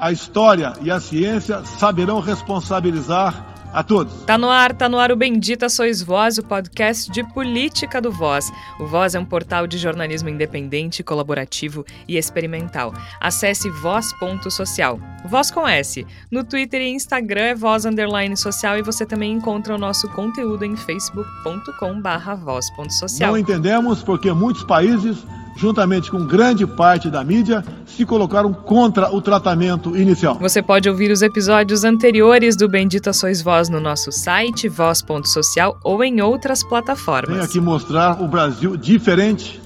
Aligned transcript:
A 0.00 0.10
história 0.10 0.72
e 0.80 0.90
a 0.90 0.98
ciência 0.98 1.62
saberão 1.62 2.20
responsabilizar 2.20 3.50
a 3.70 3.82
todos. 3.82 4.24
Tá 4.24 4.38
no 4.38 4.48
ar, 4.48 4.74
tá 4.74 4.88
no 4.88 4.98
ar 4.98 5.12
o 5.12 5.16
Bendita 5.16 5.68
Sois 5.68 6.02
Voz, 6.02 6.38
o 6.38 6.42
podcast 6.42 7.10
de 7.12 7.22
política 7.34 8.00
do 8.00 8.10
Voz. 8.10 8.50
O 8.78 8.86
Voz 8.86 9.14
é 9.14 9.20
um 9.20 9.26
portal 9.26 9.66
de 9.66 9.76
jornalismo 9.76 10.30
independente, 10.30 11.02
colaborativo 11.02 11.84
e 12.08 12.16
experimental. 12.16 12.94
Acesse 13.20 13.68
voz.social. 13.68 14.98
Voz 15.26 15.50
com 15.50 15.68
S. 15.68 16.06
No 16.30 16.44
Twitter 16.44 16.80
e 16.80 16.88
Instagram 16.94 17.42
é 17.42 17.54
voz 17.54 17.84
underline 17.84 18.36
social 18.38 18.78
e 18.78 18.82
você 18.82 19.04
também 19.04 19.32
encontra 19.32 19.74
o 19.74 19.78
nosso 19.78 20.08
conteúdo 20.08 20.64
em 20.64 20.76
facebook.com 20.76 22.00
barra 22.00 22.34
voz.social. 22.34 23.30
Não 23.30 23.38
entendemos 23.38 24.02
porque 24.02 24.32
muitos 24.32 24.64
países 24.64 25.18
juntamente 25.60 26.10
com 26.10 26.24
grande 26.24 26.66
parte 26.66 27.10
da 27.10 27.22
mídia, 27.22 27.62
se 27.84 28.06
colocaram 28.06 28.50
contra 28.50 29.14
o 29.14 29.20
tratamento 29.20 29.94
inicial. 29.94 30.36
Você 30.40 30.62
pode 30.62 30.88
ouvir 30.88 31.10
os 31.10 31.20
episódios 31.20 31.84
anteriores 31.84 32.56
do 32.56 32.66
Bendita 32.66 33.12
Sois 33.12 33.42
Voz 33.42 33.68
no 33.68 33.78
nosso 33.78 34.10
site, 34.10 34.68
voz.social 34.70 35.78
ou 35.84 36.02
em 36.02 36.22
outras 36.22 36.64
plataformas. 36.64 37.30
Venho 37.30 37.44
aqui 37.44 37.60
mostrar 37.60 38.22
o 38.22 38.26
Brasil 38.26 38.74
diferente 38.74 39.60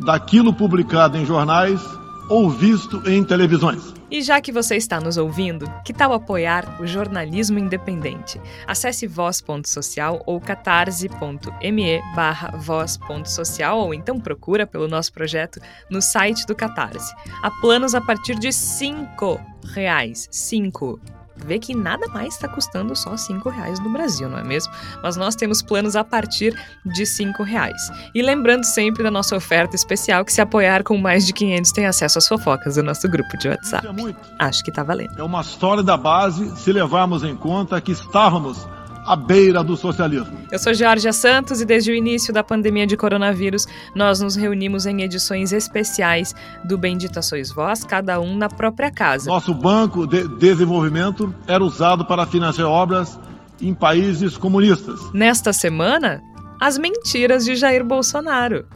daquilo 0.00 0.52
publicado 0.52 1.16
em 1.16 1.24
jornais 1.24 1.80
ou 2.28 2.50
visto 2.50 3.00
em 3.06 3.22
televisões. 3.22 3.97
E 4.10 4.22
já 4.22 4.40
que 4.40 4.50
você 4.50 4.76
está 4.76 5.00
nos 5.00 5.18
ouvindo, 5.18 5.70
que 5.84 5.92
tal 5.92 6.14
apoiar 6.14 6.80
o 6.80 6.86
jornalismo 6.86 7.58
independente? 7.58 8.40
Acesse 8.66 9.06
voz.social 9.06 10.22
ou 10.24 10.40
catarse.me 10.40 12.00
barra 12.14 12.56
voz.social 12.56 13.78
ou 13.78 13.92
então 13.92 14.18
procura 14.18 14.66
pelo 14.66 14.88
nosso 14.88 15.12
projeto 15.12 15.60
no 15.90 16.00
site 16.00 16.46
do 16.46 16.56
Catarse. 16.56 17.14
Há 17.42 17.50
planos 17.60 17.94
a 17.94 18.00
partir 18.00 18.38
de 18.38 18.50
cinco 18.50 19.38
reais. 19.74 20.26
Cinco 20.30 20.98
vê 21.44 21.58
que 21.58 21.74
nada 21.74 22.06
mais 22.08 22.34
está 22.34 22.48
custando 22.48 22.94
só 22.94 23.16
cinco 23.16 23.48
reais 23.48 23.80
no 23.80 23.90
Brasil, 23.90 24.28
não 24.28 24.38
é 24.38 24.44
mesmo? 24.44 24.72
Mas 25.02 25.16
nós 25.16 25.34
temos 25.34 25.62
planos 25.62 25.96
a 25.96 26.04
partir 26.04 26.54
de 26.84 27.06
cinco 27.06 27.42
reais. 27.42 27.80
E 28.14 28.22
lembrando 28.22 28.64
sempre 28.64 29.02
da 29.02 29.10
nossa 29.10 29.36
oferta 29.36 29.74
especial 29.76 30.24
que 30.24 30.32
se 30.32 30.40
apoiar 30.40 30.82
com 30.82 30.96
mais 30.96 31.26
de 31.26 31.32
500 31.32 31.72
tem 31.72 31.86
acesso 31.86 32.18
às 32.18 32.28
fofocas 32.28 32.74
do 32.74 32.82
nosso 32.82 33.08
grupo 33.08 33.36
de 33.38 33.48
WhatsApp. 33.48 33.86
É 33.86 34.44
Acho 34.44 34.64
que 34.64 34.70
tá 34.70 34.82
valendo. 34.82 35.18
É 35.18 35.22
uma 35.22 35.40
história 35.40 35.82
da 35.82 35.96
base 35.96 36.56
se 36.56 36.72
levarmos 36.72 37.22
em 37.22 37.36
conta 37.36 37.80
que 37.80 37.92
estávamos 37.92 38.66
à 39.08 39.16
beira 39.16 39.64
do 39.64 39.74
socialismo. 39.74 40.38
Eu 40.52 40.58
sou 40.58 40.74
Georgia 40.74 41.14
Santos 41.14 41.62
e 41.62 41.64
desde 41.64 41.90
o 41.90 41.94
início 41.94 42.32
da 42.32 42.44
pandemia 42.44 42.86
de 42.86 42.94
coronavírus, 42.94 43.66
nós 43.94 44.20
nos 44.20 44.36
reunimos 44.36 44.84
em 44.84 45.00
edições 45.00 45.50
especiais 45.50 46.34
do 46.62 46.76
Bendita 46.76 47.22
Sois 47.22 47.50
Vós, 47.50 47.84
cada 47.84 48.20
um 48.20 48.36
na 48.36 48.50
própria 48.50 48.90
casa. 48.90 49.30
Nosso 49.30 49.54
banco 49.54 50.06
de 50.06 50.28
desenvolvimento 50.36 51.34
era 51.46 51.64
usado 51.64 52.04
para 52.04 52.26
financiar 52.26 52.68
obras 52.68 53.18
em 53.60 53.72
países 53.72 54.36
comunistas. 54.36 55.00
Nesta 55.14 55.54
semana, 55.54 56.22
as 56.60 56.76
mentiras 56.76 57.46
de 57.46 57.56
Jair 57.56 57.84
Bolsonaro 57.84 58.66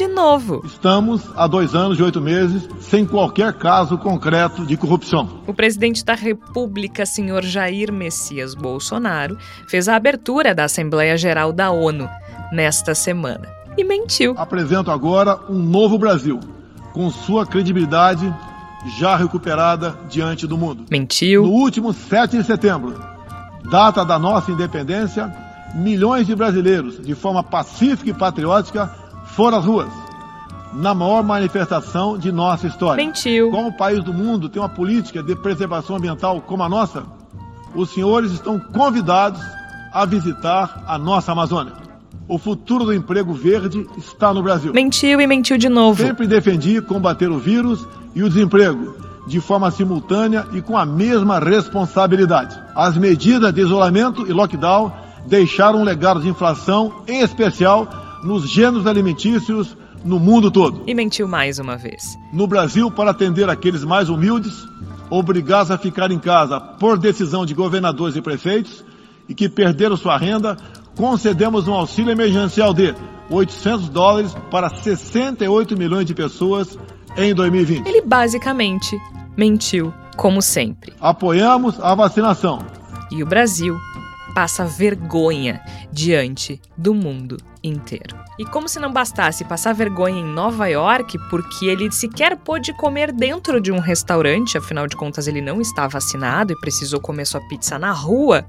de 0.00 0.08
novo. 0.08 0.62
Estamos 0.64 1.28
há 1.36 1.46
dois 1.46 1.74
anos 1.74 1.98
e 1.98 2.02
oito 2.02 2.22
meses 2.22 2.66
sem 2.80 3.04
qualquer 3.04 3.52
caso 3.52 3.98
concreto 3.98 4.64
de 4.64 4.74
corrupção. 4.74 5.42
O 5.46 5.52
presidente 5.52 6.02
da 6.02 6.14
República, 6.14 7.04
senhor 7.04 7.44
Jair 7.44 7.92
Messias 7.92 8.54
Bolsonaro, 8.54 9.36
fez 9.68 9.88
a 9.88 9.96
abertura 9.96 10.54
da 10.54 10.64
Assembleia 10.64 11.18
Geral 11.18 11.52
da 11.52 11.70
ONU 11.70 12.08
nesta 12.50 12.94
semana 12.94 13.46
e 13.76 13.84
mentiu. 13.84 14.32
Apresento 14.38 14.90
agora 14.90 15.38
um 15.50 15.58
novo 15.58 15.98
Brasil, 15.98 16.40
com 16.94 17.10
sua 17.10 17.44
credibilidade 17.44 18.34
já 18.98 19.14
recuperada 19.16 19.98
diante 20.08 20.46
do 20.46 20.56
mundo. 20.56 20.86
Mentiu. 20.90 21.42
No 21.42 21.52
último 21.52 21.92
7 21.92 22.38
de 22.38 22.44
setembro, 22.44 22.98
data 23.70 24.02
da 24.02 24.18
nossa 24.18 24.50
independência, 24.50 25.30
milhões 25.74 26.26
de 26.26 26.34
brasileiros, 26.34 26.98
de 27.04 27.14
forma 27.14 27.44
pacífica 27.44 28.08
e 28.08 28.14
patriótica, 28.14 28.98
foram 29.34 29.58
às 29.58 29.64
ruas 29.64 29.88
na 30.72 30.94
maior 30.94 31.22
manifestação 31.22 32.16
de 32.16 32.30
nossa 32.30 32.66
história. 32.66 33.04
Mentiu. 33.04 33.50
Como 33.50 33.68
o 33.68 33.76
país 33.76 34.02
do 34.04 34.12
mundo 34.12 34.48
tem 34.48 34.62
uma 34.62 34.68
política 34.68 35.22
de 35.22 35.34
preservação 35.34 35.96
ambiental 35.96 36.40
como 36.40 36.62
a 36.62 36.68
nossa, 36.68 37.02
os 37.74 37.90
senhores 37.90 38.32
estão 38.32 38.58
convidados 38.58 39.40
a 39.92 40.04
visitar 40.04 40.84
a 40.86 40.96
nossa 40.96 41.32
Amazônia. 41.32 41.72
O 42.28 42.38
futuro 42.38 42.84
do 42.84 42.94
emprego 42.94 43.32
verde 43.32 43.86
está 43.98 44.32
no 44.32 44.42
Brasil. 44.42 44.72
Mentiu 44.72 45.20
e 45.20 45.26
mentiu 45.26 45.58
de 45.58 45.68
novo. 45.68 46.00
Sempre 46.00 46.28
defendi 46.28 46.80
combater 46.80 47.28
o 47.28 47.38
vírus 47.38 47.86
e 48.14 48.22
o 48.22 48.28
desemprego 48.28 48.94
de 49.26 49.40
forma 49.40 49.70
simultânea 49.70 50.46
e 50.52 50.62
com 50.62 50.78
a 50.78 50.86
mesma 50.86 51.40
responsabilidade. 51.40 52.56
As 52.74 52.96
medidas 52.96 53.52
de 53.52 53.60
isolamento 53.60 54.26
e 54.28 54.32
lockdown 54.32 54.92
deixaram 55.26 55.80
um 55.80 55.84
legado 55.84 56.20
de 56.20 56.28
inflação, 56.28 57.02
em 57.06 57.20
especial 57.20 57.88
nos 58.22 58.48
gêneros 58.48 58.86
alimentícios 58.86 59.76
no 60.04 60.18
mundo 60.18 60.50
todo. 60.50 60.82
E 60.86 60.94
mentiu 60.94 61.28
mais 61.28 61.58
uma 61.58 61.76
vez. 61.76 62.18
No 62.32 62.46
Brasil, 62.46 62.90
para 62.90 63.10
atender 63.10 63.48
aqueles 63.48 63.84
mais 63.84 64.08
humildes, 64.08 64.66
obrigados 65.10 65.70
a 65.70 65.78
ficar 65.78 66.10
em 66.10 66.18
casa 66.18 66.60
por 66.60 66.98
decisão 66.98 67.44
de 67.44 67.54
governadores 67.54 68.16
e 68.16 68.22
prefeitos 68.22 68.84
e 69.28 69.34
que 69.34 69.48
perderam 69.48 69.96
sua 69.96 70.16
renda, 70.16 70.56
concedemos 70.96 71.68
um 71.68 71.74
auxílio 71.74 72.10
emergencial 72.10 72.72
de 72.72 72.94
800 73.28 73.88
dólares 73.88 74.34
para 74.50 74.68
68 74.68 75.76
milhões 75.76 76.06
de 76.06 76.14
pessoas 76.14 76.78
em 77.16 77.34
2020. 77.34 77.86
Ele 77.86 78.02
basicamente 78.02 78.98
mentiu, 79.36 79.92
como 80.16 80.40
sempre. 80.42 80.92
Apoiamos 81.00 81.78
a 81.80 81.94
vacinação. 81.94 82.64
E 83.10 83.22
o 83.22 83.26
Brasil 83.26 83.78
passa 84.34 84.64
vergonha 84.64 85.60
diante 85.92 86.60
do 86.76 86.94
mundo 86.94 87.36
inteiro. 87.62 88.16
E 88.38 88.44
como 88.44 88.68
se 88.68 88.78
não 88.78 88.92
bastasse 88.92 89.44
passar 89.44 89.74
vergonha 89.74 90.20
em 90.20 90.24
Nova 90.24 90.66
York, 90.66 91.18
porque 91.28 91.66
ele 91.66 91.90
sequer 91.90 92.36
pôde 92.36 92.72
comer 92.72 93.12
dentro 93.12 93.60
de 93.60 93.70
um 93.70 93.78
restaurante, 93.78 94.56
afinal 94.56 94.86
de 94.86 94.96
contas 94.96 95.26
ele 95.26 95.40
não 95.40 95.60
está 95.60 95.86
vacinado 95.86 96.52
e 96.52 96.60
precisou 96.60 97.00
comer 97.00 97.26
sua 97.26 97.40
pizza 97.48 97.78
na 97.78 97.92
rua, 97.92 98.46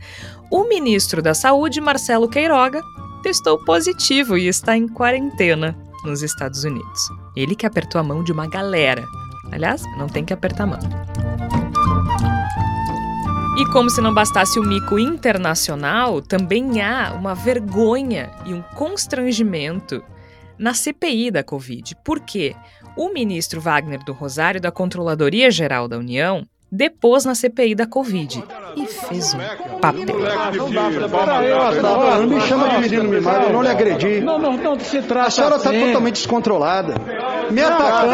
o 0.50 0.64
ministro 0.64 1.22
da 1.22 1.34
Saúde, 1.34 1.82
Marcelo 1.82 2.30
Queiroga, 2.30 2.82
testou 3.22 3.58
positivo 3.64 4.38
e 4.38 4.48
está 4.48 4.76
em 4.76 4.88
quarentena 4.88 5.78
nos 6.04 6.22
Estados 6.22 6.64
Unidos. 6.64 7.10
Ele 7.36 7.56
que 7.56 7.66
apertou 7.66 8.00
a 8.00 8.04
mão 8.04 8.24
de 8.24 8.32
uma 8.32 8.48
galera. 8.48 9.06
Aliás, 9.52 9.84
não 9.98 10.08
tem 10.08 10.24
que 10.24 10.34
apertar 10.34 10.64
a 10.64 10.68
mão. 10.68 10.80
E 13.62 13.66
como 13.68 13.92
se 13.92 14.02
não 14.02 14.12
bastasse 14.12 14.60
o 14.60 14.64
mico 14.64 14.98
internacional, 14.98 16.20
também 16.20 16.82
há 16.82 17.14
uma 17.14 17.36
vergonha 17.36 18.32
e 18.44 18.56
um 18.56 18.62
constrangimento 18.74 20.04
na 20.58 20.74
CPI 20.74 21.30
da 21.30 21.44
Covid. 21.44 21.96
Por 22.04 22.22
quê? 22.22 22.56
O 22.98 23.14
ministro 23.14 23.62
Wagner 23.62 24.04
do 24.04 24.14
Rosário, 24.14 24.60
da 24.60 24.72
Controladoria 24.72 25.52
Geral 25.52 25.88
da 25.88 26.00
União, 26.00 26.44
depôs 26.72 27.24
na 27.24 27.36
CPI 27.36 27.76
da 27.76 27.86
Covid 27.86 28.44
e 28.76 28.88
fez 28.88 29.36
um 29.36 29.78
papel. 29.80 30.08
Não, 31.84 32.28
me 32.28 32.42
chama 32.42 32.68
de 32.68 32.78
menino 32.80 33.04
mimado, 33.04 33.46
eu 33.46 33.54
não 33.54 33.62
lhe 33.62 33.70
agredi. 33.70 34.22
Não, 34.22 34.40
não, 34.40 34.58
não, 34.58 34.80
se 34.80 35.04
trata 35.04 35.28
A 35.28 35.30
senhora 35.30 35.58
está 35.58 35.70
assim. 35.70 35.86
totalmente 35.86 36.16
descontrolada. 36.16 36.96
Me 37.52 37.62
atacando. 37.62 38.12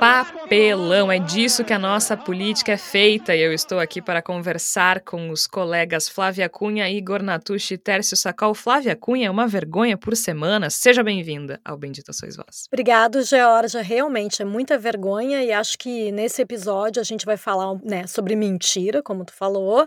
Papelão, 0.00 1.12
é 1.12 1.18
disso 1.18 1.62
que 1.62 1.74
a 1.74 1.78
nossa 1.78 2.16
política 2.16 2.72
é 2.72 2.78
feita 2.78 3.36
e 3.36 3.42
eu 3.42 3.52
estou 3.52 3.78
aqui 3.78 4.00
para 4.00 4.22
conversar 4.22 5.00
com 5.00 5.28
os 5.28 5.46
colegas 5.46 6.08
Flávia 6.08 6.48
Cunha, 6.48 6.88
Igor 6.88 7.22
Natucci 7.22 7.74
e 7.74 7.78
Tércio 7.78 8.16
Sacol. 8.16 8.54
Flávia 8.54 8.96
Cunha 8.96 9.26
é 9.26 9.30
uma 9.30 9.46
vergonha 9.46 9.98
por 9.98 10.16
semana. 10.16 10.70
Seja 10.70 11.02
bem-vinda 11.02 11.60
ao 11.62 11.76
Bendita 11.76 12.14
Sois 12.14 12.34
Vós. 12.34 12.64
Obrigado, 12.72 13.22
Georgia. 13.22 13.82
Realmente 13.82 14.40
é 14.40 14.44
muita 14.46 14.78
vergonha 14.78 15.44
e 15.44 15.52
acho 15.52 15.76
que 15.76 16.10
nesse 16.12 16.40
episódio 16.40 16.98
a 16.98 17.04
gente 17.04 17.26
vai 17.26 17.36
falar 17.36 17.78
né, 17.84 18.06
sobre 18.06 18.34
mentira, 18.34 19.02
como 19.02 19.22
tu 19.22 19.34
falou, 19.34 19.86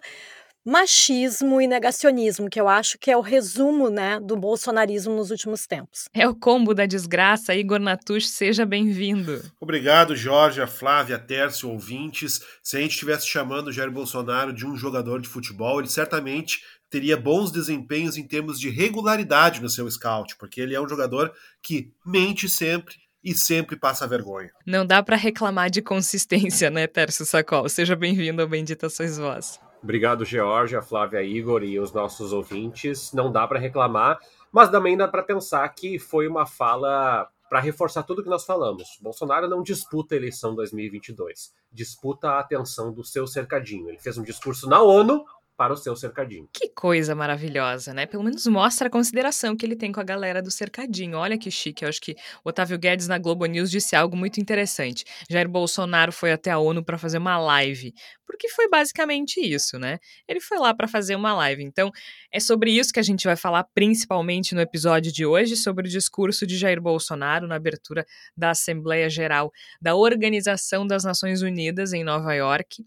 machismo 0.66 1.62
e 1.62 1.68
negacionismo, 1.68 2.50
que 2.50 2.60
eu 2.60 2.68
acho 2.68 2.98
que 2.98 3.12
é 3.12 3.18
o 3.18 3.22
resumo 3.22 3.90
né, 3.90 4.20
do 4.20 4.38
bolsonarismo 4.38 5.14
nos 5.16 5.30
últimos 5.30 5.68
tempos. 5.68 6.08
É 6.14 6.28
o 6.28 6.36
combo 6.36 6.74
da 6.74 6.86
desgraça. 6.86 7.54
Igor 7.54 7.80
Natucci, 7.80 8.30
seja 8.30 8.66
bem-vindo. 8.66 9.44
Obrigado, 9.60 10.16
Jorge, 10.16 10.66
Flávia, 10.68 11.20
Tércio, 11.20 11.70
ouvintes. 11.70 12.42
Se 12.62 12.78
a 12.78 12.80
gente 12.80 12.92
estivesse 12.92 13.28
chamando 13.28 13.68
o 13.68 13.72
Jair 13.72 13.92
Bolsonaro 13.92 14.54
de 14.54 14.66
um 14.66 14.76
jogador 14.78 15.20
de 15.20 15.28
futebol, 15.28 15.80
ele 15.80 15.90
certamente 15.90 16.62
teria 16.90 17.18
bons 17.18 17.52
desempenhos 17.52 18.18
em 18.18 18.26
termos 18.26 18.60
de 18.60 18.70
regularidade 18.70 19.62
no 19.62 19.70
seu 19.70 19.90
scout, 19.90 20.36
porque 20.38 20.62
ele 20.62 20.76
é 20.76 20.80
um 20.80 20.88
jogador 20.88 21.34
que 21.62 21.92
mente 22.06 22.48
sempre 22.48 22.96
e 23.24 23.34
sempre 23.34 23.76
passa 23.76 24.08
vergonha. 24.08 24.52
Não 24.66 24.86
dá 24.86 25.02
para 25.02 25.16
reclamar 25.16 25.70
de 25.70 25.82
consistência, 25.82 26.70
né, 26.70 26.86
Tércio 26.86 27.26
Sacol? 27.26 27.68
Seja 27.68 27.96
bem-vindo 27.96 28.42
ao 28.42 28.48
Bendita 28.48 28.90
Sois 28.90 29.18
Vós. 29.18 29.60
Obrigado, 29.84 30.24
Georgia, 30.24 30.82
Flávia, 30.82 31.22
Igor 31.22 31.62
e 31.62 31.78
os 31.78 31.92
nossos 31.92 32.32
ouvintes. 32.32 33.12
Não 33.12 33.30
dá 33.30 33.46
para 33.46 33.60
reclamar, 33.60 34.18
mas 34.50 34.70
também 34.70 34.96
dá 34.96 35.10
para 35.10 35.22
pensar 35.22 35.68
que 35.70 36.00
foi 36.00 36.26
uma 36.26 36.46
fala 36.46 37.30
para 37.50 37.60
reforçar 37.60 38.02
tudo 38.04 38.24
que 38.24 38.30
nós 38.30 38.46
falamos. 38.46 38.98
Bolsonaro 39.02 39.48
não 39.48 39.62
disputa 39.62 40.16
a 40.16 40.18
eleição 40.18 40.56
2022, 40.56 41.54
disputa 41.72 42.30
a 42.30 42.40
atenção 42.40 42.94
do 42.94 43.04
seu 43.04 43.28
cercadinho. 43.28 43.90
Ele 43.90 44.00
fez 44.00 44.18
um 44.18 44.24
discurso 44.24 44.70
na 44.70 44.82
ONU 44.82 45.26
para 45.56 45.74
o 45.74 45.78
seu 45.78 45.96
cercadinho. 45.96 46.50
Que 46.52 46.70
coisa 46.70 47.14
maravilhosa, 47.14 47.94
né? 47.94 48.06
Pelo 48.06 48.24
menos 48.24 48.46
mostra 48.48 48.88
a 48.88 48.92
consideração 48.92 49.56
que 49.56 49.66
ele 49.66 49.76
tem 49.76 49.92
com 49.92 50.00
a 50.00 50.04
galera 50.04 50.42
do 50.42 50.50
cercadinho. 50.50 51.18
Olha 51.18 51.38
que 51.38 51.52
chique. 51.52 51.84
Eu 51.86 51.90
acho 51.90 52.02
que 52.02 52.16
o 52.44 52.50
Otávio 52.50 52.78
Guedes 52.78 53.08
na 53.08 53.18
Globo 53.18 53.46
News 53.46 53.70
disse 53.70 53.96
algo 53.96 54.18
muito 54.18 54.40
interessante. 54.40 55.06
Jair 55.30 55.48
Bolsonaro 55.48 56.12
foi 56.12 56.32
até 56.32 56.52
a 56.52 56.58
ONU 56.58 56.84
para 56.84 56.98
fazer 56.98 57.18
uma 57.18 57.38
live. 57.38 57.94
Porque 58.26 58.50
foi 58.50 58.68
basicamente 58.68 59.40
isso, 59.40 59.78
né? 59.78 60.00
Ele 60.28 60.40
foi 60.40 60.58
lá 60.58 60.74
para 60.74 60.88
fazer 60.88 61.16
uma 61.16 61.34
live. 61.36 61.64
Então, 61.64 61.92
é 62.32 62.40
sobre 62.40 62.72
isso 62.72 62.92
que 62.92 63.00
a 63.00 63.04
gente 63.04 63.26
vai 63.26 63.36
falar 63.36 63.64
principalmente 63.76 64.56
no 64.56 64.62
episódio 64.62 65.12
de 65.12 65.26
hoje, 65.26 65.56
sobre 65.56 65.88
o 65.88 65.92
discurso 65.92 66.48
de 66.48 66.58
Jair 66.58 66.82
Bolsonaro 66.82 67.48
na 67.48 67.56
abertura 67.56 68.06
da 68.36 68.50
Assembleia 68.50 69.10
Geral 69.10 69.52
da 69.80 69.96
Organização 69.96 70.88
das 70.88 71.04
Nações 71.04 71.42
Unidas 71.42 71.94
em 71.94 72.04
Nova 72.04 72.34
York 72.34 72.84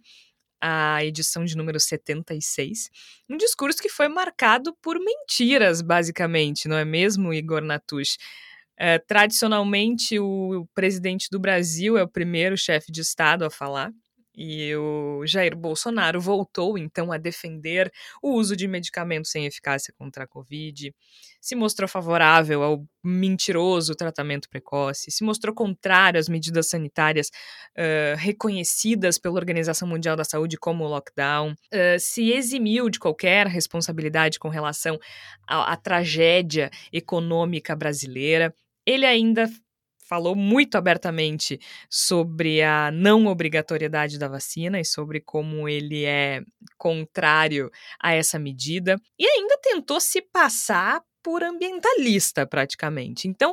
a 0.61 1.05
edição 1.05 1.45
de 1.45 1.57
número 1.57 1.79
76, 1.79 2.91
um 3.29 3.37
discurso 3.37 3.81
que 3.81 3.89
foi 3.89 4.09
marcado 4.09 4.75
por 4.83 4.99
mentiras, 4.99 5.83
basicamente, 5.83 6.69
não 6.69 6.77
é 6.77 6.85
mesmo, 6.85 7.33
Igor 7.33 7.63
Natush? 7.63 8.17
É, 8.79 8.99
tradicionalmente, 8.99 10.19
o, 10.19 10.61
o 10.61 10.67
presidente 10.75 11.29
do 11.31 11.39
Brasil 11.39 11.97
é 11.97 12.03
o 12.03 12.09
primeiro 12.09 12.57
chefe 12.57 12.93
de 12.93 13.01
Estado 13.01 13.45
a 13.45 13.51
falar, 13.51 13.91
e 14.37 14.75
o 14.77 15.27
Jair 15.27 15.57
Bolsonaro 15.57 16.21
voltou 16.21 16.77
então 16.77 17.11
a 17.11 17.17
defender 17.17 17.91
o 18.23 18.35
uso 18.35 18.55
de 18.55 18.69
medicamentos 18.69 19.31
sem 19.31 19.47
eficácia 19.47 19.95
contra 19.97 20.25
a 20.25 20.27
Covid, 20.27 20.95
se 21.41 21.55
mostrou 21.55 21.89
favorável 21.89 22.63
ao 22.63 22.85
mentiroso 23.03 23.95
tratamento 23.95 24.49
precoce, 24.49 25.11
se 25.11 25.25
mostrou 25.25 25.55
contrário 25.55 26.19
às 26.19 26.29
medidas 26.29 26.69
sanitárias 26.69 27.29
uh, 27.29 28.17
reconhecidas 28.17 29.19
pela 29.19 29.37
Organização 29.37 29.89
Mundial 29.89 30.17
da 30.17 30.25
Saúde 30.25 30.57
como 30.59 30.85
o 30.85 30.89
lockdown, 30.89 31.53
uh, 31.53 31.99
se 31.99 32.33
eximiu 32.33 32.91
de 32.91 32.99
qualquer 32.99 33.47
responsabilidade 33.47 34.39
com 34.39 34.49
relação 34.49 34.99
à, 35.49 35.73
à 35.73 35.77
tragédia 35.77 36.71
econômica 36.93 37.77
brasileira. 37.77 38.53
Ele 38.85 39.07
ainda 39.07 39.49
falou 40.09 40.35
muito 40.35 40.77
abertamente 40.77 41.59
sobre 41.91 42.63
a 42.63 42.91
não 42.91 43.27
obrigatoriedade 43.27 44.19
da 44.19 44.29
vacina 44.29 44.81
e 44.81 44.85
sobre 44.85 45.21
como 45.21 45.69
ele 45.69 46.05
é 46.05 46.43
contrário 46.79 47.71
a 48.01 48.15
essa 48.15 48.39
medida, 48.39 48.97
e 49.19 49.27
ainda 49.27 49.59
tentou 49.63 50.01
se 50.01 50.23
passar 50.23 51.03
por 51.23 51.43
ambientalista, 51.43 52.47
praticamente. 52.47 53.27
Então, 53.27 53.53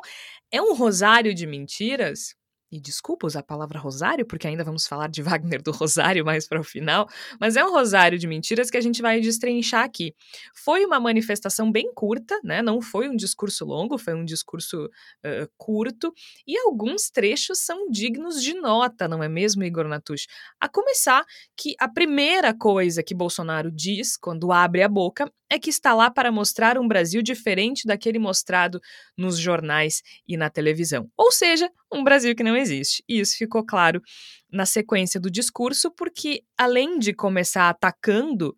é 0.52 0.62
um 0.62 0.76
rosário 0.76 1.34
de 1.34 1.48
mentiras 1.48 2.36
e 2.74 2.80
desculpa 2.80 3.28
usar 3.28 3.42
a 3.42 3.44
palavra 3.44 3.78
rosário, 3.78 4.26
porque 4.26 4.48
ainda 4.48 4.64
vamos 4.64 4.88
falar 4.88 5.08
de 5.08 5.22
Wagner 5.24 5.62
do 5.62 5.72
Rosário 5.72 6.26
mais 6.26 6.48
para 6.48 6.60
o 6.60 6.64
final, 6.64 7.08
mas 7.40 7.56
é 7.56 7.64
um 7.64 7.72
rosário 7.72 8.18
de 8.18 8.26
mentiras 8.26 8.72
que 8.72 8.78
a 8.78 8.82
gente 8.82 9.00
vai 9.00 9.22
destrinchar 9.22 9.84
aqui. 9.84 10.16
Foi 10.56 10.84
uma 10.84 11.00
manifestação 11.00 11.72
bem 11.72 11.94
curta, 11.94 12.40
né? 12.44 12.64
Não 12.64 12.82
foi 12.82 13.08
um 13.08 13.16
discurso 13.16 13.64
longo, 13.64 13.98
foi 14.00 14.16
um 14.16 14.26
discurso 14.26 14.86
uh, 14.86 15.48
curto, 15.56 16.12
e 16.48 16.58
alguns 16.58 17.12
trechos 17.12 17.60
são 17.60 17.92
dignos 17.92 18.42
de 18.42 18.56
nota, 18.56 19.08
não 19.08 19.22
é 19.22 19.30
mesmo, 19.30 19.64
Igor 19.64 19.88
Natush? 19.88 20.26
A 20.60 20.68
começar 20.68 21.24
que 21.56 21.76
a 21.80 21.88
primeira 21.88 22.58
coisa 22.58 23.04
que 23.04 23.14
Bolsonaro 23.14 23.72
diz 23.72 24.18
quando 24.18 24.52
abre 24.52 24.82
a 24.82 24.90
boca 24.90 25.32
é 25.54 25.60
que 25.60 25.70
está 25.70 25.94
lá 25.94 26.10
para 26.10 26.32
mostrar 26.32 26.80
um 26.80 26.88
Brasil 26.88 27.22
diferente 27.22 27.86
daquele 27.86 28.18
mostrado 28.18 28.80
nos 29.16 29.38
jornais 29.38 30.02
e 30.28 30.36
na 30.36 30.50
televisão. 30.50 31.08
Ou 31.16 31.32
seja, 31.32 31.70
um 31.92 32.04
Brasil 32.04 32.36
que 32.36 32.44
não 32.44 32.58
existe. 32.58 33.04
E 33.08 33.20
isso 33.20 33.38
ficou 33.38 33.64
claro 33.64 34.02
na 34.52 34.66
sequência 34.66 35.20
do 35.20 35.30
discurso, 35.30 35.92
porque 35.92 36.42
além 36.58 36.98
de 36.98 37.14
começar 37.14 37.70
atacando 37.70 38.56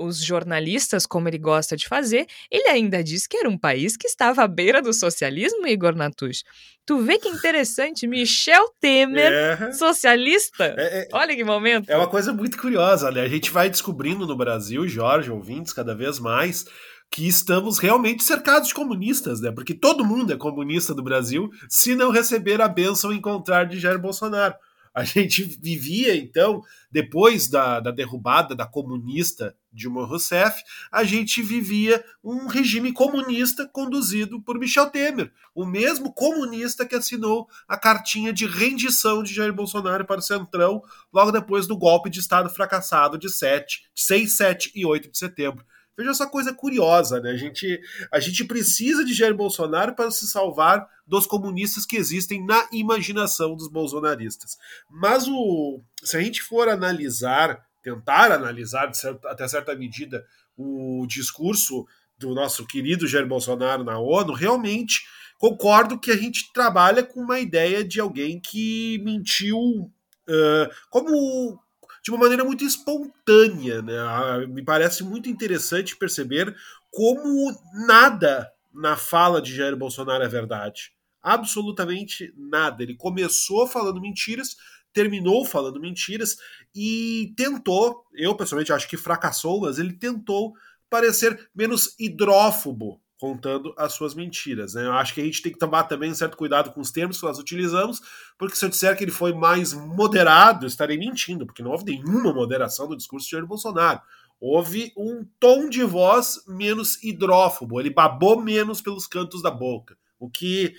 os 0.00 0.22
jornalistas, 0.22 1.06
como 1.06 1.28
ele 1.28 1.38
gosta 1.38 1.76
de 1.76 1.86
fazer, 1.86 2.26
ele 2.50 2.68
ainda 2.68 3.02
disse 3.02 3.28
que 3.28 3.36
era 3.36 3.48
um 3.48 3.58
país 3.58 3.96
que 3.96 4.06
estava 4.06 4.42
à 4.42 4.48
beira 4.48 4.80
do 4.80 4.92
socialismo, 4.92 5.66
Igor 5.66 5.94
Natush. 5.94 6.44
Tu 6.86 6.98
vê 6.98 7.18
que 7.18 7.28
interessante, 7.28 8.06
Michel 8.06 8.68
Temer, 8.80 9.32
é. 9.32 9.72
socialista? 9.72 10.74
É, 10.76 11.02
é, 11.02 11.08
Olha 11.12 11.36
que 11.36 11.44
momento. 11.44 11.88
É 11.88 11.96
uma 11.96 12.08
coisa 12.08 12.32
muito 12.32 12.58
curiosa, 12.58 13.10
né? 13.10 13.22
A 13.22 13.28
gente 13.28 13.50
vai 13.50 13.70
descobrindo 13.70 14.26
no 14.26 14.36
Brasil, 14.36 14.88
Jorge, 14.88 15.30
ouvintes, 15.30 15.72
cada 15.72 15.94
vez 15.94 16.18
mais, 16.18 16.64
que 17.10 17.26
estamos 17.26 17.78
realmente 17.78 18.24
cercados 18.24 18.68
de 18.68 18.74
comunistas, 18.74 19.40
né? 19.40 19.50
Porque 19.52 19.74
todo 19.74 20.04
mundo 20.04 20.32
é 20.32 20.36
comunista 20.36 20.94
do 20.94 21.02
Brasil 21.02 21.50
se 21.68 21.94
não 21.94 22.10
receber 22.10 22.60
a 22.60 22.68
bênção 22.68 23.12
encontrar 23.12 23.64
de 23.64 23.78
Jair 23.78 23.98
Bolsonaro. 23.98 24.54
A 24.92 25.04
gente 25.04 25.44
vivia, 25.44 26.16
então, 26.16 26.62
depois 26.90 27.48
da, 27.48 27.78
da 27.78 27.92
derrubada 27.92 28.56
da 28.56 28.66
comunista 28.66 29.54
Dilma 29.72 30.04
Rousseff, 30.04 30.64
a 30.90 31.04
gente 31.04 31.40
vivia 31.42 32.04
um 32.24 32.48
regime 32.48 32.92
comunista 32.92 33.68
conduzido 33.68 34.42
por 34.42 34.58
Michel 34.58 34.90
Temer, 34.90 35.32
o 35.54 35.64
mesmo 35.64 36.12
comunista 36.12 36.84
que 36.84 36.96
assinou 36.96 37.46
a 37.68 37.76
cartinha 37.76 38.32
de 38.32 38.46
rendição 38.46 39.22
de 39.22 39.32
Jair 39.32 39.52
Bolsonaro 39.52 40.04
para 40.04 40.18
o 40.18 40.22
Centrão 40.22 40.82
logo 41.12 41.30
depois 41.30 41.68
do 41.68 41.78
golpe 41.78 42.10
de 42.10 42.18
Estado 42.18 42.50
fracassado 42.50 43.16
de 43.16 43.30
7, 43.30 43.84
6, 43.94 44.36
7 44.36 44.72
e 44.74 44.84
8 44.84 45.08
de 45.08 45.18
setembro. 45.18 45.64
Veja 46.00 46.12
essa 46.12 46.26
coisa 46.26 46.54
curiosa, 46.54 47.20
né? 47.20 47.30
A 47.30 47.36
gente, 47.36 47.78
a 48.10 48.18
gente 48.18 48.42
precisa 48.44 49.04
de 49.04 49.12
Jair 49.12 49.34
Bolsonaro 49.34 49.94
para 49.94 50.10
se 50.10 50.26
salvar 50.26 50.88
dos 51.06 51.26
comunistas 51.26 51.84
que 51.84 51.94
existem 51.94 52.42
na 52.42 52.66
imaginação 52.72 53.54
dos 53.54 53.68
bolsonaristas. 53.68 54.56
Mas 54.88 55.28
o, 55.28 55.82
se 56.02 56.16
a 56.16 56.20
gente 56.22 56.40
for 56.40 56.70
analisar, 56.70 57.62
tentar 57.82 58.32
analisar 58.32 58.90
certo, 58.94 59.28
até 59.28 59.46
certa 59.46 59.76
medida 59.76 60.24
o 60.56 61.04
discurso 61.06 61.86
do 62.16 62.34
nosso 62.34 62.66
querido 62.66 63.06
Jair 63.06 63.26
Bolsonaro 63.26 63.84
na 63.84 63.98
ONU, 63.98 64.32
realmente 64.32 65.02
concordo 65.38 66.00
que 66.00 66.10
a 66.10 66.16
gente 66.16 66.50
trabalha 66.54 67.02
com 67.02 67.20
uma 67.20 67.38
ideia 67.38 67.84
de 67.84 68.00
alguém 68.00 68.40
que 68.40 68.98
mentiu 69.04 69.58
uh, 69.58 70.70
como 70.88 71.60
de 72.02 72.10
uma 72.10 72.20
maneira 72.20 72.44
muito 72.44 72.64
espontânea. 72.64 73.82
Né? 73.82 74.46
Me 74.48 74.64
parece 74.64 75.02
muito 75.04 75.28
interessante 75.28 75.96
perceber 75.96 76.54
como 76.90 77.52
nada 77.86 78.50
na 78.72 78.96
fala 78.96 79.40
de 79.40 79.54
Jair 79.54 79.76
Bolsonaro 79.76 80.24
é 80.24 80.28
verdade. 80.28 80.92
Absolutamente 81.22 82.32
nada. 82.36 82.82
Ele 82.82 82.94
começou 82.94 83.66
falando 83.66 84.00
mentiras, 84.00 84.56
terminou 84.92 85.44
falando 85.44 85.80
mentiras 85.80 86.36
e 86.74 87.32
tentou, 87.36 88.04
eu 88.14 88.34
pessoalmente 88.34 88.72
acho 88.72 88.88
que 88.88 88.96
fracassou, 88.96 89.60
mas 89.60 89.78
ele 89.78 89.92
tentou 89.92 90.54
parecer 90.88 91.48
menos 91.54 91.94
hidrófobo 91.98 93.00
contando 93.20 93.74
as 93.76 93.92
suas 93.92 94.14
mentiras. 94.14 94.72
Né? 94.72 94.86
Eu 94.86 94.94
acho 94.94 95.12
que 95.12 95.20
a 95.20 95.24
gente 95.24 95.42
tem 95.42 95.52
que 95.52 95.58
tomar 95.58 95.84
também 95.84 96.10
um 96.10 96.14
certo 96.14 96.38
cuidado 96.38 96.72
com 96.72 96.80
os 96.80 96.90
termos 96.90 97.20
que 97.20 97.26
nós 97.26 97.38
utilizamos, 97.38 98.00
porque 98.38 98.56
se 98.56 98.64
eu 98.64 98.70
disser 98.70 98.96
que 98.96 99.04
ele 99.04 99.10
foi 99.10 99.34
mais 99.34 99.74
moderado, 99.74 100.66
estarei 100.66 100.96
mentindo, 100.96 101.44
porque 101.44 101.62
não 101.62 101.70
houve 101.70 101.84
nenhuma 101.84 102.32
moderação 102.32 102.88
no 102.88 102.96
discurso 102.96 103.26
de 103.26 103.32
Jair 103.32 103.46
Bolsonaro. 103.46 104.00
Houve 104.40 104.90
um 104.96 105.22
tom 105.38 105.68
de 105.68 105.84
voz 105.84 106.42
menos 106.48 107.00
hidrófobo, 107.04 107.78
ele 107.78 107.90
babou 107.90 108.40
menos 108.40 108.80
pelos 108.80 109.06
cantos 109.06 109.42
da 109.42 109.50
boca, 109.50 109.98
o 110.18 110.30
que, 110.30 110.72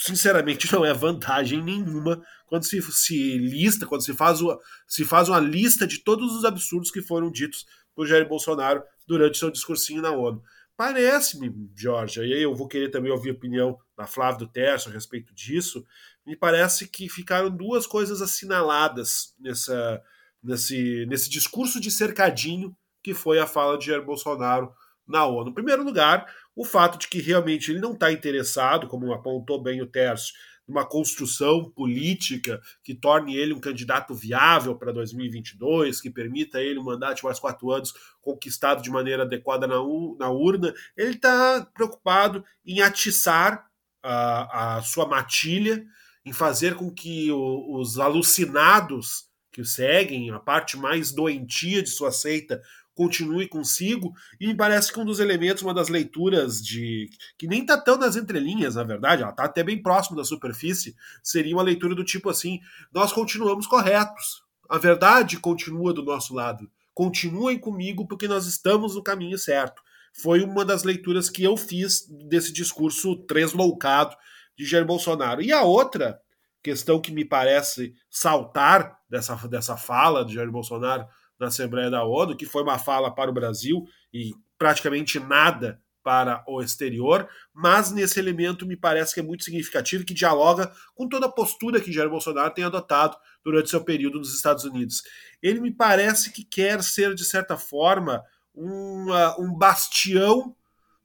sinceramente, 0.00 0.72
não 0.72 0.84
é 0.84 0.94
vantagem 0.94 1.60
nenhuma 1.60 2.22
quando 2.46 2.64
se, 2.64 2.80
se 2.82 3.36
lista, 3.36 3.84
quando 3.84 4.04
se 4.04 4.14
faz, 4.14 4.40
uma, 4.40 4.56
se 4.86 5.04
faz 5.04 5.28
uma 5.28 5.40
lista 5.40 5.88
de 5.88 6.04
todos 6.04 6.36
os 6.36 6.44
absurdos 6.44 6.92
que 6.92 7.02
foram 7.02 7.32
ditos 7.32 7.66
por 7.96 8.06
Jair 8.06 8.28
Bolsonaro 8.28 8.80
durante 9.08 9.38
seu 9.38 9.50
discursinho 9.50 10.00
na 10.00 10.12
ONU. 10.12 10.40
Parece-me, 10.80 11.54
Jorge, 11.76 12.22
e 12.22 12.32
aí 12.32 12.42
eu 12.42 12.54
vou 12.54 12.66
querer 12.66 12.88
também 12.88 13.12
ouvir 13.12 13.28
a 13.28 13.34
opinião 13.34 13.78
da 13.94 14.06
Flávia 14.06 14.38
do 14.38 14.46
Terço 14.46 14.88
a 14.88 14.92
respeito 14.92 15.34
disso, 15.34 15.84
me 16.24 16.34
parece 16.34 16.88
que 16.88 17.06
ficaram 17.06 17.50
duas 17.50 17.86
coisas 17.86 18.22
assinaladas 18.22 19.34
nessa, 19.38 20.02
nesse, 20.42 21.04
nesse 21.04 21.28
discurso 21.28 21.78
de 21.78 21.90
cercadinho 21.90 22.74
que 23.02 23.12
foi 23.12 23.38
a 23.38 23.46
fala 23.46 23.76
de 23.76 23.88
Jair 23.88 24.02
Bolsonaro 24.02 24.72
na 25.06 25.26
ONU. 25.26 25.50
Em 25.50 25.54
primeiro 25.54 25.84
lugar, 25.84 26.24
o 26.56 26.64
fato 26.64 26.98
de 26.98 27.08
que 27.08 27.20
realmente 27.20 27.70
ele 27.70 27.78
não 27.78 27.92
está 27.92 28.10
interessado, 28.10 28.88
como 28.88 29.12
apontou 29.12 29.62
bem 29.62 29.82
o 29.82 29.86
Terço, 29.86 30.32
uma 30.66 30.86
construção 30.86 31.70
política 31.70 32.60
que 32.82 32.94
torne 32.94 33.36
ele 33.36 33.52
um 33.52 33.60
candidato 33.60 34.14
viável 34.14 34.76
para 34.76 34.92
2022, 34.92 36.00
que 36.00 36.10
permita 36.10 36.60
ele 36.60 36.78
um 36.78 36.84
mandato 36.84 37.16
de 37.16 37.24
mais 37.24 37.38
quatro 37.38 37.70
anos 37.70 37.92
conquistado 38.22 38.82
de 38.82 38.90
maneira 38.90 39.24
adequada 39.24 39.66
na, 39.66 39.76
na 40.18 40.30
urna, 40.30 40.72
ele 40.96 41.14
está 41.14 41.66
preocupado 41.74 42.44
em 42.64 42.80
atiçar 42.80 43.66
a, 44.02 44.76
a, 44.76 44.82
sua 44.82 45.06
matilha, 45.06 45.84
em 46.24 46.32
fazer 46.32 46.74
com 46.74 46.90
que 46.90 47.30
o, 47.32 47.78
os 47.78 47.98
alucinados 47.98 49.28
que 49.52 49.60
o 49.60 49.64
seguem, 49.64 50.30
a 50.30 50.38
parte 50.38 50.76
mais 50.76 51.10
doentia 51.10 51.82
de 51.82 51.90
sua 51.90 52.12
seita, 52.12 52.62
continue 53.00 53.48
consigo. 53.48 54.14
E 54.38 54.46
me 54.46 54.54
parece 54.54 54.92
que 54.92 55.00
um 55.00 55.06
dos 55.06 55.20
elementos, 55.20 55.62
uma 55.62 55.72
das 55.72 55.88
leituras 55.88 56.62
de. 56.62 57.08
que 57.38 57.46
nem 57.46 57.64
tá 57.64 57.80
tão 57.80 57.96
nas 57.96 58.14
entrelinhas, 58.14 58.74
na 58.74 58.84
verdade, 58.84 59.22
ela 59.22 59.32
tá 59.32 59.44
até 59.44 59.62
bem 59.64 59.80
próximo 59.80 60.18
da 60.18 60.24
superfície, 60.24 60.94
seria 61.22 61.56
uma 61.56 61.62
leitura 61.62 61.94
do 61.94 62.04
tipo 62.04 62.28
assim: 62.28 62.60
nós 62.92 63.10
continuamos 63.10 63.66
corretos. 63.66 64.44
A 64.68 64.76
verdade 64.76 65.38
continua 65.38 65.94
do 65.94 66.02
nosso 66.02 66.34
lado. 66.34 66.70
Continuem 66.92 67.58
comigo 67.58 68.06
porque 68.06 68.28
nós 68.28 68.46
estamos 68.46 68.94
no 68.94 69.02
caminho 69.02 69.38
certo. 69.38 69.82
Foi 70.12 70.42
uma 70.42 70.64
das 70.64 70.84
leituras 70.84 71.30
que 71.30 71.42
eu 71.42 71.56
fiz 71.56 72.06
desse 72.28 72.52
discurso 72.52 73.16
tresloucado 73.16 74.14
de 74.56 74.66
Jair 74.66 74.84
Bolsonaro. 74.84 75.40
E 75.40 75.50
a 75.52 75.62
outra 75.62 76.20
questão 76.62 77.00
que 77.00 77.10
me 77.10 77.24
parece 77.24 77.94
saltar 78.10 78.98
dessa, 79.08 79.34
dessa 79.48 79.76
fala 79.76 80.24
de 80.24 80.34
Jair 80.34 80.50
Bolsonaro 80.50 81.06
na 81.40 81.46
Assembleia 81.46 81.90
da 81.90 82.04
ONU, 82.04 82.36
que 82.36 82.44
foi 82.44 82.62
uma 82.62 82.78
fala 82.78 83.10
para 83.10 83.30
o 83.30 83.34
Brasil 83.34 83.84
e 84.12 84.34
praticamente 84.58 85.18
nada 85.18 85.80
para 86.02 86.44
o 86.46 86.62
exterior, 86.62 87.28
mas 87.52 87.90
nesse 87.90 88.18
elemento 88.18 88.66
me 88.66 88.76
parece 88.76 89.14
que 89.14 89.20
é 89.20 89.22
muito 89.22 89.44
significativo 89.44 90.02
e 90.02 90.06
que 90.06 90.14
dialoga 90.14 90.72
com 90.94 91.08
toda 91.08 91.26
a 91.26 91.32
postura 91.32 91.80
que 91.80 91.92
Jair 91.92 92.08
Bolsonaro 92.08 92.52
tem 92.52 92.64
adotado 92.64 93.16
durante 93.44 93.70
seu 93.70 93.82
período 93.82 94.18
nos 94.18 94.34
Estados 94.34 94.64
Unidos. 94.64 95.02
Ele 95.42 95.60
me 95.60 95.70
parece 95.70 96.30
que 96.32 96.44
quer 96.44 96.82
ser, 96.82 97.14
de 97.14 97.24
certa 97.24 97.56
forma, 97.56 98.22
uma, 98.54 99.38
um 99.38 99.54
bastião 99.54 100.54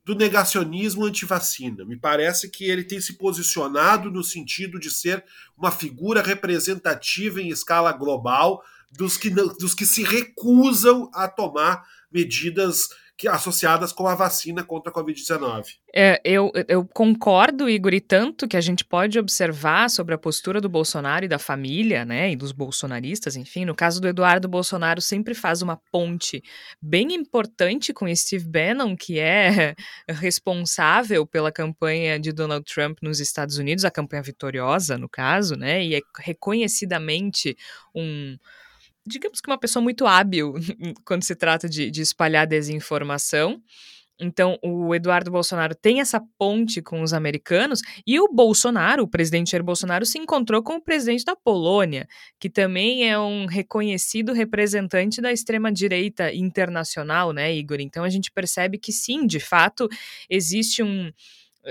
do 0.05 0.15
negacionismo 0.15 1.03
anti-vacina. 1.03 1.83
Me 1.83 1.97
parece 1.97 2.49
que 2.49 2.63
ele 2.63 2.83
tem 2.83 3.01
se 3.01 3.13
posicionado 3.17 4.11
no 4.11 4.23
sentido 4.23 4.79
de 4.79 4.91
ser 4.91 5.25
uma 5.57 5.71
figura 5.71 6.21
representativa 6.21 7.41
em 7.41 7.49
escala 7.49 7.91
global 7.91 8.63
dos 8.91 9.17
que, 9.17 9.29
dos 9.29 9.73
que 9.73 9.85
se 9.85 10.03
recusam 10.03 11.09
a 11.13 11.27
tomar 11.27 11.83
medidas 12.11 12.89
que, 13.17 13.27
associadas 13.27 13.93
com 13.93 14.07
a 14.07 14.15
vacina 14.15 14.63
contra 14.63 14.91
a 14.91 14.93
Covid-19. 14.93 15.77
É, 15.93 16.19
eu, 16.25 16.51
eu 16.67 16.85
concordo, 16.85 17.69
Igor, 17.69 17.93
e 17.93 18.01
tanto 18.01 18.47
que 18.47 18.57
a 18.57 18.61
gente 18.61 18.83
pode 18.83 19.17
observar 19.17 19.89
sobre 19.89 20.13
a 20.13 20.17
postura 20.17 20.59
do 20.59 20.67
Bolsonaro 20.67 21.23
e 21.23 21.27
da 21.27 21.39
família, 21.39 22.03
né, 22.03 22.31
e 22.31 22.35
dos 22.35 22.51
bolsonaristas, 22.51 23.37
enfim, 23.37 23.63
no 23.63 23.73
caso 23.73 24.01
do 24.01 24.07
Eduardo 24.07 24.49
Bolsonaro, 24.49 25.01
sempre 25.01 25.33
faz 25.33 25.61
uma 25.61 25.79
ponte 25.91 26.43
bem 26.81 27.13
importante 27.13 27.93
com 27.93 28.13
Steve 28.13 28.45
Bannon, 28.45 28.95
que 28.97 29.17
é 29.17 29.75
responsável 30.09 31.25
pela 31.25 31.51
campanha 31.51 32.19
de 32.19 32.33
Donald 32.33 32.65
Trump 32.65 32.97
nos 33.01 33.21
Estados 33.21 33.57
Unidos, 33.57 33.85
a 33.85 33.91
campanha 33.91 34.23
vitoriosa, 34.23 34.97
no 34.97 35.07
caso, 35.07 35.55
né, 35.55 35.81
e 35.85 35.95
é 35.95 36.01
reconhecidamente 36.19 37.55
um 37.95 38.37
digamos 39.05 39.41
que 39.41 39.50
uma 39.50 39.57
pessoa 39.57 39.83
muito 39.83 40.05
hábil 40.05 40.53
quando 41.05 41.24
se 41.24 41.35
trata 41.35 41.69
de, 41.69 41.91
de 41.91 42.01
espalhar 42.01 42.47
desinformação. 42.47 43.62
Então, 44.19 44.57
o 44.63 44.95
Eduardo 44.95 45.29
Bolsonaro 45.29 45.75
tem 45.75 46.00
essa 46.00 46.21
ponte 46.38 46.81
com 46.81 47.01
os 47.01 47.12
americanos 47.12 47.81
e 48.07 48.17
o 48.17 48.29
Bolsonaro, 48.31 49.03
o 49.03 49.07
presidente 49.09 49.51
Jair 49.51 49.63
Bolsonaro, 49.63 50.05
se 50.05 50.17
encontrou 50.17 50.63
com 50.63 50.75
o 50.75 50.81
presidente 50.81 51.25
da 51.25 51.35
Polônia, 51.35 52.07
que 52.39 52.50
também 52.50 53.09
é 53.09 53.19
um 53.19 53.45
reconhecido 53.45 54.31
representante 54.31 55.21
da 55.21 55.33
extrema-direita 55.33 56.33
internacional, 56.33 57.33
né, 57.33 57.53
Igor? 57.53 57.81
Então, 57.81 58.05
a 58.05 58.09
gente 58.09 58.31
percebe 58.31 58.77
que 58.77 58.93
sim, 58.93 59.27
de 59.27 59.39
fato, 59.41 59.89
existe 60.29 60.81
um, 60.81 61.12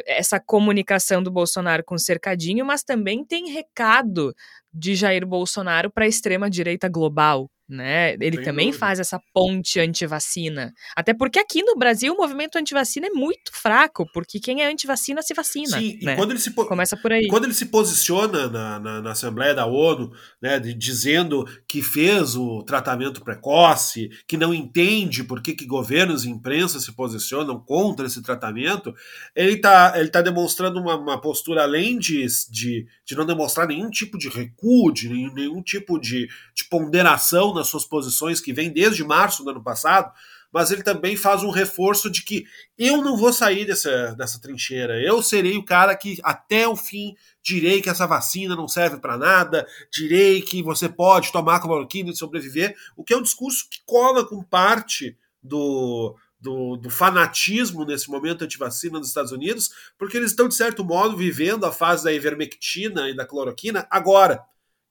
essa 0.06 0.40
comunicação 0.40 1.22
do 1.22 1.30
Bolsonaro 1.30 1.84
com 1.84 1.94
o 1.94 1.98
cercadinho, 1.98 2.64
mas 2.64 2.82
também 2.82 3.24
tem 3.24 3.50
recado 3.50 4.34
de 4.72 4.94
Jair 4.94 5.26
Bolsonaro 5.26 5.90
para 5.90 6.04
a 6.04 6.08
extrema 6.08 6.50
direita 6.50 6.88
global 6.88 7.48
né? 7.68 8.14
Ele 8.20 8.42
também 8.42 8.66
dúvida. 8.66 8.78
faz 8.78 9.00
essa 9.00 9.18
ponte 9.32 9.80
anti-vacina. 9.80 10.72
Até 10.94 11.14
porque 11.14 11.38
aqui 11.38 11.62
no 11.62 11.76
Brasil 11.76 12.12
o 12.12 12.16
movimento 12.16 12.56
anti-vacina 12.56 13.06
é 13.06 13.10
muito 13.10 13.52
fraco, 13.52 14.06
porque 14.12 14.38
quem 14.38 14.62
é 14.62 14.70
anti-vacina 14.70 15.22
se 15.22 15.32
vacina. 15.32 15.78
Sim, 15.78 15.98
né? 16.02 16.12
e 16.12 16.16
quando 16.16 16.32
ele 16.32 16.40
se 16.40 16.50
começa 16.52 16.96
por 16.96 17.12
aí. 17.12 17.26
Quando 17.28 17.44
ele 17.44 17.54
se 17.54 17.66
posiciona 17.66 18.48
na, 18.48 18.78
na, 18.78 19.02
na 19.02 19.10
Assembleia 19.12 19.54
da 19.54 19.66
ONU, 19.66 20.12
né, 20.42 20.58
de, 20.60 20.74
dizendo 20.74 21.44
que 21.66 21.82
fez 21.82 22.36
o 22.36 22.62
tratamento 22.62 23.22
precoce, 23.22 24.10
que 24.28 24.36
não 24.36 24.52
entende 24.52 25.24
por 25.24 25.40
que, 25.40 25.54
que 25.54 25.64
governos 25.64 26.24
e 26.24 26.30
imprensa 26.30 26.78
se 26.78 26.92
posicionam 26.92 27.58
contra 27.58 28.06
esse 28.06 28.22
tratamento, 28.22 28.94
ele 29.34 29.54
está 29.54 29.94
ele 29.96 30.08
tá 30.08 30.20
demonstrando 30.20 30.80
uma, 30.80 30.96
uma 30.96 31.20
postura 31.20 31.62
além 31.62 31.98
de, 31.98 32.26
de, 32.50 32.86
de 33.06 33.14
não 33.14 33.24
demonstrar 33.24 33.66
nenhum 33.66 33.88
tipo 33.88 34.18
de 34.18 34.28
recuo, 34.28 34.92
de 34.92 35.08
nenhum, 35.08 35.32
nenhum 35.32 35.62
tipo 35.62 35.98
de, 35.98 36.28
de 36.54 36.64
ponderação 36.68 37.53
nas 37.54 37.68
suas 37.68 37.84
posições, 37.84 38.40
que 38.40 38.52
vem 38.52 38.70
desde 38.70 39.04
março 39.04 39.44
do 39.44 39.50
ano 39.50 39.62
passado, 39.62 40.12
mas 40.54 40.70
ele 40.70 40.84
também 40.84 41.16
faz 41.16 41.42
um 41.42 41.50
reforço 41.50 42.08
de 42.08 42.22
que 42.22 42.46
eu 42.78 42.98
não 42.98 43.16
vou 43.16 43.32
sair 43.32 43.64
dessa, 43.64 44.14
dessa 44.14 44.40
trincheira, 44.40 45.02
eu 45.02 45.20
serei 45.20 45.56
o 45.56 45.64
cara 45.64 45.96
que 45.96 46.20
até 46.22 46.68
o 46.68 46.76
fim 46.76 47.16
direi 47.42 47.82
que 47.82 47.90
essa 47.90 48.06
vacina 48.06 48.54
não 48.54 48.68
serve 48.68 48.98
para 48.98 49.18
nada, 49.18 49.66
direi 49.92 50.40
que 50.42 50.62
você 50.62 50.88
pode 50.88 51.32
tomar 51.32 51.58
cloroquina 51.58 52.10
e 52.10 52.16
sobreviver, 52.16 52.76
o 52.96 53.02
que 53.02 53.12
é 53.12 53.16
um 53.16 53.22
discurso 53.22 53.66
que 53.68 53.80
cola 53.84 54.24
com 54.24 54.44
parte 54.44 55.18
do, 55.42 56.16
do, 56.40 56.76
do, 56.76 56.88
fanatismo 56.88 57.84
nesse 57.84 58.08
momento 58.08 58.44
anti-vacina 58.44 58.98
nos 58.98 59.08
Estados 59.08 59.32
Unidos, 59.32 59.70
porque 59.98 60.16
eles 60.16 60.30
estão, 60.30 60.46
de 60.46 60.54
certo 60.54 60.84
modo, 60.84 61.16
vivendo 61.16 61.66
a 61.66 61.72
fase 61.72 62.04
da 62.04 62.12
ivermectina 62.12 63.10
e 63.10 63.16
da 63.16 63.26
cloroquina 63.26 63.88
agora 63.90 64.40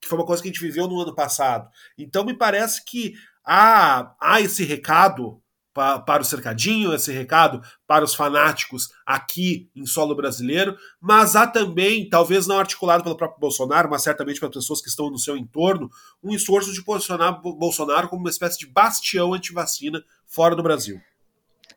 que 0.03 0.10
foi 0.10 0.17
uma 0.19 0.25
coisa 0.25 0.41
que 0.43 0.50
a 0.50 0.51
gente 0.51 0.62
viveu 0.62 0.88
no 0.88 1.00
ano 1.00 1.15
passado. 1.15 1.69
Então 1.98 2.25
me 2.25 2.38
parece 2.38 2.83
que 2.86 3.13
há, 3.43 4.13
há 4.19 4.41
esse 4.41 4.63
recado 4.63 5.41
pa, 5.74 6.00
para 6.00 6.22
o 6.22 6.25
cercadinho, 6.25 6.93
esse 6.93 7.12
recado 7.12 7.62
para 7.88 8.03
os 8.03 8.13
fanáticos 8.13 8.89
aqui 9.05 9.69
em 9.74 9.86
solo 9.86 10.13
brasileiro, 10.13 10.77
mas 11.01 11.36
há 11.36 11.48
também, 11.48 12.07
talvez 12.10 12.45
não 12.45 12.60
articulado 12.60 13.03
pelo 13.03 13.15
próprio 13.15 13.39
Bolsonaro, 13.39 13.89
mas 13.89 14.03
certamente 14.03 14.39
pelas 14.39 14.55
pessoas 14.55 14.81
que 14.81 14.89
estão 14.89 15.10
no 15.10 15.17
seu 15.17 15.38
entorno, 15.38 15.89
um 16.22 16.33
esforço 16.33 16.74
de 16.74 16.83
posicionar 16.83 17.41
Bolsonaro 17.41 18.10
como 18.10 18.22
uma 18.22 18.29
espécie 18.29 18.60
de 18.60 18.67
bastião 18.67 19.33
anti-vacina 19.33 20.03
fora 20.27 20.55
do 20.55 20.63
Brasil. 20.63 21.00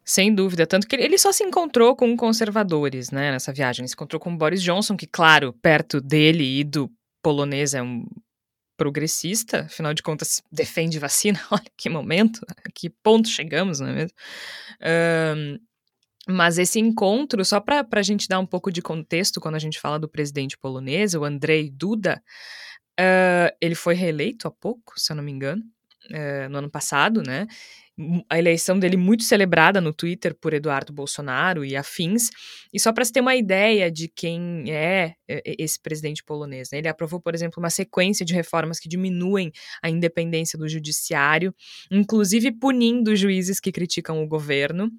Sem 0.04 0.32
dúvida, 0.32 0.66
tanto 0.66 0.86
que 0.86 0.94
ele 0.94 1.18
só 1.18 1.32
se 1.32 1.42
encontrou 1.42 1.96
com 1.96 2.16
conservadores, 2.16 3.10
né, 3.10 3.32
nessa 3.32 3.52
viagem. 3.52 3.82
Ele 3.82 3.88
se 3.88 3.94
encontrou 3.94 4.20
com 4.20 4.36
Boris 4.36 4.62
Johnson, 4.62 4.96
que, 4.96 5.06
claro, 5.06 5.52
perto 5.52 6.00
dele 6.00 6.60
e 6.60 6.62
do 6.62 6.88
polonês 7.26 7.74
é 7.74 7.82
um 7.82 8.06
progressista, 8.76 9.62
afinal 9.62 9.92
de 9.92 10.00
contas, 10.00 10.40
defende 10.52 10.96
vacina. 10.96 11.40
Olha 11.50 11.64
que 11.76 11.88
momento, 11.88 12.40
que 12.72 12.88
ponto 12.88 13.26
chegamos, 13.28 13.80
não 13.80 13.88
é 13.88 13.92
mesmo? 13.92 14.16
Um, 15.36 15.58
mas 16.28 16.56
esse 16.56 16.78
encontro, 16.78 17.44
só 17.44 17.58
para 17.58 17.84
a 17.90 18.02
gente 18.02 18.28
dar 18.28 18.38
um 18.38 18.46
pouco 18.46 18.70
de 18.70 18.80
contexto, 18.80 19.40
quando 19.40 19.56
a 19.56 19.58
gente 19.58 19.80
fala 19.80 19.98
do 19.98 20.08
presidente 20.08 20.56
polonês, 20.56 21.14
o 21.14 21.24
Andrzej 21.24 21.68
Duda, 21.68 22.22
uh, 23.00 23.56
ele 23.60 23.74
foi 23.74 23.96
reeleito 23.96 24.46
há 24.46 24.50
pouco, 24.52 24.92
se 24.96 25.10
eu 25.10 25.16
não 25.16 25.24
me 25.24 25.32
engano, 25.32 25.64
uh, 26.12 26.48
no 26.48 26.58
ano 26.58 26.70
passado, 26.70 27.24
né? 27.26 27.48
A 28.28 28.38
eleição 28.38 28.78
dele 28.78 28.96
muito 28.96 29.22
celebrada 29.22 29.80
no 29.80 29.92
Twitter 29.92 30.34
por 30.38 30.52
Eduardo 30.52 30.92
Bolsonaro 30.92 31.64
e 31.64 31.74
afins. 31.74 32.28
E 32.72 32.78
só 32.78 32.92
para 32.92 33.04
se 33.04 33.12
ter 33.12 33.20
uma 33.20 33.34
ideia 33.34 33.90
de 33.90 34.08
quem 34.08 34.64
é, 34.68 35.14
é 35.28 35.42
esse 35.58 35.80
presidente 35.80 36.22
polonês, 36.22 36.68
né? 36.70 36.78
ele 36.78 36.88
aprovou, 36.88 37.20
por 37.20 37.34
exemplo, 37.34 37.58
uma 37.58 37.70
sequência 37.70 38.24
de 38.24 38.34
reformas 38.34 38.78
que 38.78 38.88
diminuem 38.88 39.50
a 39.82 39.88
independência 39.88 40.58
do 40.58 40.68
judiciário, 40.68 41.54
inclusive 41.90 42.52
punindo 42.52 43.16
juízes 43.16 43.58
que 43.58 43.72
criticam 43.72 44.22
o 44.22 44.28
governo. 44.28 44.90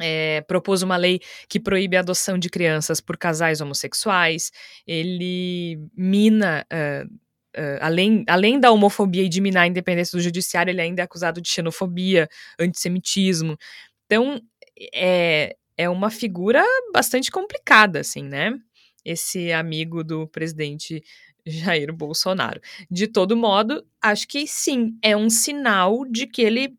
É, 0.00 0.42
propôs 0.42 0.82
uma 0.82 0.96
lei 0.96 1.20
que 1.48 1.58
proíbe 1.58 1.96
a 1.96 2.00
adoção 2.00 2.38
de 2.38 2.48
crianças 2.48 3.00
por 3.00 3.16
casais 3.16 3.60
homossexuais. 3.60 4.52
Ele 4.86 5.76
mina 5.96 6.64
uh, 6.72 7.27
Uh, 7.56 7.78
além, 7.80 8.24
além 8.28 8.60
da 8.60 8.70
homofobia 8.70 9.22
e 9.22 9.28
de 9.28 9.40
minar 9.40 9.62
a 9.62 9.66
independência 9.66 10.16
do 10.16 10.22
judiciário, 10.22 10.70
ele 10.70 10.80
ainda 10.80 11.02
é 11.02 11.04
acusado 11.04 11.40
de 11.40 11.48
xenofobia, 11.48 12.28
antissemitismo. 12.58 13.56
Então, 14.06 14.40
é, 14.94 15.56
é 15.76 15.88
uma 15.88 16.10
figura 16.10 16.64
bastante 16.92 17.30
complicada, 17.30 18.00
assim, 18.00 18.22
né? 18.22 18.54
Esse 19.04 19.52
amigo 19.52 20.04
do 20.04 20.28
presidente 20.28 21.02
Jair 21.46 21.92
Bolsonaro. 21.92 22.60
De 22.90 23.06
todo 23.06 23.36
modo, 23.36 23.84
acho 24.02 24.28
que 24.28 24.46
sim, 24.46 24.98
é 25.02 25.16
um 25.16 25.30
sinal 25.30 26.04
de 26.10 26.26
que 26.26 26.42
ele 26.42 26.76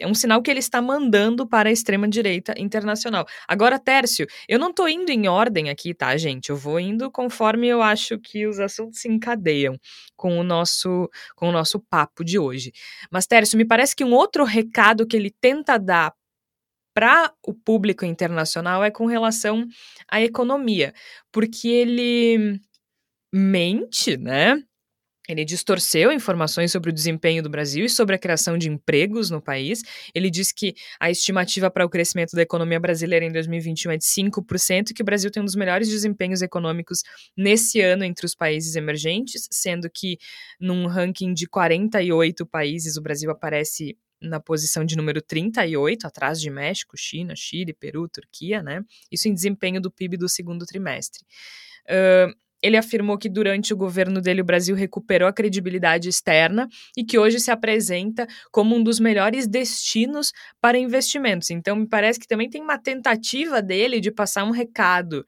é 0.00 0.06
um 0.06 0.14
sinal 0.14 0.42
que 0.42 0.50
ele 0.50 0.60
está 0.60 0.80
mandando 0.80 1.46
para 1.46 1.68
a 1.68 1.72
extrema-direita 1.72 2.54
internacional. 2.56 3.26
Agora, 3.46 3.78
Tércio, 3.78 4.26
eu 4.48 4.58
não 4.58 4.70
estou 4.70 4.88
indo 4.88 5.10
em 5.10 5.28
ordem 5.28 5.68
aqui, 5.70 5.94
tá, 5.94 6.16
gente? 6.16 6.50
Eu 6.50 6.56
vou 6.56 6.80
indo 6.80 7.10
conforme 7.10 7.68
eu 7.68 7.82
acho 7.82 8.18
que 8.18 8.46
os 8.46 8.58
assuntos 8.58 9.00
se 9.00 9.08
encadeiam 9.08 9.78
com 10.16 10.38
o 10.38 10.42
nosso, 10.42 11.08
com 11.36 11.48
o 11.48 11.52
nosso 11.52 11.78
papo 11.78 12.24
de 12.24 12.38
hoje. 12.38 12.72
Mas, 13.10 13.26
Tércio, 13.26 13.58
me 13.58 13.64
parece 13.64 13.94
que 13.94 14.04
um 14.04 14.14
outro 14.14 14.44
recado 14.44 15.06
que 15.06 15.16
ele 15.16 15.30
tenta 15.40 15.78
dar 15.78 16.12
para 16.94 17.32
o 17.46 17.54
público 17.54 18.04
internacional 18.04 18.82
é 18.82 18.90
com 18.90 19.06
relação 19.06 19.66
à 20.10 20.20
economia, 20.20 20.92
porque 21.32 21.68
ele 21.68 22.60
mente, 23.32 24.16
né? 24.16 24.62
Ele 25.30 25.44
distorceu 25.44 26.10
informações 26.12 26.72
sobre 26.72 26.90
o 26.90 26.92
desempenho 26.92 27.42
do 27.42 27.48
Brasil 27.48 27.84
e 27.84 27.88
sobre 27.88 28.14
a 28.14 28.18
criação 28.18 28.58
de 28.58 28.68
empregos 28.68 29.30
no 29.30 29.40
país. 29.40 29.82
Ele 30.14 30.30
disse 30.30 30.54
que 30.54 30.74
a 30.98 31.10
estimativa 31.10 31.70
para 31.70 31.84
o 31.84 31.88
crescimento 31.88 32.34
da 32.34 32.42
economia 32.42 32.80
brasileira 32.80 33.24
em 33.24 33.32
2021 33.32 33.92
é 33.92 33.96
de 33.96 34.04
5% 34.04 34.90
e 34.90 34.94
que 34.94 35.02
o 35.02 35.04
Brasil 35.04 35.30
tem 35.30 35.42
um 35.42 35.46
dos 35.46 35.54
melhores 35.54 35.88
desempenhos 35.88 36.42
econômicos 36.42 37.02
nesse 37.36 37.80
ano 37.80 38.04
entre 38.04 38.26
os 38.26 38.34
países 38.34 38.74
emergentes, 38.76 39.48
sendo 39.50 39.88
que 39.88 40.18
num 40.58 40.86
ranking 40.86 41.32
de 41.32 41.46
48 41.46 42.44
países 42.46 42.96
o 42.96 43.02
Brasil 43.02 43.30
aparece 43.30 43.96
na 44.20 44.38
posição 44.38 44.84
de 44.84 44.96
número 44.96 45.22
38, 45.22 46.06
atrás 46.06 46.40
de 46.40 46.50
México, 46.50 46.96
China, 46.96 47.34
Chile, 47.34 47.72
Peru, 47.72 48.06
Turquia, 48.08 48.62
né? 48.62 48.84
Isso 49.10 49.28
em 49.28 49.34
desempenho 49.34 49.80
do 49.80 49.90
PIB 49.90 50.18
do 50.18 50.28
segundo 50.28 50.66
trimestre. 50.66 51.24
Uh, 51.86 52.34
ele 52.62 52.76
afirmou 52.76 53.16
que 53.16 53.28
durante 53.28 53.72
o 53.72 53.76
governo 53.76 54.20
dele 54.20 54.42
o 54.42 54.44
Brasil 54.44 54.76
recuperou 54.76 55.28
a 55.28 55.32
credibilidade 55.32 56.08
externa 56.08 56.68
e 56.96 57.04
que 57.04 57.18
hoje 57.18 57.40
se 57.40 57.50
apresenta 57.50 58.26
como 58.50 58.76
um 58.76 58.82
dos 58.82 59.00
melhores 59.00 59.46
destinos 59.46 60.32
para 60.60 60.78
investimentos. 60.78 61.50
Então, 61.50 61.76
me 61.76 61.88
parece 61.88 62.18
que 62.18 62.26
também 62.26 62.50
tem 62.50 62.62
uma 62.62 62.78
tentativa 62.78 63.62
dele 63.62 64.00
de 64.00 64.10
passar 64.10 64.44
um 64.44 64.50
recado 64.50 65.24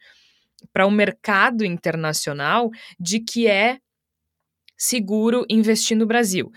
para 0.73 0.87
o 0.87 0.91
mercado 0.91 1.65
internacional 1.65 2.71
de 2.99 3.21
que 3.21 3.47
é 3.47 3.79
seguro 4.77 5.47
investir 5.49 5.97
no 5.97 6.07
Brasil. 6.07 6.51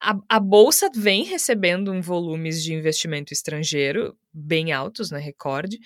A, 0.00 0.16
a, 0.28 0.40
bolsa 0.40 0.88
vem 0.94 1.24
recebendo 1.24 1.92
um 1.92 2.00
volumes 2.00 2.62
de 2.62 2.72
investimento 2.72 3.32
estrangeiro 3.34 4.16
bem 4.32 4.72
altos, 4.72 5.10
né, 5.10 5.18
recorde. 5.18 5.78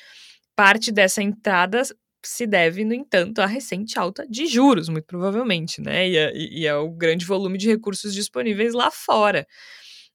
Parte 0.54 0.92
dessa 0.92 1.21
entrada 1.21 1.83
se 2.28 2.47
deve, 2.47 2.85
no 2.85 2.95
entanto, 2.95 3.40
à 3.40 3.47
recente 3.47 3.99
alta 3.99 4.26
de 4.28 4.47
juros, 4.47 4.88
muito 4.88 5.07
provavelmente, 5.07 5.81
né? 5.81 6.09
E, 6.09 6.16
é, 6.16 6.33
e 6.35 6.66
é 6.66 6.75
o 6.75 6.90
grande 6.90 7.25
volume 7.25 7.59
de 7.59 7.69
recursos 7.69 8.14
disponíveis 8.14 8.75
lá 8.75 8.90
fora. 8.90 9.47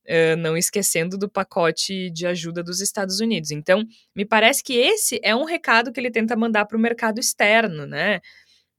Uh, 0.08 0.36
não 0.38 0.58
esquecendo 0.58 1.18
do 1.18 1.30
pacote 1.30 2.10
de 2.10 2.25
ajuda 2.25 2.63
dos 2.63 2.82
Estados 2.82 3.20
Unidos. 3.20 3.51
Então, 3.51 3.86
me 4.16 4.25
parece 4.25 4.63
que 4.63 4.74
esse 4.74 5.20
é 5.24 5.36
um 5.36 5.44
recado 5.44 5.92
que 5.92 6.00
ele 6.00 6.10
tenta 6.10 6.36
mandar 6.36 6.66
para 6.66 6.78
o 6.78 6.82
mercado 6.82 7.20
externo, 7.20 7.86
né? 7.86 8.18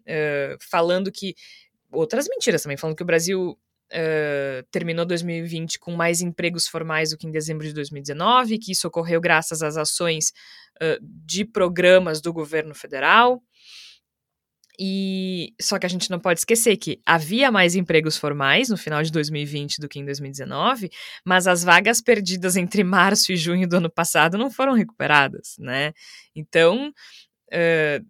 Uh, 0.03 0.57
falando 0.71 1.11
que. 1.13 1.35
Outras 1.93 2.29
mentiras 2.29 2.63
também, 2.63 2.77
falando 2.77 2.97
que 2.97 3.03
o 3.03 3.07
Brasil 3.07 3.59
Uh, 3.92 4.62
terminou 4.70 5.04
2020 5.04 5.78
com 5.80 5.92
mais 5.97 6.20
empregos 6.20 6.68
formais 6.68 7.11
do 7.11 7.16
que 7.16 7.26
em 7.26 7.30
dezembro 7.30 7.66
de 7.66 7.73
2019, 7.73 8.59
que 8.59 8.70
isso 8.70 8.87
ocorreu 8.87 9.20
graças 9.20 9.62
às 9.62 9.76
ações 9.76 10.32
uh, 10.80 10.99
de 11.02 11.44
programas 11.44 12.20
do 12.20 12.32
governo 12.32 12.75
federal. 12.75 13.42
E 14.82 15.52
só 15.61 15.78
que 15.78 15.85
a 15.85 15.88
gente 15.90 16.11
não 16.11 16.18
pode 16.18 16.40
esquecer 16.40 16.75
que 16.78 17.02
havia 17.04 17.52
mais 17.52 17.75
empregos 17.75 18.16
formais 18.16 18.70
no 18.70 18.78
final 18.78 19.02
de 19.02 19.12
2020 19.12 19.78
do 19.78 19.87
que 19.87 19.99
em 19.99 20.04
2019, 20.06 20.88
mas 21.23 21.47
as 21.47 21.62
vagas 21.62 22.00
perdidas 22.00 22.56
entre 22.56 22.82
março 22.82 23.30
e 23.30 23.37
junho 23.37 23.68
do 23.68 23.76
ano 23.76 23.90
passado 23.90 24.38
não 24.38 24.50
foram 24.50 24.73
recuperadas, 24.73 25.56
né? 25.59 25.92
Então, 26.35 26.88
uh, 27.52 28.06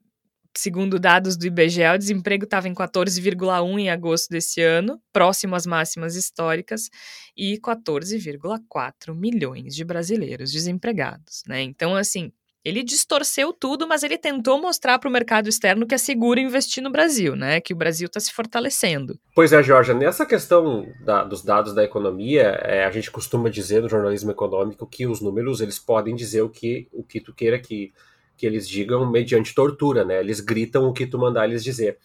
Segundo 0.57 0.99
dados 0.99 1.37
do 1.37 1.47
IBGE, 1.47 1.85
o 1.95 1.99
desemprego 1.99 2.45
estava 2.45 2.69
em 2.69 2.75
14,1 2.75 3.79
em 3.79 3.89
agosto 3.89 4.29
desse 4.31 4.61
ano, 4.61 5.01
próximo 5.13 5.55
às 5.55 5.65
máximas 5.65 6.17
históricas, 6.17 6.91
e 7.37 7.57
14,4 7.59 9.15
milhões 9.15 9.75
de 9.75 9.85
brasileiros 9.85 10.51
desempregados, 10.51 11.45
né? 11.47 11.63
Então, 11.63 11.95
assim, 11.95 12.33
ele 12.65 12.83
distorceu 12.83 13.53
tudo, 13.53 13.89
mas 13.89 14.03
ele 14.03 14.19
tentou 14.19 14.61
mostrar 14.61 14.99
para 14.99 15.09
o 15.09 15.13
mercado 15.13 15.49
externo 15.49 15.87
que 15.87 15.95
é 15.95 15.99
seguro 15.99 16.39
investir 16.39 16.83
no 16.83 16.91
Brasil, 16.91 17.35
né? 17.35 17.61
Que 17.61 17.73
o 17.73 17.77
Brasil 17.77 18.07
está 18.07 18.21
se 18.21 18.33
fortalecendo. 18.33 19.19
Pois 19.35 19.53
é, 19.53 19.63
Jorge, 19.63 19.95
nessa 19.95 20.27
questão 20.27 20.87
da, 21.03 21.25
dos 21.25 21.43
dados 21.43 21.73
da 21.73 21.83
economia, 21.83 22.61
é, 22.63 22.85
a 22.85 22.91
gente 22.91 23.11
costuma 23.11 23.49
dizer 23.49 23.81
no 23.81 23.89
jornalismo 23.89 24.31
econômico 24.31 24.87
que 24.87 25.07
os 25.07 25.21
números 25.21 25.61
eles 25.61 25.79
podem 25.79 26.15
dizer 26.15 26.43
o 26.43 26.51
que, 26.51 26.87
o 26.93 27.03
que 27.03 27.21
tu 27.21 27.33
queira 27.33 27.59
que 27.59 27.93
que 28.41 28.47
eles 28.47 28.67
digam 28.67 29.09
mediante 29.09 29.55
tortura, 29.55 30.03
né? 30.03 30.19
Eles 30.19 30.41
gritam 30.41 30.89
o 30.89 30.95
que 30.95 31.07
tu 31.07 31.19
mandar 31.19 31.47
eles 31.47 31.63
dizer. 31.63 31.99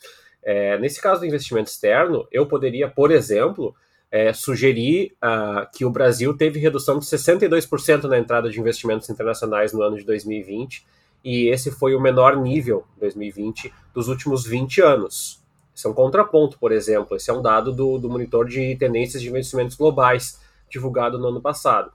É, 0.44 0.78
nesse 0.78 1.02
caso 1.02 1.22
do 1.22 1.26
investimento 1.26 1.70
externo, 1.70 2.28
eu 2.30 2.46
poderia, 2.46 2.90
por 2.90 3.10
exemplo, 3.10 3.74
é, 4.12 4.34
sugerir 4.34 5.14
uh, 5.24 5.66
que 5.74 5.86
o 5.86 5.90
Brasil 5.90 6.36
teve 6.36 6.60
redução 6.60 7.00
de 7.00 7.06
62% 7.06 8.04
na 8.04 8.20
entrada 8.20 8.50
de 8.50 8.60
investimentos 8.60 9.10
internacionais 9.10 9.72
no 9.72 9.82
ano 9.82 9.98
de 9.98 10.04
2020, 10.04 10.86
e 11.24 11.48
esse 11.48 11.72
foi 11.72 11.96
o 11.96 12.02
menor 12.02 12.36
nível, 12.36 12.86
2020, 13.00 13.74
dos 13.94 14.10
últimos 14.10 14.46
20 14.46 14.82
anos. 14.82 15.42
Esse 15.74 15.88
é 15.88 15.90
um 15.90 15.94
contraponto, 15.94 16.60
por 16.60 16.74
exemplo, 16.74 17.16
esse 17.16 17.30
é 17.30 17.34
um 17.34 17.42
dado 17.42 17.72
do, 17.72 17.98
do 17.98 18.10
monitor 18.10 18.46
de 18.46 18.76
tendências 18.76 19.22
de 19.22 19.30
investimentos 19.30 19.78
globais, 19.78 20.38
divulgado 20.70 21.18
no 21.18 21.30
ano 21.30 21.42
passado. 21.42 21.92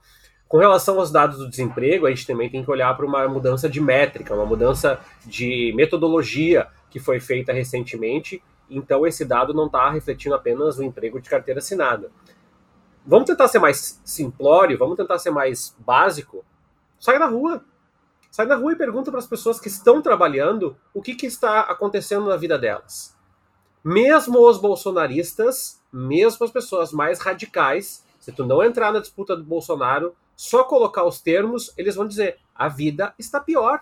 Com 0.51 0.57
relação 0.57 0.99
aos 0.99 1.09
dados 1.09 1.37
do 1.37 1.47
desemprego, 1.47 2.05
a 2.05 2.09
gente 2.09 2.27
também 2.27 2.49
tem 2.49 2.61
que 2.61 2.69
olhar 2.69 2.93
para 2.97 3.05
uma 3.05 3.25
mudança 3.25 3.69
de 3.69 3.79
métrica, 3.79 4.35
uma 4.35 4.45
mudança 4.45 4.99
de 5.25 5.71
metodologia 5.77 6.67
que 6.89 6.99
foi 6.99 7.21
feita 7.21 7.53
recentemente. 7.53 8.43
Então, 8.69 9.07
esse 9.07 9.23
dado 9.23 9.53
não 9.53 9.67
está 9.67 9.89
refletindo 9.89 10.35
apenas 10.35 10.77
o 10.77 10.83
emprego 10.83 11.21
de 11.21 11.29
carteira 11.29 11.59
assinada. 11.59 12.11
Vamos 13.07 13.27
tentar 13.27 13.47
ser 13.47 13.59
mais 13.59 14.01
simplório, 14.03 14.77
vamos 14.77 14.97
tentar 14.97 15.19
ser 15.19 15.31
mais 15.31 15.73
básico. 15.79 16.43
Sai 16.99 17.17
na 17.17 17.27
rua. 17.27 17.63
Sai 18.29 18.45
na 18.45 18.55
rua 18.55 18.73
e 18.73 18.75
pergunta 18.75 19.09
para 19.09 19.21
as 19.21 19.27
pessoas 19.27 19.57
que 19.57 19.69
estão 19.69 20.01
trabalhando 20.01 20.75
o 20.93 21.01
que, 21.01 21.15
que 21.15 21.27
está 21.27 21.61
acontecendo 21.61 22.25
na 22.25 22.35
vida 22.35 22.59
delas. 22.59 23.15
Mesmo 23.81 24.45
os 24.45 24.57
bolsonaristas, 24.57 25.81
mesmo 25.93 26.43
as 26.43 26.51
pessoas 26.51 26.91
mais 26.91 27.21
radicais, 27.21 28.05
se 28.19 28.33
tu 28.33 28.45
não 28.45 28.61
entrar 28.61 28.91
na 28.91 28.99
disputa 28.99 29.33
do 29.33 29.45
Bolsonaro, 29.45 30.13
só 30.41 30.63
colocar 30.63 31.05
os 31.05 31.21
termos, 31.21 31.71
eles 31.77 31.93
vão 31.93 32.07
dizer: 32.07 32.39
a 32.55 32.67
vida 32.67 33.13
está 33.19 33.39
pior. 33.39 33.79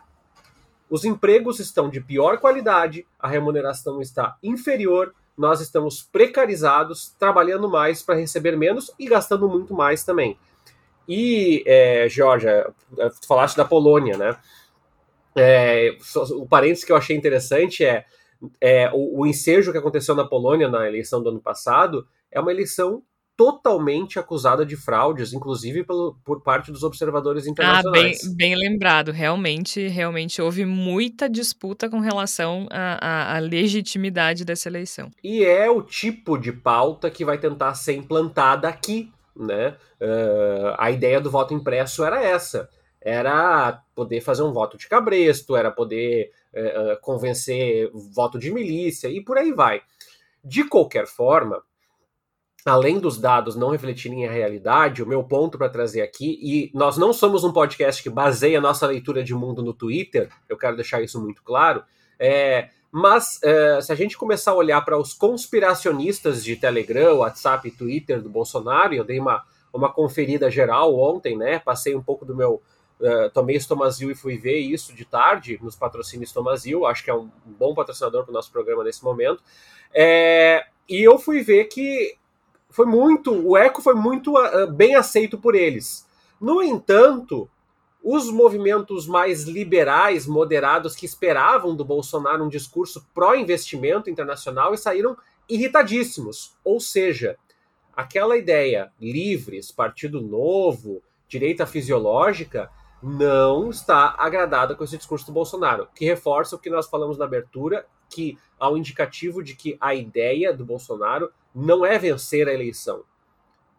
Os 0.89 1.05
empregos 1.05 1.57
estão 1.57 1.89
de 1.89 2.01
pior 2.01 2.37
qualidade, 2.37 3.07
a 3.17 3.29
remuneração 3.29 4.01
está 4.01 4.35
inferior, 4.43 5.15
nós 5.37 5.61
estamos 5.61 6.03
precarizados, 6.03 7.15
trabalhando 7.17 7.69
mais 7.69 8.03
para 8.03 8.15
receber 8.15 8.57
menos 8.57 8.91
e 8.99 9.07
gastando 9.07 9.47
muito 9.47 9.73
mais 9.73 10.03
também. 10.03 10.37
E, 11.07 11.63
é, 11.65 12.09
Georgia, 12.09 12.69
tu 12.93 13.25
falaste 13.25 13.55
da 13.55 13.63
Polônia, 13.63 14.17
né? 14.17 14.37
É, 15.37 15.95
o 16.31 16.45
parênteses 16.45 16.83
que 16.83 16.91
eu 16.91 16.97
achei 16.97 17.15
interessante 17.15 17.85
é, 17.85 18.03
é 18.59 18.91
o, 18.91 19.21
o 19.21 19.25
ensejo 19.25 19.71
que 19.71 19.77
aconteceu 19.77 20.13
na 20.13 20.27
Polônia 20.27 20.67
na 20.67 20.85
eleição 20.85 21.23
do 21.23 21.29
ano 21.29 21.39
passado 21.39 22.05
é 22.29 22.37
uma 22.37 22.51
eleição 22.51 23.01
totalmente 23.39 24.19
acusada 24.19 24.65
de 24.65 24.75
fraudes, 24.75 25.31
inclusive 25.31 25.85
pelo, 25.85 26.13
por 26.25 26.41
parte 26.41 26.73
dos 26.73 26.83
observadores 26.83 27.47
internacionais. 27.47 28.19
Ah, 28.21 28.27
bem, 28.27 28.35
bem 28.35 28.55
lembrado. 28.57 29.13
Realmente, 29.13 29.87
realmente 29.87 30.41
houve 30.41 30.65
muita 30.65 31.29
disputa 31.29 31.89
com 31.89 32.01
relação 32.01 32.67
à, 32.69 33.37
à, 33.37 33.39
legitimidade 33.39 34.43
dessa 34.43 34.67
eleição. 34.67 35.09
E 35.23 35.45
é 35.45 35.69
o 35.69 35.81
tipo 35.81 36.37
de 36.37 36.51
pauta 36.51 37.09
que 37.09 37.23
vai 37.23 37.37
tentar 37.37 37.75
ser 37.75 37.93
implantada 37.93 38.67
aqui, 38.67 39.09
né? 39.33 39.77
Uh, 40.01 40.75
a 40.77 40.91
ideia 40.91 41.21
do 41.21 41.31
voto 41.31 41.53
impresso 41.53 42.03
era 42.03 42.21
essa. 42.21 42.67
Era 42.99 43.81
poder 43.95 44.19
fazer 44.19 44.43
um 44.43 44.51
voto 44.51 44.77
de 44.77 44.85
cabresto, 44.89 45.55
era 45.55 45.71
poder 45.71 46.29
uh, 46.53 46.99
convencer 46.99 47.89
voto 48.13 48.37
de 48.37 48.51
milícia 48.51 49.07
e 49.07 49.23
por 49.23 49.37
aí 49.37 49.53
vai. 49.53 49.81
De 50.43 50.65
qualquer 50.65 51.07
forma, 51.07 51.63
além 52.65 52.99
dos 52.99 53.17
dados 53.17 53.55
não 53.55 53.69
refletirem 53.69 54.27
a 54.27 54.31
realidade, 54.31 55.01
o 55.01 55.07
meu 55.07 55.23
ponto 55.23 55.57
para 55.57 55.69
trazer 55.69 56.01
aqui, 56.01 56.39
e 56.41 56.71
nós 56.77 56.97
não 56.97 57.13
somos 57.13 57.43
um 57.43 57.53
podcast 57.53 58.03
que 58.03 58.09
baseia 58.09 58.59
nossa 58.59 58.85
leitura 58.85 59.23
de 59.23 59.33
mundo 59.33 59.63
no 59.63 59.73
Twitter, 59.73 60.29
eu 60.47 60.57
quero 60.57 60.75
deixar 60.75 61.01
isso 61.01 61.21
muito 61.21 61.41
claro, 61.43 61.83
é, 62.19 62.69
mas 62.91 63.39
é, 63.43 63.79
se 63.81 63.91
a 63.91 63.95
gente 63.95 64.17
começar 64.17 64.51
a 64.51 64.55
olhar 64.55 64.81
para 64.81 64.97
os 64.97 65.13
conspiracionistas 65.13 66.43
de 66.43 66.55
Telegram, 66.55 67.17
WhatsApp 67.17 67.67
e 67.67 67.71
Twitter 67.71 68.21
do 68.21 68.29
Bolsonaro, 68.29 68.93
eu 68.93 69.03
dei 69.03 69.19
uma, 69.19 69.43
uma 69.71 69.91
conferida 69.91 70.49
geral 70.49 70.97
ontem, 70.97 71.37
né? 71.37 71.59
Passei 71.59 71.95
um 71.95 72.01
pouco 72.01 72.25
do 72.25 72.35
meu. 72.35 72.61
Uh, 72.99 73.29
tomei 73.33 73.55
Estomazil 73.55 74.11
e 74.11 74.15
fui 74.15 74.37
ver 74.37 74.57
isso 74.57 74.93
de 74.93 75.05
tarde 75.05 75.57
nos 75.61 75.73
patrocínios 75.73 76.31
Estomazil, 76.31 76.85
acho 76.85 77.01
que 77.01 77.09
é 77.09 77.13
um 77.13 77.29
bom 77.45 77.73
patrocinador 77.73 78.23
para 78.23 78.31
o 78.31 78.33
nosso 78.33 78.51
programa 78.51 78.83
nesse 78.83 79.03
momento. 79.03 79.41
É, 79.93 80.65
e 80.89 81.01
eu 81.01 81.17
fui 81.17 81.41
ver 81.41 81.65
que 81.65 82.17
foi 82.69 82.85
muito, 82.85 83.33
o 83.33 83.57
eco 83.57 83.81
foi 83.81 83.95
muito 83.95 84.35
uh, 84.37 84.71
bem 84.71 84.95
aceito 84.95 85.37
por 85.37 85.55
eles. 85.55 86.07
No 86.39 86.61
entanto, 86.61 87.49
os 88.03 88.31
movimentos 88.31 89.07
mais 89.07 89.43
liberais, 89.43 90.25
moderados, 90.25 90.95
que 90.95 91.05
esperavam 91.05 91.75
do 91.75 91.83
Bolsonaro 91.83 92.43
um 92.43 92.49
discurso 92.49 93.05
pró-investimento 93.13 94.09
internacional 94.09 94.73
e 94.73 94.77
saíram 94.77 95.17
irritadíssimos. 95.49 96.55
Ou 96.63 96.79
seja, 96.79 97.37
aquela 97.95 98.37
ideia 98.37 98.91
livres, 98.99 99.71
partido 99.71 100.21
novo, 100.21 101.01
direita 101.27 101.65
fisiológica, 101.65 102.71
não 103.01 103.69
está 103.69 104.15
agradada 104.17 104.75
com 104.75 104.83
esse 104.83 104.97
discurso 104.97 105.25
do 105.25 105.31
Bolsonaro, 105.31 105.87
que 105.95 106.05
reforça 106.05 106.55
o 106.55 106.59
que 106.59 106.69
nós 106.69 106.87
falamos 106.89 107.17
na 107.17 107.25
abertura, 107.25 107.85
que 108.09 108.37
há 108.59 108.69
um 108.69 108.77
indicativo 108.77 109.43
de 109.43 109.55
que 109.55 109.77
a 109.79 109.93
ideia 109.93 110.53
do 110.53 110.65
Bolsonaro 110.65 111.31
não 111.53 111.85
é 111.85 111.97
vencer 111.97 112.47
a 112.47 112.53
eleição. 112.53 113.03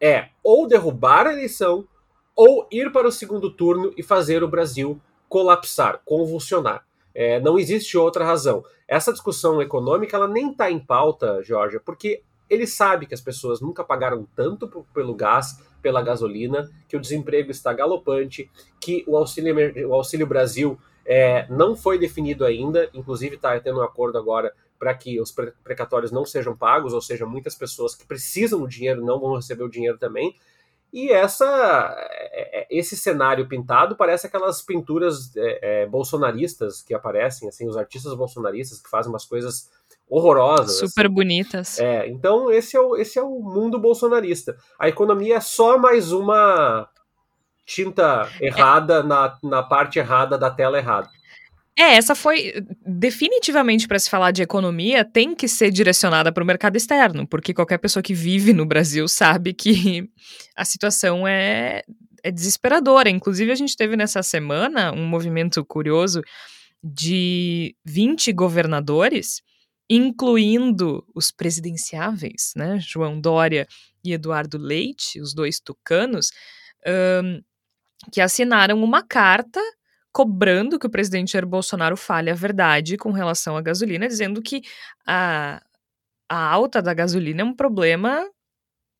É 0.01 0.29
ou 0.43 0.67
derrubar 0.67 1.27
a 1.27 1.33
eleição 1.33 1.87
ou 2.35 2.67
ir 2.71 2.91
para 2.91 3.07
o 3.07 3.13
segundo 3.13 3.51
turno 3.51 3.93
e 3.97 4.03
fazer 4.03 4.43
o 4.43 4.49
Brasil 4.49 5.01
colapsar, 5.29 6.01
convulsionar. 6.05 6.87
É, 7.15 7.41
não 7.41 7.59
existe 7.59 7.99
outra 7.99 8.25
razão. 8.25 8.65
Essa 8.89 9.13
discussão 9.13 9.61
econômica 9.61 10.17
ela 10.17 10.29
nem 10.29 10.51
está 10.51 10.71
em 10.71 10.79
pauta, 10.79 11.43
Georgia, 11.43 11.81
porque 11.85 12.23
ele 12.49 12.67
sabe 12.67 13.07
que 13.07 13.15
as 13.15 13.21
pessoas 13.21 13.61
nunca 13.61 13.85
pagaram 13.85 14.27
tanto 14.35 14.69
pelo 14.93 15.15
gás, 15.15 15.63
pela 15.81 16.03
gasolina, 16.03 16.69
que 16.89 16.97
o 16.97 17.01
desemprego 17.01 17.51
está 17.51 17.73
galopante, 17.73 18.51
que 18.81 19.05
o 19.07 19.17
Auxílio, 19.17 19.55
o 19.89 19.95
auxílio 19.95 20.27
Brasil 20.27 20.79
é, 21.07 21.47
não 21.49 21.77
foi 21.77 21.99
definido 21.99 22.45
ainda, 22.45 22.91
inclusive 22.93 23.37
está 23.37 23.59
tendo 23.61 23.81
um 23.81 23.85
acordo 23.85 24.19
agora 24.19 24.53
para 24.81 24.95
que 24.95 25.21
os 25.21 25.31
precatórios 25.63 26.11
não 26.11 26.25
sejam 26.25 26.57
pagos, 26.57 26.95
ou 26.95 27.03
seja, 27.03 27.27
muitas 27.27 27.55
pessoas 27.55 27.95
que 27.95 28.07
precisam 28.07 28.61
do 28.61 28.67
dinheiro 28.67 29.05
não 29.05 29.21
vão 29.21 29.37
receber 29.37 29.63
o 29.63 29.69
dinheiro 29.69 29.99
também. 29.99 30.35
E 30.91 31.13
essa, 31.13 31.95
é, 32.33 32.63
é, 32.63 32.67
esse 32.71 32.97
cenário 32.97 33.47
pintado 33.47 33.95
parece 33.95 34.27
aquelas 34.27 34.63
pinturas 34.63 35.37
é, 35.37 35.83
é, 35.83 35.87
bolsonaristas 35.87 36.81
que 36.81 36.95
aparecem, 36.95 37.47
assim, 37.47 37.69
os 37.69 37.77
artistas 37.77 38.15
bolsonaristas 38.15 38.81
que 38.81 38.89
fazem 38.89 39.13
umas 39.13 39.27
coisas 39.27 39.71
horrorosas. 40.09 40.79
Super 40.79 41.07
assim. 41.07 41.15
bonitas. 41.15 41.79
É, 41.79 42.09
então 42.09 42.51
esse 42.51 42.75
é, 42.75 42.81
o, 42.81 42.97
esse 42.97 43.19
é 43.19 43.23
o 43.23 43.39
mundo 43.39 43.79
bolsonarista. 43.79 44.57
A 44.79 44.89
economia 44.89 45.37
é 45.37 45.41
só 45.41 45.79
mais 45.79 46.11
uma 46.11 46.89
tinta 47.67 48.29
errada 48.41 49.01
é. 49.01 49.03
na, 49.03 49.39
na 49.45 49.63
parte 49.63 49.99
errada 49.99 50.39
da 50.39 50.51
tela 50.51 50.79
errada. 50.79 51.09
É, 51.79 51.95
essa 51.95 52.15
foi 52.15 52.53
definitivamente 52.85 53.89
para 53.89 53.99
se 53.99 54.11
falar 54.11 54.33
de 54.33 54.43
economia, 54.43 55.05
tem 55.05 55.35
que 55.35 55.49
ser 55.49 55.71
direcionada 55.71 56.33
para 56.33 56.43
o 56.43 56.47
mercado 56.47 56.77
externo, 56.77 57.27
porque 57.27 57.55
qualquer 57.55 57.79
pessoa 57.79 58.03
que 58.03 58.13
vive 58.13 58.53
no 58.53 58.67
Brasil 58.67 59.07
sabe 59.09 59.55
que 59.55 60.09
a 60.57 60.65
situação 60.65 61.27
é, 61.27 61.83
é 62.23 62.31
desesperadora. 62.31 63.09
Inclusive, 63.09 63.51
a 63.51 63.55
gente 63.55 63.77
teve 63.77 63.97
nessa 63.97 64.23
semana 64.23 64.93
um 64.93 65.07
movimento 65.07 65.65
curioso 65.65 66.23
de 66.83 67.75
20 67.85 68.33
governadores, 68.33 69.43
incluindo 69.89 71.05
os 71.15 71.31
presidenciáveis, 71.31 72.53
né, 72.57 72.79
João 72.81 73.21
Dória 73.21 73.67
e 74.05 74.13
Eduardo 74.13 74.59
Leite, 74.59 75.21
os 75.21 75.35
dois 75.35 75.61
tucanos, 75.61 76.31
um, 77.23 77.41
que 78.13 78.21
assinaram 78.21 78.83
uma 78.83 79.03
carta 79.03 79.61
cobrando 80.13 80.79
que 80.79 80.87
o 80.87 80.91
presidente 80.91 81.33
Jair 81.33 81.47
Bolsonaro 81.47 81.97
fale 81.97 82.31
a 82.31 82.35
verdade 82.35 82.97
com 82.97 83.13
relação 83.13 83.57
à 83.57 83.63
gasolina, 83.63 84.09
dizendo 84.09 84.43
que 84.43 84.63
a, 85.07 85.63
a 86.29 86.51
alta 86.53 86.83
da 86.83 86.95
gasolina 86.95 87.43
é 87.43 87.45
um 87.45 87.55
problema 87.55 88.27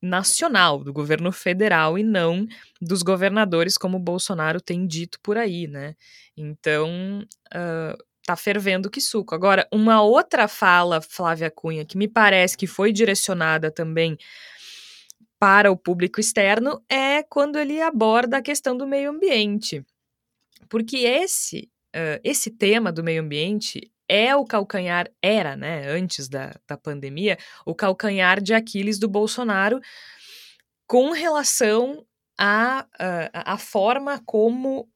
nacional, 0.01 0.83
do 0.83 0.91
governo 0.91 1.31
federal 1.31 1.97
e 1.97 2.03
não 2.03 2.47
dos 2.81 3.03
governadores, 3.03 3.77
como 3.77 3.99
Bolsonaro 3.99 4.59
tem 4.59 4.87
dito 4.87 5.19
por 5.21 5.37
aí, 5.37 5.67
né? 5.67 5.95
Então, 6.35 7.23
uh, 7.53 8.03
tá 8.25 8.35
fervendo 8.35 8.89
que 8.89 8.99
suco. 8.99 9.35
Agora, 9.35 9.67
uma 9.71 10.01
outra 10.01 10.47
fala, 10.47 11.01
Flávia 11.01 11.51
Cunha, 11.51 11.85
que 11.85 11.97
me 11.97 12.07
parece 12.07 12.57
que 12.57 12.65
foi 12.65 12.91
direcionada 12.91 13.69
também 13.71 14.17
para 15.39 15.71
o 15.71 15.77
público 15.77 16.19
externo, 16.19 16.83
é 16.89 17.23
quando 17.23 17.57
ele 17.57 17.81
aborda 17.81 18.37
a 18.37 18.41
questão 18.41 18.77
do 18.77 18.87
meio 18.87 19.09
ambiente. 19.11 19.83
Porque 20.69 20.97
esse, 20.97 21.69
uh, 21.95 22.19
esse 22.23 22.51
tema 22.51 22.91
do 22.91 23.03
meio 23.03 23.21
ambiente 23.21 23.91
é 24.07 24.35
o 24.35 24.45
calcanhar, 24.45 25.09
era, 25.21 25.55
né, 25.55 25.87
antes 25.87 26.27
da, 26.27 26.53
da 26.67 26.77
pandemia, 26.77 27.37
o 27.65 27.73
calcanhar 27.73 28.41
de 28.41 28.53
Aquiles 28.53 28.99
do 28.99 29.07
Bolsonaro 29.07 29.79
com 30.85 31.11
relação 31.11 32.05
à 32.37 32.85
a, 32.99 33.29
a, 33.33 33.53
a 33.53 33.57
forma 33.57 34.21
como 34.25 34.89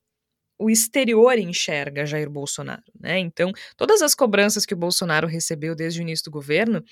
o 0.58 0.70
exterior 0.70 1.38
enxerga 1.38 2.06
Jair 2.06 2.30
Bolsonaro, 2.30 2.82
né? 2.98 3.18
Então, 3.18 3.52
todas 3.76 4.02
as 4.02 4.14
cobranças 4.14 4.64
que 4.64 4.74
o 4.74 4.76
Bolsonaro 4.76 5.26
recebeu 5.26 5.74
desde 5.74 6.00
o 6.00 6.02
início 6.02 6.24
do 6.24 6.30
governo, 6.30 6.82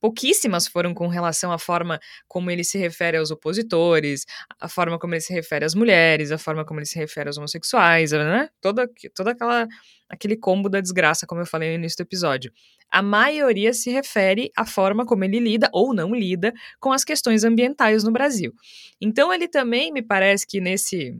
pouquíssimas 0.00 0.66
foram 0.66 0.92
com 0.92 1.06
relação 1.06 1.52
à 1.52 1.58
forma 1.58 2.00
como 2.26 2.50
ele 2.50 2.64
se 2.64 2.78
refere 2.78 3.16
aos 3.16 3.30
opositores, 3.30 4.24
a 4.60 4.68
forma 4.68 4.98
como 4.98 5.14
ele 5.14 5.20
se 5.20 5.32
refere 5.32 5.64
às 5.64 5.74
mulheres, 5.74 6.32
a 6.32 6.38
forma 6.38 6.64
como 6.64 6.80
ele 6.80 6.86
se 6.86 6.98
refere 6.98 7.28
aos 7.28 7.38
homossexuais, 7.38 8.12
né? 8.12 8.48
Toda, 8.60 8.88
toda 9.14 9.30
aquela 9.32 9.66
aquele 10.12 10.36
combo 10.36 10.68
da 10.68 10.78
desgraça, 10.78 11.26
como 11.26 11.40
eu 11.40 11.46
falei 11.46 11.70
no 11.70 11.76
início 11.76 11.96
do 11.96 12.02
episódio. 12.02 12.52
A 12.90 13.00
maioria 13.00 13.72
se 13.72 13.90
refere 13.90 14.50
à 14.54 14.66
forma 14.66 15.06
como 15.06 15.24
ele 15.24 15.40
lida 15.40 15.70
ou 15.72 15.94
não 15.94 16.14
lida 16.14 16.52
com 16.78 16.92
as 16.92 17.02
questões 17.02 17.44
ambientais 17.44 18.04
no 18.04 18.12
Brasil. 18.12 18.52
Então, 19.00 19.32
ele 19.32 19.48
também 19.48 19.90
me 19.90 20.02
parece 20.02 20.46
que 20.46 20.60
nesse 20.60 21.18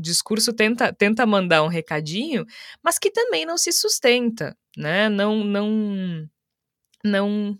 discurso 0.00 0.52
tenta, 0.52 0.92
tenta 0.92 1.26
mandar 1.26 1.62
um 1.62 1.68
recadinho, 1.68 2.44
mas 2.82 2.98
que 2.98 3.10
também 3.10 3.44
não 3.46 3.58
se 3.58 3.72
sustenta, 3.72 4.56
né? 4.76 5.08
Não, 5.08 5.44
não, 5.44 6.28
não, 7.04 7.58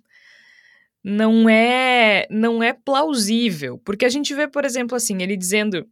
não 1.02 1.48
é, 1.48 2.26
não 2.30 2.62
é 2.62 2.72
plausível, 2.72 3.78
porque 3.84 4.04
a 4.04 4.08
gente 4.08 4.34
vê, 4.34 4.48
por 4.48 4.64
exemplo, 4.64 4.96
assim, 4.96 5.22
ele 5.22 5.36
dizendo 5.36 5.86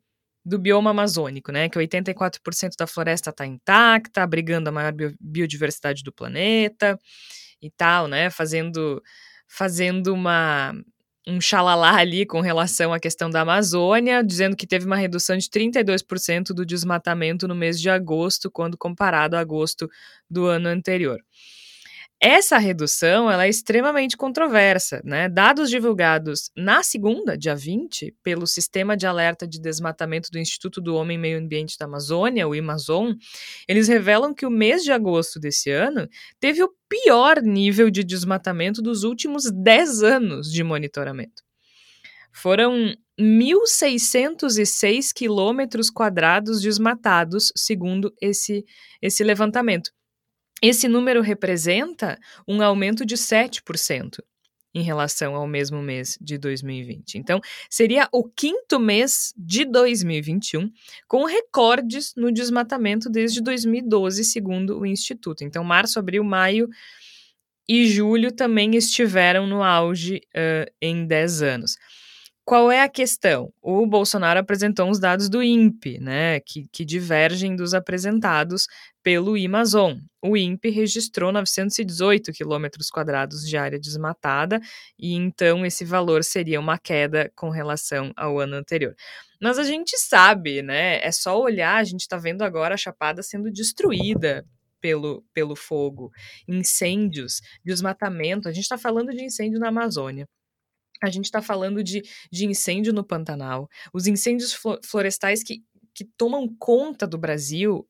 do 0.44 0.58
bioma 0.58 0.90
amazônico, 0.90 1.52
né, 1.52 1.68
que 1.68 1.78
84% 1.78 2.74
da 2.78 2.86
floresta 2.86 3.30
está 3.30 3.46
intacta, 3.46 4.22
abrigando 4.22 4.68
a 4.68 4.72
maior 4.72 4.94
biodiversidade 5.20 6.02
do 6.02 6.12
planeta 6.12 6.98
e 7.60 7.70
tal, 7.70 8.08
né, 8.08 8.30
fazendo 8.30 9.02
fazendo 9.46 10.12
uma 10.12 10.74
um 11.28 11.40
xalalá 11.40 11.96
ali 11.96 12.24
com 12.26 12.40
relação 12.40 12.92
à 12.92 12.98
questão 12.98 13.28
da 13.30 13.42
Amazônia, 13.42 14.24
dizendo 14.24 14.56
que 14.56 14.66
teve 14.66 14.86
uma 14.86 14.96
redução 14.96 15.36
de 15.36 15.48
32% 15.48 16.54
do 16.54 16.64
desmatamento 16.64 17.46
no 17.46 17.54
mês 17.54 17.80
de 17.80 17.90
agosto, 17.90 18.50
quando 18.50 18.78
comparado 18.78 19.36
a 19.36 19.40
agosto 19.40 19.88
do 20.30 20.46
ano 20.46 20.68
anterior. 20.68 21.20
Essa 22.20 22.58
redução 22.58 23.30
ela 23.30 23.46
é 23.46 23.48
extremamente 23.48 24.16
controversa. 24.16 25.00
Né? 25.04 25.28
Dados 25.28 25.70
divulgados 25.70 26.50
na 26.56 26.82
segunda, 26.82 27.38
dia 27.38 27.54
20, 27.54 28.12
pelo 28.24 28.44
Sistema 28.44 28.96
de 28.96 29.06
Alerta 29.06 29.46
de 29.46 29.60
Desmatamento 29.60 30.28
do 30.28 30.38
Instituto 30.38 30.80
do 30.80 30.96
Homem 30.96 31.16
e 31.16 31.20
Meio 31.20 31.38
Ambiente 31.38 31.78
da 31.78 31.86
Amazônia, 31.86 32.48
o 32.48 32.56
IMAZON, 32.56 33.14
eles 33.68 33.86
revelam 33.86 34.34
que 34.34 34.44
o 34.44 34.50
mês 34.50 34.82
de 34.82 34.90
agosto 34.90 35.38
desse 35.38 35.70
ano 35.70 36.08
teve 36.40 36.60
o 36.60 36.74
pior 36.88 37.40
nível 37.40 37.88
de 37.88 38.02
desmatamento 38.02 38.82
dos 38.82 39.04
últimos 39.04 39.48
10 39.52 40.02
anos 40.02 40.52
de 40.52 40.64
monitoramento. 40.64 41.44
Foram 42.32 42.92
1.606 43.18 45.12
quilômetros 45.14 45.88
quadrados 45.88 46.60
desmatados, 46.60 47.52
segundo 47.56 48.12
esse, 48.20 48.64
esse 49.00 49.22
levantamento. 49.22 49.92
Esse 50.62 50.88
número 50.88 51.20
representa 51.20 52.18
um 52.46 52.60
aumento 52.62 53.06
de 53.06 53.16
7% 53.16 54.18
em 54.74 54.82
relação 54.82 55.34
ao 55.34 55.46
mesmo 55.46 55.82
mês 55.82 56.18
de 56.20 56.36
2020. 56.36 57.16
Então, 57.16 57.40
seria 57.70 58.08
o 58.12 58.24
quinto 58.24 58.78
mês 58.78 59.32
de 59.36 59.64
2021 59.64 60.70
com 61.06 61.24
recordes 61.24 62.12
no 62.16 62.30
desmatamento 62.30 63.08
desde 63.08 63.40
2012, 63.40 64.24
segundo 64.24 64.78
o 64.78 64.86
Instituto. 64.86 65.42
Então, 65.42 65.64
março, 65.64 65.98
abril, 65.98 66.22
maio 66.22 66.68
e 67.68 67.86
julho 67.86 68.32
também 68.32 68.76
estiveram 68.76 69.46
no 69.46 69.62
auge 69.62 70.22
uh, 70.34 70.70
em 70.80 71.06
10 71.06 71.42
anos. 71.42 71.76
Qual 72.48 72.72
é 72.72 72.80
a 72.80 72.88
questão? 72.88 73.52
O 73.60 73.86
Bolsonaro 73.86 74.40
apresentou 74.40 74.88
uns 74.88 74.98
dados 74.98 75.28
do 75.28 75.42
INPE, 75.42 75.98
né, 75.98 76.40
que, 76.40 76.66
que 76.72 76.82
divergem 76.82 77.54
dos 77.54 77.74
apresentados 77.74 78.66
pelo 79.02 79.36
Amazon. 79.36 79.98
O 80.22 80.34
INPE 80.34 80.70
registrou 80.70 81.30
918 81.30 82.32
quilômetros 82.32 82.88
quadrados 82.88 83.46
de 83.46 83.54
área 83.58 83.78
desmatada, 83.78 84.62
e 84.98 85.12
então 85.12 85.66
esse 85.66 85.84
valor 85.84 86.24
seria 86.24 86.58
uma 86.58 86.78
queda 86.78 87.30
com 87.36 87.50
relação 87.50 88.14
ao 88.16 88.38
ano 88.40 88.56
anterior. 88.56 88.96
Mas 89.38 89.58
a 89.58 89.62
gente 89.62 89.98
sabe, 89.98 90.62
né? 90.62 91.04
É 91.04 91.12
só 91.12 91.38
olhar, 91.38 91.76
a 91.76 91.84
gente 91.84 92.00
está 92.00 92.16
vendo 92.16 92.40
agora 92.40 92.72
a 92.72 92.78
Chapada 92.78 93.22
sendo 93.22 93.50
destruída 93.50 94.42
pelo, 94.80 95.22
pelo 95.34 95.54
fogo, 95.54 96.10
incêndios, 96.48 97.42
desmatamento. 97.62 98.48
A 98.48 98.52
gente 98.52 98.62
está 98.64 98.78
falando 98.78 99.12
de 99.12 99.22
incêndio 99.22 99.60
na 99.60 99.68
Amazônia. 99.68 100.26
A 101.02 101.10
gente 101.10 101.26
está 101.26 101.40
falando 101.40 101.82
de, 101.82 102.02
de 102.30 102.46
incêndio 102.46 102.92
no 102.92 103.04
Pantanal, 103.04 103.68
os 103.92 104.06
incêndios 104.06 104.56
florestais 104.84 105.42
que, 105.42 105.62
que 105.94 106.04
tomam 106.04 106.48
conta 106.58 107.06
do 107.06 107.18
Brasil 107.18 107.86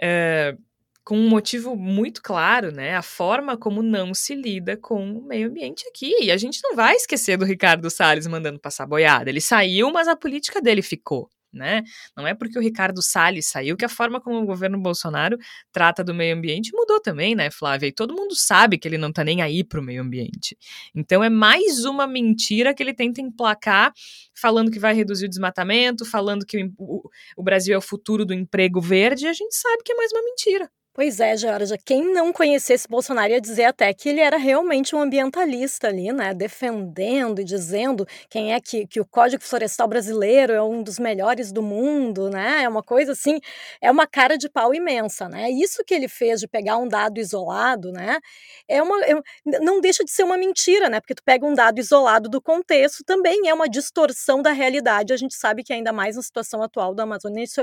é, 0.00 0.56
com 1.04 1.16
um 1.16 1.28
motivo 1.28 1.76
muito 1.76 2.20
claro, 2.20 2.72
né? 2.72 2.96
A 2.96 3.02
forma 3.02 3.56
como 3.56 3.80
não 3.80 4.12
se 4.12 4.34
lida 4.34 4.76
com 4.76 5.18
o 5.18 5.22
meio 5.22 5.48
ambiente 5.48 5.86
aqui. 5.88 6.12
E 6.24 6.32
a 6.32 6.36
gente 6.36 6.60
não 6.64 6.74
vai 6.74 6.96
esquecer 6.96 7.36
do 7.36 7.44
Ricardo 7.44 7.88
Salles 7.88 8.26
mandando 8.26 8.58
passar 8.58 8.86
boiada. 8.86 9.30
Ele 9.30 9.40
saiu, 9.40 9.92
mas 9.92 10.08
a 10.08 10.16
política 10.16 10.60
dele 10.60 10.82
ficou. 10.82 11.30
Né? 11.52 11.82
Não 12.16 12.26
é 12.26 12.34
porque 12.34 12.58
o 12.58 12.62
Ricardo 12.62 13.02
Salles 13.02 13.48
saiu 13.48 13.76
que 13.76 13.84
a 13.84 13.88
forma 13.88 14.20
como 14.20 14.38
o 14.40 14.46
governo 14.46 14.78
Bolsonaro 14.78 15.38
trata 15.72 16.04
do 16.04 16.14
meio 16.14 16.36
ambiente 16.36 16.70
mudou 16.74 17.00
também, 17.00 17.34
né, 17.34 17.50
Flávia? 17.50 17.88
E 17.88 17.92
todo 17.92 18.14
mundo 18.14 18.34
sabe 18.34 18.78
que 18.78 18.86
ele 18.86 18.98
não 18.98 19.12
tá 19.12 19.24
nem 19.24 19.42
aí 19.42 19.64
pro 19.64 19.82
meio 19.82 20.02
ambiente. 20.02 20.56
Então 20.94 21.22
é 21.22 21.30
mais 21.30 21.84
uma 21.84 22.06
mentira 22.06 22.74
que 22.74 22.82
ele 22.82 22.94
tenta 22.94 23.20
emplacar, 23.20 23.92
falando 24.34 24.70
que 24.70 24.78
vai 24.78 24.94
reduzir 24.94 25.26
o 25.26 25.28
desmatamento, 25.28 26.04
falando 26.04 26.44
que 26.44 26.70
o, 26.78 27.08
o 27.36 27.42
Brasil 27.42 27.74
é 27.74 27.78
o 27.78 27.82
futuro 27.82 28.24
do 28.24 28.34
emprego 28.34 28.80
verde, 28.80 29.24
e 29.24 29.28
a 29.28 29.32
gente 29.32 29.54
sabe 29.54 29.82
que 29.84 29.92
é 29.92 29.96
mais 29.96 30.12
uma 30.12 30.22
mentira. 30.22 30.70
Pois 30.96 31.20
é, 31.20 31.36
Georgia. 31.36 31.76
Quem 31.84 32.10
não 32.10 32.32
conhecesse 32.32 32.88
Bolsonaro 32.88 33.30
ia 33.30 33.38
dizer 33.38 33.64
até 33.64 33.92
que 33.92 34.08
ele 34.08 34.18
era 34.18 34.38
realmente 34.38 34.96
um 34.96 35.02
ambientalista 35.02 35.88
ali, 35.88 36.10
né? 36.10 36.32
Defendendo 36.32 37.38
e 37.38 37.44
dizendo 37.44 38.06
quem 38.30 38.54
é 38.54 38.60
que, 38.62 38.86
que 38.86 38.98
o 38.98 39.04
Código 39.04 39.42
Florestal 39.44 39.86
brasileiro 39.88 40.54
é 40.54 40.62
um 40.62 40.82
dos 40.82 40.98
melhores 40.98 41.52
do 41.52 41.62
mundo, 41.62 42.30
né? 42.30 42.62
É 42.62 42.68
uma 42.68 42.82
coisa 42.82 43.12
assim, 43.12 43.38
é 43.78 43.90
uma 43.90 44.06
cara 44.06 44.38
de 44.38 44.48
pau 44.48 44.72
imensa, 44.72 45.28
né? 45.28 45.50
Isso 45.50 45.84
que 45.84 45.92
ele 45.92 46.08
fez 46.08 46.40
de 46.40 46.48
pegar 46.48 46.78
um 46.78 46.88
dado 46.88 47.18
isolado, 47.20 47.92
né? 47.92 48.18
É 48.66 48.82
uma, 48.82 48.98
é, 49.04 49.12
não 49.60 49.82
deixa 49.82 50.02
de 50.02 50.10
ser 50.10 50.22
uma 50.22 50.38
mentira, 50.38 50.88
né? 50.88 50.98
Porque 50.98 51.14
tu 51.14 51.22
pega 51.22 51.44
um 51.44 51.52
dado 51.52 51.78
isolado 51.78 52.26
do 52.30 52.40
contexto, 52.40 53.04
também 53.04 53.48
é 53.48 53.52
uma 53.52 53.68
distorção 53.68 54.40
da 54.40 54.52
realidade. 54.52 55.12
A 55.12 55.16
gente 55.18 55.34
sabe 55.34 55.62
que 55.62 55.74
ainda 55.74 55.92
mais 55.92 56.16
na 56.16 56.22
situação 56.22 56.62
atual 56.62 56.94
da 56.94 57.02
Amazônia, 57.02 57.44
isso 57.44 57.60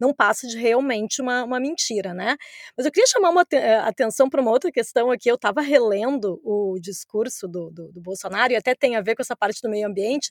não 0.00 0.14
passa 0.14 0.46
de 0.46 0.56
realmente 0.56 1.20
uma, 1.20 1.44
uma 1.44 1.60
mentira, 1.60 2.14
né? 2.14 2.36
Mas 2.76 2.86
eu 2.86 2.92
queria 2.92 3.06
chamar 3.06 3.30
uma 3.30 3.46
eh, 3.52 3.76
atenção 3.76 4.28
para 4.28 4.40
uma 4.40 4.50
outra 4.50 4.70
questão 4.70 5.10
aqui. 5.10 5.30
Eu 5.30 5.36
estava 5.36 5.60
relendo 5.60 6.40
o 6.44 6.78
discurso 6.80 7.46
do, 7.48 7.70
do, 7.70 7.92
do, 7.92 8.00
Bolsonaro, 8.00 8.52
e 8.52 8.56
até 8.56 8.74
tem 8.74 8.96
a 8.96 9.00
ver 9.00 9.14
com 9.14 9.22
essa 9.22 9.36
parte 9.36 9.60
do 9.62 9.68
meio 9.68 9.86
ambiente, 9.86 10.30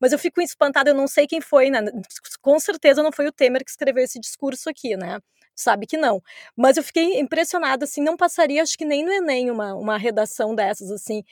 mas 0.00 0.12
eu 0.12 0.18
fico 0.18 0.40
espantada, 0.40 0.90
eu 0.90 0.94
não 0.94 1.06
sei 1.06 1.26
quem 1.26 1.40
foi, 1.40 1.70
né? 1.70 1.80
Com 2.40 2.58
certeza 2.58 3.02
não 3.02 3.12
foi 3.12 3.26
o 3.26 3.32
Temer 3.32 3.64
que 3.64 3.70
escreveu 3.70 4.04
esse 4.04 4.18
discurso 4.20 4.68
aqui, 4.70 4.96
né? 4.96 5.18
Sabe 5.54 5.86
que 5.86 5.96
não. 5.96 6.22
Mas 6.56 6.76
eu 6.76 6.82
fiquei 6.82 7.20
impressionada, 7.20 7.84
assim, 7.84 8.02
não 8.02 8.16
passaria, 8.16 8.62
acho 8.62 8.76
que 8.76 8.84
nem 8.84 9.04
no 9.04 9.12
Enem, 9.12 9.50
uma, 9.50 9.74
uma 9.74 9.98
redação 9.98 10.54
dessas, 10.54 10.90
assim. 10.90 11.22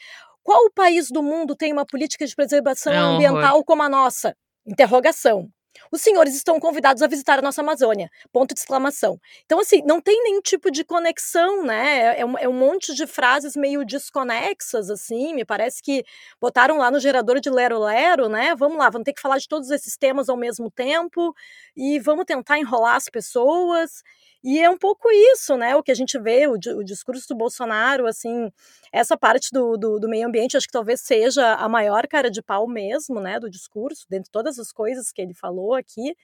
Qual 0.43 0.71
país 0.73 1.11
do 1.11 1.23
mundo 1.23 1.55
tem 1.57 1.73
uma 1.73 1.87
política 1.87 2.27
de 2.27 2.35
preservação 2.35 2.93
é 2.93 2.97
ambiental 2.97 3.65
como 3.65 3.83
a 3.83 3.89
nossa? 3.89 4.37
Interrogação. 4.67 5.51
Os 5.91 6.03
senhores 6.03 6.35
estão 6.35 6.59
convidados 6.61 7.03
a 7.03 7.07
visitar 7.07 7.39
a 7.39 7.43
nossa 7.43 7.61
Amazônia. 7.61 8.11
Ponto 8.33 8.55
de 8.55 8.61
exclamação. 8.61 9.21
Então, 9.45 9.61
assim, 9.61 9.83
não 9.85 10.01
tem 10.01 10.23
nenhum 10.23 10.41
tipo 10.41 10.71
de 10.71 10.85
conexão, 10.85 11.65
né? 11.65 12.19
É, 12.19 12.25
um, 12.25 12.39
é 12.39 12.49
um, 12.49 12.53
monte 12.53 12.95
de 12.95 13.07
frases 13.07 13.57
meio 13.57 13.85
desconexas, 13.85 14.91
assim. 14.91 15.35
Me 15.35 15.45
parece 15.45 15.83
que 15.83 16.05
botaram 16.41 16.77
lá 16.79 16.91
no 16.91 17.01
gerador 17.01 17.41
de 17.41 17.51
Lero 17.51 17.79
Lero, 17.79 18.29
né? 18.29 18.55
Vamos 18.57 18.79
lá, 18.79 18.91
vamos 18.91 19.05
ter 19.05 19.13
que 19.13 19.21
falar 19.21 19.39
de 19.39 19.49
todos 19.49 19.71
esses 19.71 19.97
temas 19.97 20.29
ao 20.29 20.37
mesmo 20.37 20.71
tempo 20.71 21.35
e 21.77 21.99
vamos 21.99 22.25
tentar 22.25 22.59
enrolar 22.59 22.97
as 22.97 23.09
pessoas. 23.09 24.03
E 24.43 24.59
é 24.59 24.71
um 24.71 24.79
pouco 24.79 25.11
isso, 25.11 25.57
né? 25.57 25.77
O 25.77 25.83
que 25.83 25.91
a 25.91 25.95
gente 25.95 26.19
vê, 26.19 26.47
o, 26.47 26.53
o 26.55 26.85
discurso 26.85 27.29
do 27.29 27.35
Bolsonaro, 27.37 28.07
assim, 28.07 28.51
essa 28.91 29.17
parte 29.17 29.51
do, 29.53 29.77
do, 29.77 29.99
do, 30.01 30.09
meio 30.09 30.27
ambiente, 30.27 30.57
acho 30.57 30.67
que 30.67 30.73
talvez 30.73 31.03
seja 31.03 31.55
a 31.55 31.69
maior 31.69 32.07
cara 32.09 32.31
de 32.31 32.41
pau 32.43 32.67
mesmo, 32.67 33.21
né? 33.21 33.39
Do 33.39 33.51
discurso, 33.51 34.07
dentro 34.09 34.25
de 34.25 34.31
todas 34.31 34.59
as 34.59 34.73
coisas 34.73 35.13
que 35.13 35.21
ele 35.21 35.35
falou 35.35 35.75
aqui, 35.75 36.17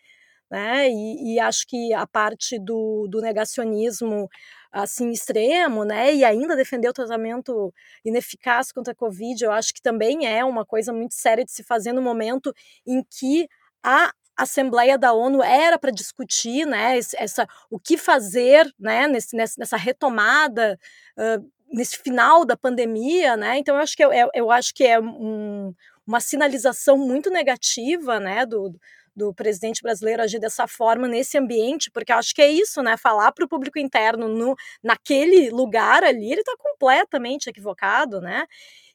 né? 0.50 0.88
E, 0.90 1.35
e 1.35 1.40
acho 1.40 1.66
que 1.66 1.92
a 1.92 2.07
parte 2.07 2.59
do, 2.59 3.07
do 3.09 3.20
negacionismo, 3.20 4.29
assim, 4.72 5.11
extremo, 5.11 5.85
né? 5.85 6.14
E 6.14 6.24
ainda 6.24 6.57
defender 6.57 6.88
o 6.88 6.94
tratamento 6.94 7.72
ineficaz 8.05 8.72
contra 8.72 8.92
a 8.92 8.96
Covid, 8.96 9.44
eu 9.44 9.52
acho 9.52 9.74
que 9.74 9.83
também 9.83 10.26
é 10.26 10.44
uma 10.44 10.64
coisa 10.64 10.92
muito 10.92 11.14
séria 11.14 11.44
de 11.44 11.52
se 11.52 11.62
fazer 11.62 11.92
no 11.92 12.00
momento 12.02 12.55
em 12.87 13.02
que 13.05 13.46
a 13.83 14.11
Assembleia 14.37 14.99
da 14.99 15.12
ONU 15.12 15.42
era 15.42 15.79
para 15.79 15.90
discutir, 15.90 16.66
né, 16.66 16.99
essa, 16.99 17.49
o 17.70 17.79
que 17.79 17.96
fazer, 17.96 18.72
né, 18.79 19.07
nesse, 19.09 19.35
nessa 19.37 19.77
retomada, 19.77 20.79
uh, 21.16 21.51
nesse 21.72 21.99
final 21.99 22.44
da 22.44 22.57
pandemia, 22.57 23.37
né, 23.37 23.59
então 23.59 23.77
eu 23.77 23.81
acho 23.81 23.96
que, 23.96 24.05
eu, 24.05 24.11
eu 24.35 24.51
acho 24.51 24.75
que 24.75 24.85
é 24.85 25.01
um, 25.01 25.75
uma 26.07 26.20
sinalização 26.20 26.96
muito 26.99 27.31
negativa, 27.31 28.20
né, 28.20 28.44
do, 28.44 28.79
do 29.16 29.33
presidente 29.33 29.83
brasileiro 29.83 30.22
agir 30.22 30.38
dessa 30.38 30.68
forma 30.68 31.09
nesse 31.09 31.38
ambiente, 31.38 31.90
porque 31.90 32.12
eu 32.12 32.16
acho 32.16 32.35
que 32.35 32.42
é 32.42 32.50
isso, 32.50 32.83
né? 32.83 32.96
Falar 32.98 33.33
para 33.33 33.46
o 33.46 33.48
público 33.48 33.79
interno 33.79 34.29
no, 34.29 34.55
naquele 34.83 35.48
lugar 35.50 36.05
ali, 36.05 36.31
ele 36.31 36.42
está 36.42 36.55
completamente 36.59 37.48
equivocado, 37.48 38.20
né? 38.20 38.46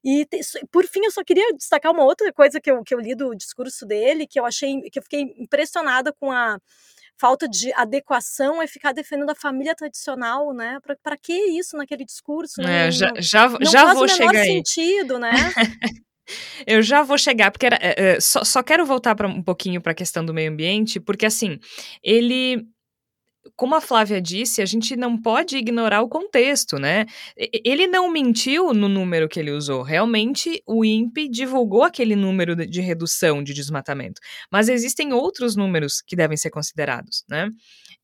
E 0.04 0.28
por 0.72 0.86
fim, 0.86 1.02
eu 1.06 1.12
só 1.12 1.24
queria 1.24 1.54
destacar 1.54 1.92
uma 1.92 2.04
outra 2.04 2.32
coisa 2.32 2.62
que 2.62 2.70
eu, 2.70 2.84
que 2.84 2.94
eu 2.94 3.00
li 3.00 3.16
do 3.16 3.36
discurso 3.36 3.86
dele, 3.86 4.28
que 4.28 4.40
eu 4.40 4.46
achei, 4.46 4.82
que 4.92 5.00
eu 5.00 5.04
fiquei 5.04 5.22
impressionada 5.38 6.14
com 6.14 6.32
a 6.32 6.60
falta 7.20 7.48
de 7.48 7.72
adequação 7.74 8.62
é 8.62 8.68
ficar 8.68 8.94
defendendo 8.94 9.30
a 9.30 9.36
família 9.36 9.76
tradicional, 9.76 10.54
né? 10.54 10.80
Para 11.04 11.18
que 11.18 11.34
isso 11.34 11.78
naquele 11.78 12.04
discurso? 12.04 12.62
É, 12.62 12.86
não, 12.86 12.92
já 12.92 13.14
já, 13.18 13.50
não 13.50 13.72
já 13.72 13.82
faz 13.86 13.98
vou 13.98 14.08
chegar 14.08 14.44
sentido, 14.44 15.20
né? 15.20 15.32
Eu 16.66 16.82
já 16.82 17.04
vou 17.04 17.18
chegar, 17.18 17.52
porque 17.52 17.66
era, 17.66 17.78
é, 17.82 18.20
só, 18.20 18.44
só 18.44 18.64
quero 18.64 18.86
voltar 18.86 19.16
pra, 19.16 19.28
um 19.28 19.42
pouquinho 19.42 19.82
para 19.82 19.92
a 19.92 19.96
questão 19.96 20.26
do 20.26 20.34
meio 20.34 20.52
ambiente, 20.52 21.00
porque 21.00 21.26
assim, 21.26 21.60
ele 22.04 22.66
como 23.56 23.76
a 23.76 23.82
Flávia 23.82 24.22
disse, 24.22 24.62
a 24.62 24.66
gente 24.66 24.96
não 24.96 25.20
pode 25.20 25.58
ignorar 25.58 26.02
o 26.02 26.10
contexto, 26.10 26.78
né? 26.78 27.06
Ele 27.36 27.88
não 27.88 28.10
mentiu 28.10 28.74
no 28.74 28.88
número 28.88 29.28
que 29.28 29.40
ele 29.40 29.52
usou. 29.52 29.82
Realmente, 29.82 30.62
o 30.66 30.86
INPE 30.86 31.28
divulgou 31.28 31.84
aquele 31.84 32.16
número 32.16 32.56
de 32.56 32.82
redução 32.82 33.44
de 33.44 33.54
desmatamento. 33.54 34.22
Mas 34.52 34.70
existem 34.70 35.14
outros 35.14 35.56
números 35.56 36.02
que 36.02 36.16
devem 36.16 36.38
ser 36.38 36.52
considerados, 36.52 37.24
né? 37.30 37.50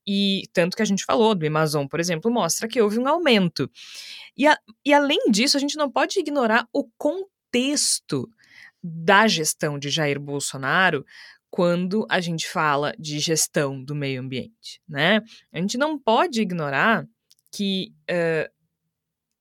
E 0.07 0.43
tanto 0.53 0.75
que 0.75 0.81
a 0.81 0.85
gente 0.85 1.03
falou 1.05 1.35
do 1.35 1.45
Amazon, 1.45 1.85
por 1.85 1.99
exemplo, 1.99 2.31
mostra 2.31 2.67
que 2.67 2.81
houve 2.81 2.97
um 2.97 3.07
aumento. 3.07 3.69
E, 4.35 4.47
a, 4.47 4.57
e 4.85 4.93
além 4.93 5.29
disso, 5.29 5.57
a 5.57 5.59
gente 5.59 5.75
não 5.75 5.91
pode 5.91 6.19
ignorar 6.19 6.67
o 6.73 6.83
contexto 6.97 7.37
da 8.83 9.27
gestão 9.27 9.77
de 9.77 9.89
Jair 9.89 10.19
Bolsonaro 10.19 11.05
quando 11.49 12.05
a 12.10 12.19
gente 12.19 12.47
fala 12.47 12.93
de 12.99 13.19
gestão 13.19 13.83
do 13.83 13.95
meio 13.95 14.21
ambiente, 14.21 14.81
né? 14.88 15.21
A 15.51 15.60
gente 15.60 15.77
não 15.77 15.97
pode 15.97 16.41
ignorar 16.41 17.07
que 17.51 17.93
uh, 18.12 18.51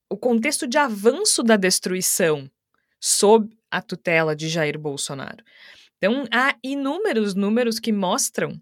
o 0.09 0.16
contexto 0.16 0.66
de 0.66 0.79
avanço 0.79 1.42
da 1.42 1.57
destruição 1.57 2.51
sob 3.01 3.57
a 3.71 3.83
tutela 3.83 4.35
de 4.35 4.49
Jair 4.49 4.79
Bolsonaro. 4.79 5.45
Então, 5.99 6.25
há 6.33 6.57
inúmeros 6.62 7.35
números 7.35 7.79
que 7.79 7.92
mostram 7.92 8.61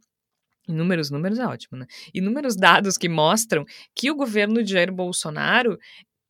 Inúmeros 0.67 1.11
números 1.11 1.39
é 1.39 1.47
ótimo, 1.47 1.79
né? 1.79 1.87
Inúmeros 2.15 2.57
dados 2.57 2.97
que 2.97 3.09
mostram 3.09 3.67
que 3.95 4.11
o 4.11 4.15
governo 4.15 4.63
de 4.63 4.73
Jair 4.73 4.91
Bolsonaro 4.91 5.79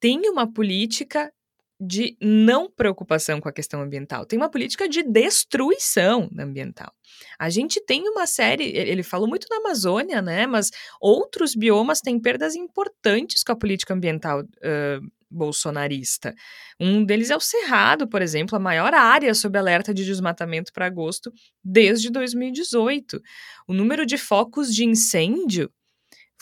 tem 0.00 0.28
uma 0.28 0.52
política 0.52 1.32
de 1.80 2.16
não 2.20 2.70
preocupação 2.70 3.40
com 3.40 3.48
a 3.48 3.52
questão 3.52 3.82
ambiental, 3.82 4.24
tem 4.24 4.38
uma 4.38 4.50
política 4.50 4.88
de 4.88 5.02
destruição 5.02 6.30
ambiental. 6.38 6.92
A 7.38 7.50
gente 7.50 7.84
tem 7.84 8.08
uma 8.08 8.26
série, 8.26 8.64
ele 8.64 9.02
falou 9.02 9.28
muito 9.28 9.48
da 9.48 9.56
Amazônia, 9.56 10.22
né? 10.22 10.46
Mas 10.46 10.70
outros 11.00 11.54
biomas 11.54 12.00
têm 12.00 12.20
perdas 12.20 12.54
importantes 12.54 13.42
com 13.42 13.52
a 13.52 13.56
política 13.56 13.92
ambiental 13.92 14.40
uh, 14.40 15.12
bolsonarista. 15.34 16.34
Um 16.80 17.04
deles 17.04 17.30
é 17.30 17.36
o 17.36 17.40
Cerrado, 17.40 18.08
por 18.08 18.22
exemplo, 18.22 18.56
a 18.56 18.60
maior 18.60 18.94
área 18.94 19.34
sob 19.34 19.58
alerta 19.58 19.92
de 19.92 20.04
desmatamento 20.04 20.72
para 20.72 20.86
agosto 20.86 21.32
desde 21.62 22.10
2018. 22.10 23.20
O 23.66 23.74
número 23.74 24.06
de 24.06 24.16
focos 24.16 24.72
de 24.72 24.84
incêndio 24.84 25.70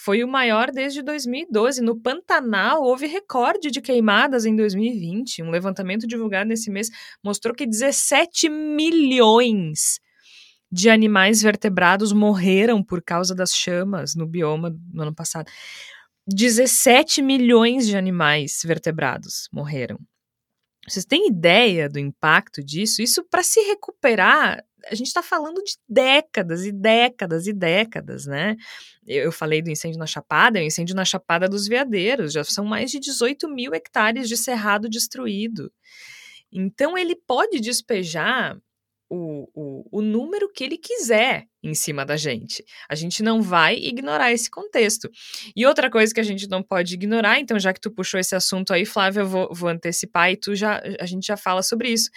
foi 0.05 0.25
o 0.25 0.29
maior 0.29 0.71
desde 0.73 1.01
2012. 1.03 1.81
No 1.81 2.01
Pantanal, 2.01 2.83
houve 2.83 3.07
recorde 3.07 3.71
de 3.71 3.81
queimadas 3.81 4.45
em 4.45 4.57
2020. 4.57 5.43
Um 5.43 5.51
levantamento 5.51 6.07
divulgado 6.07 6.49
nesse 6.49 6.71
mês 6.71 6.89
mostrou 7.23 7.55
que 7.55 7.67
17 7.67 8.49
milhões 8.49 10.01
de 10.71 10.91
animais 10.91 11.43
vertebrados 11.43 12.13
morreram 12.13 12.83
por 12.83 13.03
causa 13.03 13.35
das 13.35 13.55
chamas 13.55 14.15
no 14.17 14.27
bioma 14.27 14.75
no 14.93 15.03
ano 15.03 15.15
passado. 15.15 15.51
17 16.27 17.23
milhões 17.23 17.87
de 17.87 17.97
animais 17.97 18.61
vertebrados 18.65 19.49
morreram. 19.53 19.99
Vocês 20.93 21.07
têm 21.07 21.29
ideia 21.29 21.89
do 21.89 21.99
impacto 21.99 22.63
disso? 22.63 23.01
Isso 23.01 23.25
para 23.25 23.43
se 23.43 23.61
recuperar 23.61 24.63
a 24.87 24.95
gente 24.97 25.07
está 25.07 25.23
falando 25.23 25.63
de 25.63 25.77
décadas 25.89 26.65
e 26.67 26.73
décadas 26.73 27.47
e 27.47 27.53
décadas, 27.53 28.27
né? 28.27 28.57
Eu, 29.07 29.25
eu 29.25 29.33
falei 29.33 29.63
do 29.63 29.71
incêndio 29.71 29.97
na 29.97 30.07
Chapada, 30.07 30.59
é 30.59 30.63
o 30.63 30.67
incêndio 30.67 30.95
na 30.95 31.05
Chapada 31.05 31.49
dos 31.49 31.69
Veadeiros, 31.69 32.33
já 32.33 32.43
são 32.43 32.65
mais 32.65 32.91
de 32.91 32.99
18 32.99 33.49
mil 33.49 33.73
hectares 33.73 34.29
de 34.29 34.37
cerrado 34.37 34.89
destruído. 34.89 35.73
Então, 36.51 36.99
ele 36.99 37.15
pode 37.15 37.61
despejar 37.61 38.59
o, 39.15 39.47
o, 39.55 39.99
o, 39.99 40.01
número 40.01 40.51
que 40.51 40.65
ele 40.65 40.79
quiser 40.79 41.45
em 41.63 41.75
cima 41.75 42.03
da 42.03 42.17
gente. 42.17 42.65
A 42.89 42.95
gente 42.95 43.23
não 43.23 43.43
vai 43.43 43.77
ignorar 43.77 44.33
esse 44.33 44.51
contexto. 44.51 45.11
E 45.55 45.67
outra 45.67 45.91
coisa 45.91 46.15
que 46.15 46.21
a 46.21 46.25
gente 46.25 46.49
não 46.49 46.63
pode 46.63 46.95
ignorar, 46.95 47.39
então, 47.39 47.59
já 47.59 47.75
que 47.75 47.81
tu 47.81 47.91
puxou 47.91 48.19
esse 48.19 48.35
assunto 48.35 48.73
aí, 48.73 48.87
Flávia, 48.87 49.21
eu 49.21 49.27
vou, 49.27 49.53
vou 49.53 49.69
antecipar 49.69 50.33
e 50.33 50.37
tu 50.37 50.55
já, 50.55 50.83
a 50.99 51.05
gente 51.05 51.27
já 51.27 51.37
fala 51.37 51.63
sobre 51.63 51.91
isso. 51.91 52.09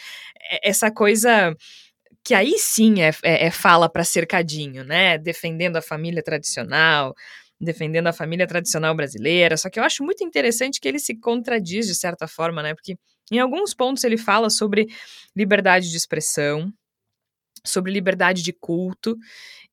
Essa 0.64 0.90
coisa 0.90 1.54
que 2.24 2.34
aí 2.34 2.58
sim 2.58 3.02
é, 3.02 3.12
é, 3.24 3.48
é 3.48 3.52
fala 3.52 3.90
para 3.90 4.06
cercadinho, 4.06 4.86
né? 4.86 5.18
Defendendo 5.18 5.76
a 5.76 5.82
família 5.82 6.24
tradicional, 6.24 7.14
defendendo 7.60 8.08
a 8.08 8.14
família 8.14 8.48
tradicional 8.48 8.96
brasileira. 8.96 9.58
Só 9.58 9.70
que 9.70 9.80
eu 9.80 9.84
acho 9.84 10.02
muito 10.02 10.24
interessante 10.24 10.80
que 10.80 10.88
ele 10.88 11.00
se 11.00 11.20
contradiz 11.20 11.88
de 11.88 11.96
certa 11.96 12.26
forma, 12.26 12.64
né? 12.64 12.74
Porque 12.74 12.96
em 13.30 13.40
alguns 13.40 13.74
pontos 13.74 14.06
ele 14.06 14.18
fala 14.18 14.50
sobre 14.50 14.88
liberdade 15.36 15.92
de 15.92 15.98
expressão, 15.98 16.72
sobre 17.66 17.92
liberdade 17.92 18.42
de 18.42 18.54
culto, 18.54 19.18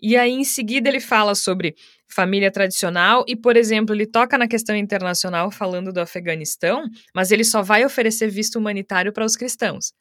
e 0.00 0.16
aí 0.16 0.32
em 0.32 0.44
seguida 0.44 0.88
ele 0.88 1.00
fala 1.00 1.34
sobre 1.34 1.76
família 2.08 2.50
tradicional 2.50 3.24
e, 3.26 3.36
por 3.36 3.56
exemplo, 3.56 3.94
ele 3.94 4.06
toca 4.06 4.36
na 4.36 4.48
questão 4.48 4.76
internacional 4.76 5.50
falando 5.50 5.92
do 5.92 6.00
Afeganistão, 6.00 6.84
mas 7.14 7.30
ele 7.30 7.44
só 7.44 7.62
vai 7.62 7.84
oferecer 7.84 8.28
visto 8.28 8.58
humanitário 8.58 9.12
para 9.12 9.24
os 9.24 9.36
cristãos. 9.36 9.92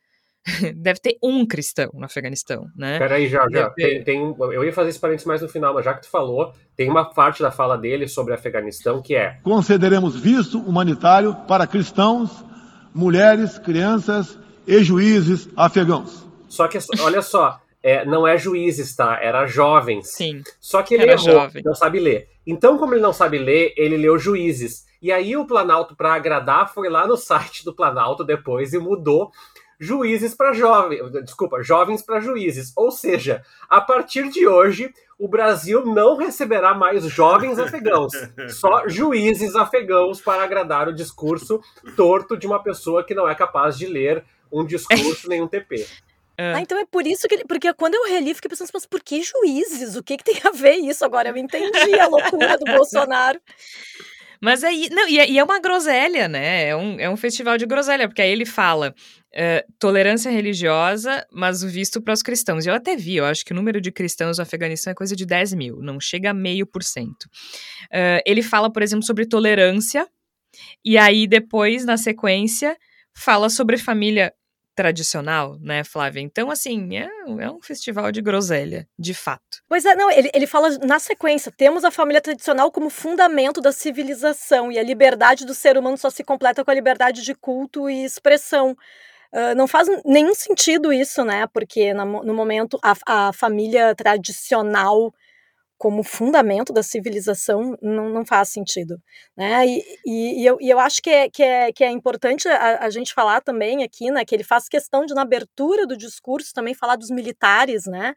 Deve 0.75 0.99
ter 0.99 1.17
um 1.21 1.45
cristão 1.45 1.91
no 1.93 2.05
Afeganistão, 2.05 2.65
né? 2.75 2.97
Peraí, 2.97 3.27
já, 3.27 3.47
já. 3.51 3.69
Tem, 3.69 4.03
tem, 4.03 4.35
eu 4.39 4.63
ia 4.63 4.73
fazer 4.73 4.89
esse 4.89 4.99
parênteses 4.99 5.27
mais 5.27 5.41
no 5.41 5.47
final, 5.47 5.73
mas 5.73 5.85
já 5.85 5.93
que 5.93 6.01
tu 6.01 6.09
falou, 6.09 6.51
tem 6.75 6.89
uma 6.89 7.13
parte 7.13 7.43
da 7.43 7.51
fala 7.51 7.77
dele 7.77 8.07
sobre 8.07 8.33
Afeganistão 8.33 9.01
que 9.01 9.15
é: 9.15 9.39
Concederemos 9.43 10.19
visto 10.19 10.57
humanitário 10.59 11.35
para 11.47 11.67
cristãos, 11.67 12.43
mulheres, 12.93 13.59
crianças 13.59 14.37
e 14.65 14.83
juízes 14.83 15.47
afegãos. 15.55 16.27
Só 16.47 16.67
que, 16.67 16.79
olha 17.01 17.21
só, 17.21 17.61
é, 17.83 18.05
não 18.05 18.27
é 18.27 18.37
juízes, 18.37 18.95
tá? 18.95 19.19
Era 19.21 19.45
jovens. 19.45 20.09
Sim. 20.11 20.41
Só 20.59 20.83
que 20.83 20.93
ele 20.93 21.09
errou, 21.09 21.17
jovem. 21.17 21.63
não 21.63 21.73
sabe 21.73 21.99
ler. 21.99 22.29
Então, 22.45 22.77
como 22.77 22.93
ele 22.93 23.01
não 23.01 23.13
sabe 23.13 23.37
ler, 23.37 23.73
ele 23.77 23.97
leu 23.97 24.17
juízes. 24.17 24.85
E 25.01 25.11
aí 25.11 25.35
o 25.35 25.45
Planalto, 25.45 25.95
para 25.95 26.13
agradar, 26.13 26.71
foi 26.71 26.89
lá 26.89 27.07
no 27.07 27.17
site 27.17 27.65
do 27.65 27.73
Planalto 27.73 28.23
depois 28.23 28.73
e 28.73 28.77
mudou 28.77 29.31
juízes 29.81 30.35
para 30.35 30.53
jovens, 30.53 31.11
desculpa, 31.23 31.63
jovens 31.63 32.03
para 32.03 32.19
juízes. 32.19 32.71
Ou 32.75 32.91
seja, 32.91 33.43
a 33.67 33.81
partir 33.81 34.29
de 34.29 34.47
hoje, 34.47 34.93
o 35.17 35.27
Brasil 35.27 35.83
não 35.83 36.15
receberá 36.15 36.75
mais 36.75 37.03
jovens 37.05 37.57
afegãos, 37.57 38.11
só 38.59 38.87
juízes 38.87 39.55
afegãos 39.55 40.21
para 40.21 40.43
agradar 40.43 40.87
o 40.87 40.93
discurso 40.93 41.59
torto 41.95 42.37
de 42.37 42.45
uma 42.45 42.61
pessoa 42.61 43.03
que 43.03 43.15
não 43.15 43.27
é 43.27 43.33
capaz 43.33 43.75
de 43.75 43.87
ler 43.87 44.23
um 44.51 44.63
discurso 44.63 45.27
nem 45.29 45.41
um 45.41 45.47
TP. 45.47 45.87
É. 46.37 46.53
Ah, 46.53 46.61
então 46.61 46.77
é 46.79 46.85
por 46.85 47.05
isso 47.05 47.27
que 47.27 47.35
ele. 47.35 47.45
Porque 47.45 47.73
quando 47.73 47.95
eu 47.95 48.09
reli, 48.09 48.33
fiquei 48.33 48.49
pensando, 48.49 48.69
mas 48.73 48.85
por 48.85 49.01
que 49.01 49.21
juízes? 49.21 49.95
O 49.95 50.03
que, 50.03 50.17
que 50.17 50.23
tem 50.23 50.39
a 50.43 50.51
ver 50.51 50.75
isso? 50.75 51.05
Agora 51.05 51.29
eu 51.29 51.37
entendi 51.37 51.99
a 51.99 52.07
loucura 52.07 52.57
do 52.57 52.65
Bolsonaro. 52.65 53.39
Mas 54.41 54.63
aí. 54.63 54.89
Não, 54.91 55.07
e 55.07 55.19
é, 55.19 55.29
e 55.29 55.37
é, 55.37 55.43
uma 55.43 55.59
groselha, 55.59 56.27
né? 56.27 56.69
É 56.69 56.75
um, 56.75 56.99
é 56.99 57.09
um 57.09 57.15
festival 57.15 57.57
de 57.57 57.65
groselha, 57.65 58.07
porque 58.07 58.21
aí 58.23 58.31
ele 58.31 58.45
fala 58.45 58.93
uh, 59.31 59.73
tolerância 59.77 60.31
religiosa, 60.31 61.25
mas 61.31 61.61
o 61.63 61.69
visto 61.69 62.01
para 62.01 62.13
os 62.13 62.23
cristãos. 62.23 62.65
Eu 62.65 62.73
até 62.73 62.95
vi, 62.95 63.17
eu 63.17 63.25
acho 63.25 63.45
que 63.45 63.51
o 63.51 63.55
número 63.55 63.79
de 63.79 63.91
cristãos 63.91 64.37
no 64.37 64.41
Afeganistão 64.41 64.91
é 64.91 64.95
coisa 64.95 65.15
de 65.15 65.25
10 65.27 65.53
mil, 65.53 65.77
não 65.81 65.99
chega 65.99 66.31
a 66.31 66.33
meio 66.33 66.65
por 66.65 66.81
cento. 66.81 67.25
Uh, 67.85 68.21
ele 68.25 68.41
fala, 68.41 68.71
por 68.71 68.81
exemplo, 68.81 69.05
sobre 69.05 69.27
tolerância, 69.27 70.07
e 70.83 70.97
aí 70.97 71.27
depois, 71.27 71.85
na 71.85 71.97
sequência, 71.97 72.75
fala 73.13 73.49
sobre 73.49 73.77
família 73.77 74.33
tradicional, 74.81 75.57
né, 75.61 75.83
Flávia? 75.83 76.21
Então, 76.21 76.49
assim, 76.49 76.97
é, 76.97 77.07
é, 77.39 77.51
um 77.51 77.61
festival 77.61 78.11
de 78.11 78.19
groselha, 78.19 78.87
de 78.97 79.13
fato. 79.13 79.61
Pois 79.69 79.85
é, 79.85 79.93
não, 79.93 80.09
ele, 80.09 80.31
ele 80.33 80.47
fala 80.47 80.69
na 80.79 80.97
sequência: 80.97 81.53
temos 81.55 81.85
a 81.85 81.91
família 81.91 82.19
tradicional 82.19 82.71
como 82.71 82.89
fundamento 82.89 83.61
da 83.61 83.71
civilização 83.71 84.71
e 84.71 84.79
a 84.79 84.83
liberdade 84.83 85.45
do 85.45 85.53
ser 85.53 85.77
humano 85.77 85.97
só 85.97 86.09
se 86.09 86.23
completa 86.23 86.65
com 86.65 86.71
a 86.71 86.73
liberdade 86.73 87.21
de 87.21 87.35
culto 87.35 87.87
e 87.87 88.03
expressão. 88.03 88.75
Uh, 89.31 89.55
não 89.55 89.67
faz 89.67 89.87
nenhum 90.03 90.33
sentido 90.33 90.91
isso, 90.91 91.23
né? 91.23 91.45
Porque 91.53 91.93
no, 91.93 92.23
no 92.23 92.33
momento 92.33 92.79
a, 92.83 93.27
a 93.27 93.33
família 93.33 93.93
tradicional 93.93 95.13
como 95.81 96.03
fundamento 96.03 96.71
da 96.71 96.83
civilização 96.83 97.75
não, 97.81 98.07
não 98.07 98.23
faz 98.23 98.49
sentido. 98.49 99.01
Né? 99.35 99.65
E, 99.65 99.83
e, 100.05 100.41
e, 100.43 100.45
eu, 100.45 100.57
e 100.61 100.69
eu 100.69 100.79
acho 100.79 101.01
que 101.01 101.09
é, 101.09 101.27
que 101.27 101.41
é, 101.41 101.71
que 101.73 101.83
é 101.83 101.89
importante 101.89 102.47
a, 102.47 102.85
a, 102.85 102.89
gente 102.91 103.11
falar 103.11 103.41
também 103.41 103.83
aqui, 103.83 104.11
né, 104.11 104.23
que 104.23 104.35
ele 104.35 104.43
faz 104.43 104.69
questão 104.69 105.07
de, 105.07 105.15
na 105.15 105.23
abertura 105.23 105.87
do 105.87 105.97
discurso, 105.97 106.53
também 106.53 106.75
falar 106.75 106.97
dos 106.97 107.09
militares, 107.09 107.87
né? 107.87 108.13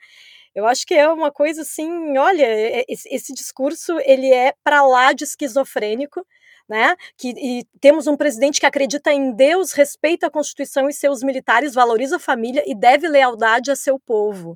Eu 0.54 0.66
acho 0.66 0.86
que 0.86 0.92
é 0.92 1.08
uma 1.08 1.32
coisa 1.32 1.62
assim, 1.62 2.18
olha, 2.18 2.46
esse, 2.86 3.08
esse 3.10 3.32
discurso 3.32 3.98
ele 4.04 4.30
é 4.30 4.52
para 4.62 4.86
lá 4.86 5.14
de 5.14 5.24
esquizofrênico, 5.24 6.20
né? 6.68 6.94
Que 7.16 7.30
e 7.30 7.64
temos 7.80 8.06
um 8.06 8.16
presidente 8.16 8.60
que 8.60 8.66
acredita 8.66 9.10
em 9.10 9.32
Deus, 9.32 9.72
respeita 9.72 10.26
a 10.26 10.30
Constituição 10.30 10.86
e 10.86 10.92
seus 10.92 11.22
militares, 11.22 11.72
valoriza 11.72 12.16
a 12.16 12.20
família 12.20 12.62
e 12.66 12.74
deve 12.74 13.08
lealdade 13.08 13.70
a 13.70 13.76
seu 13.76 13.98
povo. 13.98 14.54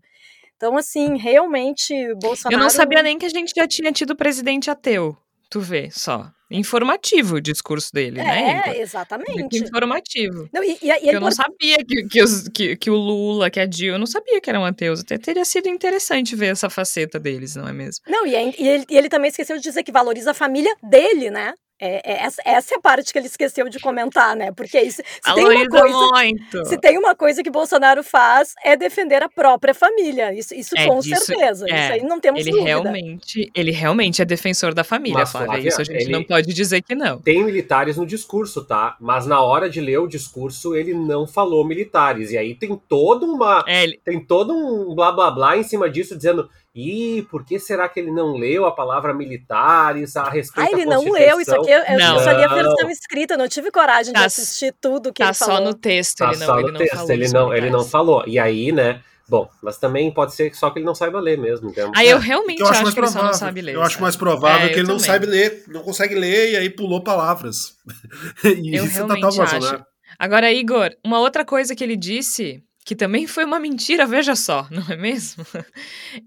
Então, 0.59 0.77
assim, 0.77 1.16
realmente, 1.16 1.94
Bolsonaro. 2.21 2.53
Eu 2.57 2.59
não 2.59 2.68
sabia 2.68 3.01
nem 3.01 3.16
que 3.16 3.25
a 3.25 3.29
gente 3.29 3.53
já 3.57 3.66
tinha 3.66 3.92
tido 3.92 4.16
presidente 4.16 4.68
ateu. 4.68 5.16
Tu 5.49 5.61
vê 5.61 5.88
só. 5.90 6.29
Informativo 6.51 7.37
o 7.37 7.40
discurso 7.40 7.90
dele, 7.92 8.18
é, 8.21 8.25
né? 8.25 8.62
É, 8.66 8.81
exatamente. 8.81 9.33
Muito 9.33 9.57
informativo. 9.57 10.49
Não, 10.53 10.64
e, 10.64 10.79
e, 10.83 10.88
e 10.88 11.09
eu 11.11 11.21
não 11.21 11.31
sabia 11.31 11.77
que, 11.87 12.09
que, 12.09 12.23
os, 12.23 12.49
que, 12.49 12.77
que, 12.77 12.90
o 12.90 12.97
Lula, 12.97 13.51
que 13.51 13.61
a 13.61 13.66
Dilma, 13.66 13.94
eu 13.94 13.99
não 14.01 14.07
sabia 14.07 14.40
que 14.40 14.51
eram 14.51 14.64
ateus. 14.64 15.01
Até 15.01 15.16
teria 15.16 15.44
sido 15.44 15.68
interessante 15.68 16.35
ver 16.35 16.47
essa 16.47 16.68
faceta 16.68 17.21
deles, 17.21 17.55
não 17.55 17.68
é 17.68 17.73
mesmo? 17.73 18.03
Não, 18.09 18.27
e, 18.27 18.35
é, 18.35 18.53
ele, 18.59 18.85
ele 18.90 19.09
também 19.09 19.29
esqueceu 19.29 19.57
de 19.57 19.62
dizer 19.62 19.85
que 19.85 19.92
valoriza 19.92 20.33
a 20.33 20.35
família 20.35 20.75
dele, 20.83 21.31
né? 21.31 21.53
É, 21.81 22.12
é, 22.12 22.25
essa, 22.25 22.43
essa, 22.45 22.75
é 22.75 22.79
a 22.79 22.81
parte 22.81 23.12
que 23.12 23.19
ele 23.19 23.27
esqueceu 23.27 23.69
de 23.69 23.79
comentar, 23.79 24.35
né? 24.35 24.51
Porque 24.51 24.81
isso, 24.81 25.01
se 25.03 25.35
tem 25.35 25.45
uma 25.45 25.69
coisa, 25.69 25.97
muito. 25.97 26.64
se 26.64 26.79
tem 26.79 26.99
uma 26.99 27.14
coisa 27.14 27.43
que 27.43 27.51
Bolsonaro 27.51 28.03
faz 28.03 28.55
é 28.64 28.77
defender 28.77 29.23
a 29.23 29.29
própria 29.29 29.73
família. 29.73 30.35
Isso, 30.35 30.55
isso 30.55 30.77
é, 30.77 30.87
com 30.87 30.99
disso, 30.99 31.25
certeza. 31.25 31.67
É, 31.69 31.85
isso 31.85 31.93
aí 31.93 32.03
não 32.03 32.19
temos 32.19 32.41
ele 32.41 32.51
dúvida. 32.51 32.69
Realmente, 32.69 33.51
ele 33.55 33.71
realmente 33.71 34.21
é 34.21 34.25
defensor 34.25 34.75
da 34.75 34.83
família, 34.83 35.19
Mas, 35.19 35.31
Flávia. 35.31 35.49
Flávia. 35.49 35.69
Isso 35.69 35.81
a 35.81 35.85
gente 35.85 36.09
não 36.09 36.25
pode 36.25 36.53
dizer 36.53 36.83
que 36.83 36.95
não. 36.97 37.21
Tem 37.21 37.45
militares 37.45 37.97
no 37.97 38.05
discurso, 38.05 38.64
tá? 38.64 38.97
Mas 39.01 39.27
na 39.27 39.41
hora 39.41 39.71
de 39.71 39.81
ler 39.81 39.99
o 39.99 40.09
discurso 40.09 40.75
ele 40.75 40.93
não 40.95 41.27
falou 41.29 41.64
militares. 41.64 42.33
E 42.33 42.38
aí 42.38 42.57
tem 42.57 42.77
toda 42.88 43.25
uma, 43.25 43.64
é, 43.69 43.85
ele... 43.85 44.01
tem 44.05 44.19
todo 44.19 44.53
um 44.53 44.95
blá 44.95 45.12
blá 45.12 45.31
blá 45.31 45.57
em 45.57 45.62
cima 45.62 45.88
disso 45.88 46.17
dizendo 46.17 46.49
e 46.74 47.26
por 47.31 47.44
que 47.44 47.59
será 47.59 47.88
que 47.88 47.98
ele 47.98 48.11
não 48.11 48.37
leu 48.37 48.66
a 48.66 48.72
palavra 48.72 49.12
militares 49.14 50.16
a 50.16 50.28
respeito 50.28 50.68
Ah, 50.68 50.70
ele 50.70 50.85
não 50.85 51.02
leu 51.11 51.40
isso 51.40 51.54
aqui. 51.54 51.70
Eu, 51.70 51.98
não. 51.98 52.20
só 52.20 52.31
li 52.31 52.44
a 52.44 52.54
versão 52.54 52.90
escrita, 52.90 53.37
não 53.37 53.48
tive 53.48 53.70
coragem 53.70 54.12
tá, 54.12 54.20
de 54.20 54.26
assistir 54.26 54.74
tudo 54.81 55.12
que 55.12 55.22
tá 55.22 55.28
ele 55.28 55.35
falou. 55.35 55.57
Tá 55.57 55.61
só 55.61 55.64
no 55.64 55.74
texto, 55.74 56.18
tá 56.18 56.31
ele 56.31 56.38
não, 56.38 56.46
só 56.46 56.61
no 56.61 56.68
ele 56.68 56.78
texto, 56.78 56.94
não. 56.94 57.11
Ele 57.11 57.28
não, 57.28 57.54
ele 57.54 57.70
não 57.70 57.85
falou. 57.85 58.24
E 58.26 58.38
aí, 58.38 58.70
né? 58.70 59.00
Bom, 59.28 59.48
mas 59.62 59.76
também 59.76 60.11
pode 60.11 60.35
ser 60.35 60.54
só 60.54 60.70
que 60.70 60.78
ele 60.78 60.87
não 60.87 60.94
saiba 60.94 61.20
ler 61.20 61.37
mesmo. 61.37 61.68
Então. 61.68 61.92
Aí 61.94 62.09
eu 62.09 62.18
realmente 62.18 62.61
eu 62.61 62.66
acho, 62.66 62.83
acho 62.83 62.94
que 62.94 63.00
ele 63.00 63.09
só 63.09 63.22
não 63.22 63.35
sabe 63.35 63.61
ler. 63.61 63.74
Eu 63.74 63.83
acho 63.83 64.00
mais 64.00 64.16
provável 64.16 64.66
é, 64.66 64.68
que 64.68 64.78
ele 64.78 64.87
também. 64.87 64.92
não 64.92 64.98
sabe 64.98 65.26
ler, 65.26 65.64
não 65.68 65.83
consegue 65.83 66.14
ler 66.14 66.52
e 66.52 66.57
aí 66.57 66.70
pulou 66.70 67.02
palavras. 67.02 67.76
e 68.44 68.76
eu 68.76 68.87
isso 68.87 69.07
tá 69.07 69.14
realmente 69.14 69.40
acho. 69.40 69.85
Agora, 70.18 70.50
Igor, 70.50 70.90
uma 71.04 71.20
outra 71.20 71.44
coisa 71.44 71.74
que 71.74 71.85
ele 71.85 71.96
disse 71.96 72.62
que 72.88 72.96
também 72.96 73.27
foi 73.27 73.44
uma 73.44 73.61
mentira, 73.61 74.07
veja 74.07 74.35
só, 74.35 74.66
não 74.72 74.83
é 74.90 74.96
mesmo? 74.96 75.44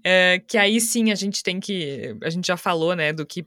É, 0.04 0.40
que 0.46 0.56
aí 0.56 0.80
sim 0.80 1.10
a 1.10 1.14
gente 1.16 1.42
tem 1.42 1.58
que. 1.58 2.16
A 2.22 2.30
gente 2.30 2.46
já 2.46 2.56
falou, 2.56 2.94
né, 2.94 3.12
do 3.12 3.26
que. 3.26 3.44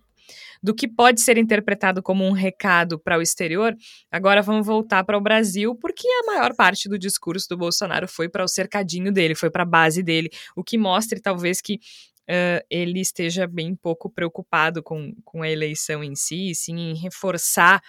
Do 0.62 0.74
que 0.74 0.88
pode 0.88 1.22
ser 1.22 1.38
interpretado 1.38 2.02
como 2.02 2.26
um 2.26 2.32
recado 2.32 3.00
para 3.00 3.18
o 3.18 3.22
exterior, 3.22 3.74
agora 4.12 4.42
vamos 4.42 4.66
voltar 4.66 5.04
para 5.04 5.18
o 5.18 5.22
Brasil, 5.22 5.76
porque 5.76 6.08
a 6.08 6.26
maior 6.26 6.56
parte 6.56 6.90
do 6.90 6.98
discurso 6.98 7.48
do 7.48 7.56
Bolsonaro 7.56 8.08
foi 8.08 8.28
para 8.28 8.44
o 8.44 8.48
cercadinho 8.48 9.14
dele, 9.14 9.36
foi 9.36 9.52
para 9.52 9.62
a 9.62 9.66
base 9.66 10.02
dele, 10.02 10.30
o 10.56 10.64
que 10.64 10.78
mostra 10.78 11.20
talvez 11.22 11.62
que 11.62 11.80
Uh, 12.28 12.58
ele 12.72 13.00
esteja 13.00 13.46
bem 13.46 13.76
pouco 13.76 14.10
preocupado 14.10 14.82
com, 14.82 15.14
com 15.24 15.44
a 15.44 15.48
eleição 15.48 16.04
em 16.04 16.16
si, 16.16 16.56
sim 16.56 16.76
em 16.76 16.96
reforçar 16.96 17.80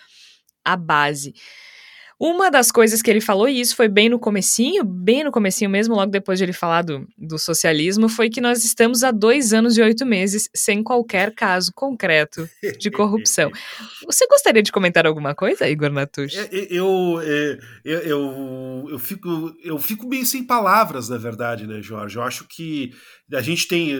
a 0.63 0.77
base. 0.77 1.33
Uma 2.19 2.51
das 2.51 2.73
coisas 2.73 3.03
que 3.03 3.11
ele 3.11 3.21
falou, 3.21 3.47
e 3.47 3.61
isso 3.61 3.77
foi 3.77 3.89
bem 3.89 4.09
no 4.09 4.19
comecinho, 4.19 4.83
bem 4.83 5.23
no 5.23 5.31
comecinho 5.31 5.69
mesmo, 5.69 5.95
logo 5.95 6.11
depois 6.11 6.39
de 6.39 6.47
ele 6.47 6.53
falar 6.55 6.81
do, 6.81 7.07
do 7.17 7.39
socialismo, 7.39 8.09
foi 8.09 8.31
que 8.31 8.41
nós 8.41 8.65
estamos 8.65 9.05
há 9.05 9.11
dois 9.11 9.53
anos 9.53 9.77
e 9.77 9.83
oito 9.83 10.07
meses 10.07 10.49
sem 10.55 10.83
qualquer 10.83 11.35
caso 11.35 11.71
concreto 11.75 12.49
de 12.79 12.91
corrupção. 12.91 13.51
Você 14.07 14.27
gostaria 14.29 14.63
de 14.63 14.73
comentar 14.73 15.07
alguma 15.07 15.35
coisa, 15.35 15.69
Igor 15.69 15.91
Natush? 15.91 16.37
É, 16.37 16.49
eu, 16.71 17.21
é, 17.23 17.59
eu, 17.85 17.99
eu, 18.01 18.87
eu, 18.93 18.99
fico, 18.99 19.55
eu 19.63 19.79
fico 19.79 20.09
meio 20.09 20.25
sem 20.25 20.43
palavras, 20.43 21.11
na 21.11 21.19
verdade, 21.19 21.67
né, 21.67 21.83
Jorge? 21.83 22.17
Eu 22.17 22.23
acho 22.23 22.47
que 22.49 22.93
a 23.31 23.43
gente 23.43 23.69
tem, 23.69 23.93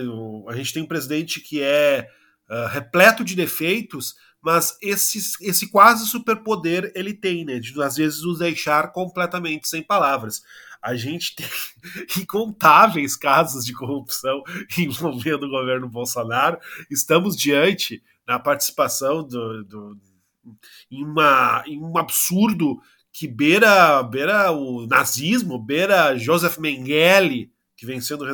a 0.47 0.55
gente 0.55 0.73
tem 0.73 0.81
um 0.81 0.87
presidente 0.87 1.39
que 1.39 1.61
é 1.61 2.07
uh, 2.49 2.67
repleto 2.67 3.23
de 3.23 3.35
defeitos, 3.35 4.15
mas 4.41 4.77
esse, 4.81 5.19
esse 5.41 5.69
quase 5.69 6.07
superpoder 6.07 6.91
ele 6.95 7.13
tem, 7.13 7.43
né? 7.43 7.59
De 7.59 7.81
às 7.81 7.95
vezes 7.95 8.23
nos 8.23 8.39
deixar 8.39 8.91
completamente 8.91 9.67
sem 9.67 9.83
palavras. 9.83 10.41
A 10.81 10.95
gente 10.95 11.35
tem 11.35 11.47
incontáveis 12.21 13.15
casos 13.15 13.65
de 13.65 13.73
corrupção 13.73 14.43
envolvendo 14.77 15.45
o 15.45 15.49
governo 15.49 15.89
Bolsonaro. 15.89 16.59
Estamos 16.89 17.35
diante 17.35 18.01
da 18.25 18.39
participação 18.39 19.23
do, 19.23 19.63
do 19.63 19.97
em, 20.89 21.03
uma, 21.03 21.63
em 21.65 21.81
um 21.81 21.97
absurdo 21.97 22.79
que 23.11 23.27
beira, 23.27 24.03
beira 24.03 24.51
o 24.51 24.85
nazismo, 24.85 25.57
beira 25.57 26.15
Joseph 26.17 26.57
Mengele, 26.57 27.51
que 27.75 27.85
vem 27.85 27.99
sendo 27.99 28.25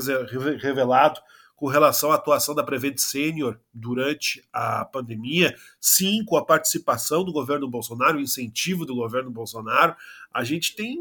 revelado 0.60 1.20
com 1.56 1.68
relação 1.68 2.12
à 2.12 2.16
atuação 2.16 2.56
da 2.56 2.64
Prevent 2.64 2.98
Senior 2.98 3.60
durante 3.74 4.44
a 4.52 4.84
pandemia, 4.86 5.56
sim, 5.80 6.24
com 6.26 6.36
a 6.36 6.46
participação 6.46 7.24
do 7.24 7.32
governo 7.32 7.70
Bolsonaro, 7.70 8.18
o 8.18 8.22
incentivo 8.22 8.86
do 8.86 8.96
governo 8.96 9.32
Bolsonaro, 9.32 9.96
a 10.34 10.44
gente 10.44 10.76
tem, 10.76 10.98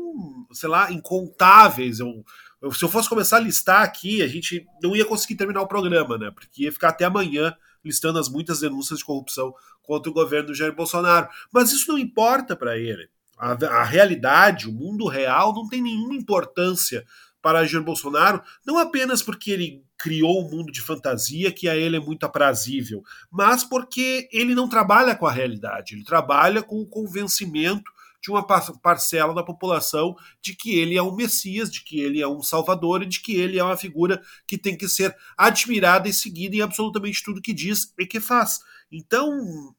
sei 0.52 0.68
lá, 0.68 0.92
incontáveis. 0.92 2.00
Eu, 2.00 2.24
eu, 2.60 2.72
se 2.72 2.84
eu 2.84 2.88
fosse 2.88 3.08
começar 3.08 3.38
a 3.38 3.40
listar 3.40 3.82
aqui, 3.82 4.22
a 4.22 4.28
gente 4.28 4.66
não 4.82 4.94
ia 4.94 5.04
conseguir 5.04 5.34
terminar 5.34 5.62
o 5.62 5.68
programa, 5.68 6.18
né? 6.18 6.30
Porque 6.30 6.64
ia 6.64 6.72
ficar 6.72 6.90
até 6.90 7.04
amanhã 7.04 7.56
listando 7.84 8.18
as 8.18 8.28
muitas 8.28 8.60
denúncias 8.60 9.00
de 9.00 9.04
corrupção 9.04 9.52
contra 9.82 10.10
o 10.10 10.14
governo 10.14 10.48
do 10.48 10.54
Jair 10.54 10.74
Bolsonaro. 10.74 11.28
Mas 11.52 11.72
isso 11.72 11.90
não 11.90 11.98
importa 11.98 12.54
para 12.54 12.78
ele. 12.78 13.08
A, 13.36 13.52
a 13.52 13.82
realidade, 13.82 14.68
o 14.68 14.72
mundo 14.72 15.08
real, 15.08 15.52
não 15.52 15.68
tem 15.68 15.82
nenhuma 15.82 16.14
importância 16.14 17.04
para 17.42 17.66
Jair 17.66 17.84
Bolsonaro, 17.84 18.40
não 18.64 18.78
apenas 18.78 19.22
porque 19.22 19.50
ele 19.50 19.84
criou 19.98 20.44
um 20.44 20.50
mundo 20.50 20.72
de 20.72 20.80
fantasia 20.80 21.52
que 21.52 21.68
a 21.68 21.76
ele 21.76 21.96
é 21.96 22.00
muito 22.00 22.24
aprazível, 22.24 23.02
mas 23.30 23.64
porque 23.64 24.28
ele 24.32 24.54
não 24.54 24.68
trabalha 24.68 25.14
com 25.14 25.26
a 25.26 25.32
realidade, 25.32 25.94
ele 25.94 26.04
trabalha 26.04 26.62
com 26.62 26.80
o 26.80 26.86
convencimento 26.86 27.90
de 28.22 28.30
uma 28.30 28.46
parcela 28.46 29.34
da 29.34 29.42
população 29.42 30.16
de 30.40 30.54
que 30.54 30.78
ele 30.78 30.96
é 30.96 31.02
um 31.02 31.14
Messias, 31.14 31.70
de 31.70 31.82
que 31.82 32.00
ele 32.00 32.20
é 32.20 32.28
um 32.28 32.40
Salvador 32.40 33.02
e 33.02 33.06
de 33.06 33.20
que 33.20 33.34
ele 33.34 33.58
é 33.58 33.64
uma 33.64 33.76
figura 33.76 34.22
que 34.46 34.56
tem 34.56 34.76
que 34.76 34.88
ser 34.88 35.14
admirada 35.36 36.08
e 36.08 36.12
seguida 36.12 36.54
em 36.54 36.60
absolutamente 36.60 37.22
tudo 37.24 37.42
que 37.42 37.52
diz 37.52 37.92
e 37.98 38.06
que 38.06 38.20
faz. 38.20 38.60
Então, 38.92 39.74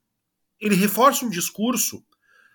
ele 0.60 0.76
reforça 0.76 1.26
um 1.26 1.30
discurso 1.30 2.04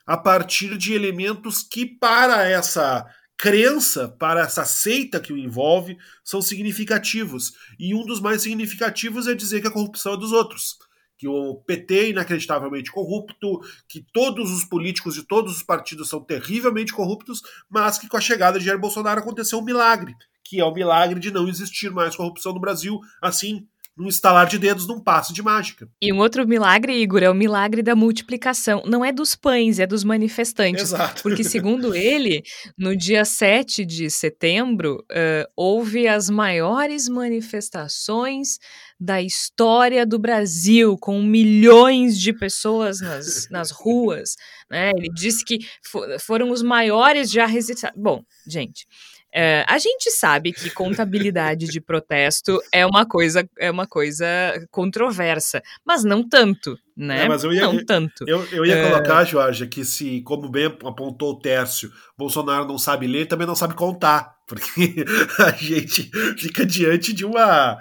a 0.06 0.16
partir 0.16 0.76
de 0.76 0.92
elementos 0.92 1.62
que, 1.62 1.86
para 1.86 2.46
essa 2.46 3.06
crença, 3.38 4.08
para 4.08 4.40
essa 4.40 4.64
seita 4.64 5.20
que 5.20 5.32
o 5.32 5.38
envolve, 5.38 5.96
são 6.24 6.42
significativos. 6.42 7.52
E 7.78 7.94
um 7.94 8.04
dos 8.04 8.20
mais 8.20 8.42
significativos 8.42 9.28
é 9.28 9.34
dizer 9.34 9.60
que 9.60 9.68
a 9.68 9.70
corrupção 9.70 10.14
é 10.14 10.16
dos 10.16 10.32
outros 10.32 10.76
que 11.18 11.26
o 11.26 11.56
PT 11.66 11.98
é 11.98 12.08
inacreditavelmente 12.10 12.92
corrupto, 12.92 13.60
que 13.88 14.06
todos 14.12 14.52
os 14.52 14.64
políticos 14.64 15.16
de 15.16 15.24
todos 15.24 15.56
os 15.56 15.62
partidos 15.64 16.08
são 16.08 16.22
terrivelmente 16.22 16.92
corruptos, 16.92 17.42
mas 17.68 17.98
que 17.98 18.08
com 18.08 18.16
a 18.16 18.20
chegada 18.20 18.58
de 18.58 18.64
Jair 18.64 18.78
Bolsonaro 18.78 19.20
aconteceu 19.20 19.58
um 19.58 19.64
milagre, 19.64 20.14
que 20.44 20.60
é 20.60 20.64
o 20.64 20.72
milagre 20.72 21.18
de 21.18 21.32
não 21.32 21.48
existir 21.48 21.90
mais 21.90 22.14
corrupção 22.14 22.54
no 22.54 22.60
Brasil, 22.60 23.00
assim 23.20 23.66
num 23.98 24.08
estalar 24.08 24.46
de 24.46 24.58
dedos, 24.58 24.86
num 24.86 25.00
passo 25.00 25.34
de 25.34 25.42
mágica. 25.42 25.88
E 26.00 26.12
um 26.12 26.18
outro 26.18 26.46
milagre, 26.46 26.94
Igor, 27.02 27.20
é 27.22 27.28
o 27.28 27.34
milagre 27.34 27.82
da 27.82 27.96
multiplicação. 27.96 28.80
Não 28.86 29.04
é 29.04 29.10
dos 29.10 29.34
pães, 29.34 29.80
é 29.80 29.86
dos 29.86 30.04
manifestantes. 30.04 30.84
Exato. 30.84 31.22
Porque, 31.22 31.42
segundo 31.42 31.94
ele, 31.94 32.44
no 32.78 32.96
dia 32.96 33.24
7 33.24 33.84
de 33.84 34.08
setembro, 34.08 35.04
uh, 35.10 35.50
houve 35.56 36.06
as 36.06 36.30
maiores 36.30 37.08
manifestações 37.08 38.58
da 39.00 39.20
história 39.20 40.06
do 40.06 40.18
Brasil, 40.18 40.96
com 40.96 41.20
milhões 41.20 42.18
de 42.18 42.32
pessoas 42.32 43.00
nas, 43.00 43.48
nas 43.50 43.70
ruas. 43.72 44.36
Né? 44.70 44.90
Ele 44.96 45.08
disse 45.12 45.44
que 45.44 45.58
for, 45.84 46.06
foram 46.20 46.50
os 46.50 46.62
maiores 46.62 47.30
já 47.30 47.46
registrados. 47.46 48.00
Bom, 48.00 48.22
gente. 48.46 48.86
É, 49.32 49.64
a 49.68 49.78
gente 49.78 50.10
sabe 50.10 50.52
que 50.52 50.70
contabilidade 50.70 51.66
de 51.66 51.80
protesto 51.80 52.58
é 52.72 52.86
uma 52.86 53.04
coisa 53.04 53.46
é 53.58 53.70
uma 53.70 53.86
coisa 53.86 54.26
controversa, 54.70 55.62
mas 55.84 56.02
não 56.02 56.26
tanto, 56.26 56.78
né? 56.96 57.24
É, 57.24 57.28
mas 57.28 57.44
eu 57.44 57.52
ia, 57.52 57.62
não 57.62 57.84
tanto. 57.84 58.24
Eu, 58.26 58.42
eu 58.46 58.64
ia 58.64 58.76
é... 58.76 58.90
colocar, 58.90 59.24
Jorge, 59.24 59.66
que 59.66 59.84
se, 59.84 60.22
como 60.22 60.48
bem 60.48 60.66
apontou 60.66 61.32
o 61.32 61.38
Tércio, 61.38 61.92
Bolsonaro 62.16 62.66
não 62.66 62.78
sabe 62.78 63.06
ler, 63.06 63.26
também 63.26 63.46
não 63.46 63.54
sabe 63.54 63.74
contar, 63.74 64.36
porque 64.48 65.04
a 65.38 65.50
gente 65.50 66.10
fica 66.38 66.64
diante 66.64 67.12
de 67.12 67.26
uma. 67.26 67.78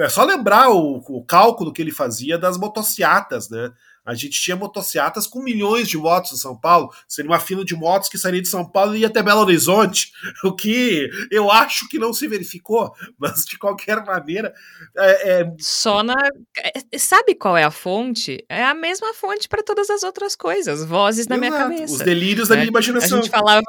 É 0.00 0.08
só 0.08 0.24
lembrar 0.24 0.70
o, 0.70 1.02
o 1.06 1.22
cálculo 1.24 1.74
que 1.74 1.82
ele 1.82 1.92
fazia 1.92 2.38
das 2.38 2.56
motociatas, 2.56 3.50
né? 3.50 3.70
A 4.08 4.14
gente 4.14 4.40
tinha 4.40 4.56
motocicletas 4.56 5.26
com 5.26 5.42
milhões 5.42 5.86
de 5.86 5.98
motos 5.98 6.32
em 6.32 6.36
São 6.36 6.56
Paulo. 6.56 6.90
Seria 7.06 7.30
uma 7.30 7.38
fila 7.38 7.62
de 7.62 7.76
motos 7.76 8.08
que 8.08 8.16
sairia 8.16 8.40
de 8.40 8.48
São 8.48 8.64
Paulo 8.64 8.96
e 8.96 9.00
ia 9.00 9.06
até 9.06 9.22
Belo 9.22 9.42
Horizonte, 9.42 10.10
o 10.42 10.54
que 10.54 11.10
eu 11.30 11.50
acho 11.50 11.86
que 11.90 11.98
não 11.98 12.14
se 12.14 12.26
verificou, 12.26 12.90
mas 13.20 13.44
de 13.44 13.58
qualquer 13.58 14.02
maneira. 14.06 14.54
É, 14.96 15.40
é... 15.40 15.52
Só 15.58 16.02
na. 16.02 16.14
É, 16.58 16.98
sabe 16.98 17.34
qual 17.34 17.54
é 17.54 17.64
a 17.64 17.70
fonte? 17.70 18.42
É 18.48 18.64
a 18.64 18.72
mesma 18.72 19.12
fonte 19.12 19.46
para 19.46 19.62
todas 19.62 19.90
as 19.90 20.02
outras 20.02 20.34
coisas. 20.34 20.82
Vozes 20.86 21.26
na 21.26 21.36
Exato. 21.36 21.50
minha 21.50 21.62
cabeça. 21.62 21.92
Os 21.92 22.00
delírios 22.00 22.48
né? 22.48 22.54
da 22.54 22.60
minha 22.60 22.70
imaginação. 22.70 23.18
A 23.18 23.20
gente 23.20 23.30
falava. 23.30 23.62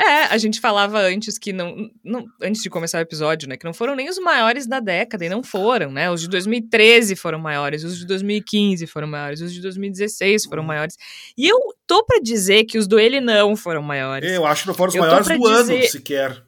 É, 0.00 0.26
a 0.26 0.38
gente 0.38 0.60
falava 0.60 1.00
antes 1.00 1.36
que 1.36 1.52
não, 1.52 1.90
não, 2.04 2.24
Antes 2.40 2.62
de 2.62 2.70
começar 2.70 2.98
o 2.98 3.00
episódio, 3.00 3.48
né? 3.48 3.56
Que 3.56 3.64
não 3.64 3.74
foram 3.74 3.96
nem 3.96 4.08
os 4.08 4.16
maiores 4.16 4.64
da 4.64 4.78
década, 4.78 5.24
e 5.24 5.28
não 5.28 5.42
foram, 5.42 5.90
né? 5.90 6.08
Os 6.08 6.20
de 6.20 6.28
2013 6.28 7.16
foram 7.16 7.40
maiores, 7.40 7.82
os 7.82 7.98
de 7.98 8.06
2015 8.06 8.86
foram 8.86 9.08
maiores, 9.08 9.40
os 9.40 9.52
de 9.52 9.60
2016 9.60 10.44
foram 10.44 10.62
uhum. 10.62 10.68
maiores. 10.68 10.96
E 11.36 11.48
eu 11.48 11.58
tô 11.84 12.04
para 12.04 12.20
dizer 12.20 12.62
que 12.64 12.78
os 12.78 12.86
do 12.86 12.96
Ele 12.96 13.20
não 13.20 13.56
foram 13.56 13.82
maiores. 13.82 14.30
Eu 14.30 14.46
acho 14.46 14.62
que 14.62 14.68
não 14.68 14.74
foram 14.74 14.90
os 14.90 14.94
eu 14.94 15.02
maiores 15.02 15.26
do 15.26 15.36
dizer... 15.36 15.74
ano, 15.74 15.88
sequer. 15.88 16.44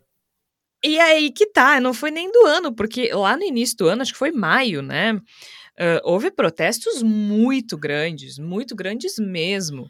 E 0.85 1.01
aí 1.01 1.33
que 1.33 1.47
tá, 1.47 1.81
não 1.81 1.93
foi 1.93 2.13
nem 2.13 2.31
do 2.31 2.47
ano, 2.47 2.73
porque 2.73 3.13
lá 3.13 3.37
no 3.37 3.43
início 3.43 3.77
do 3.79 3.89
ano, 3.89 4.03
acho 4.03 4.13
que 4.13 4.19
foi 4.19 4.31
maio, 4.31 4.81
né? 4.81 5.15
Uh, 5.15 6.01
houve 6.05 6.31
protestos 6.31 7.03
muito 7.03 7.77
grandes, 7.77 8.39
muito 8.39 8.77
grandes 8.77 9.17
mesmo. 9.19 9.89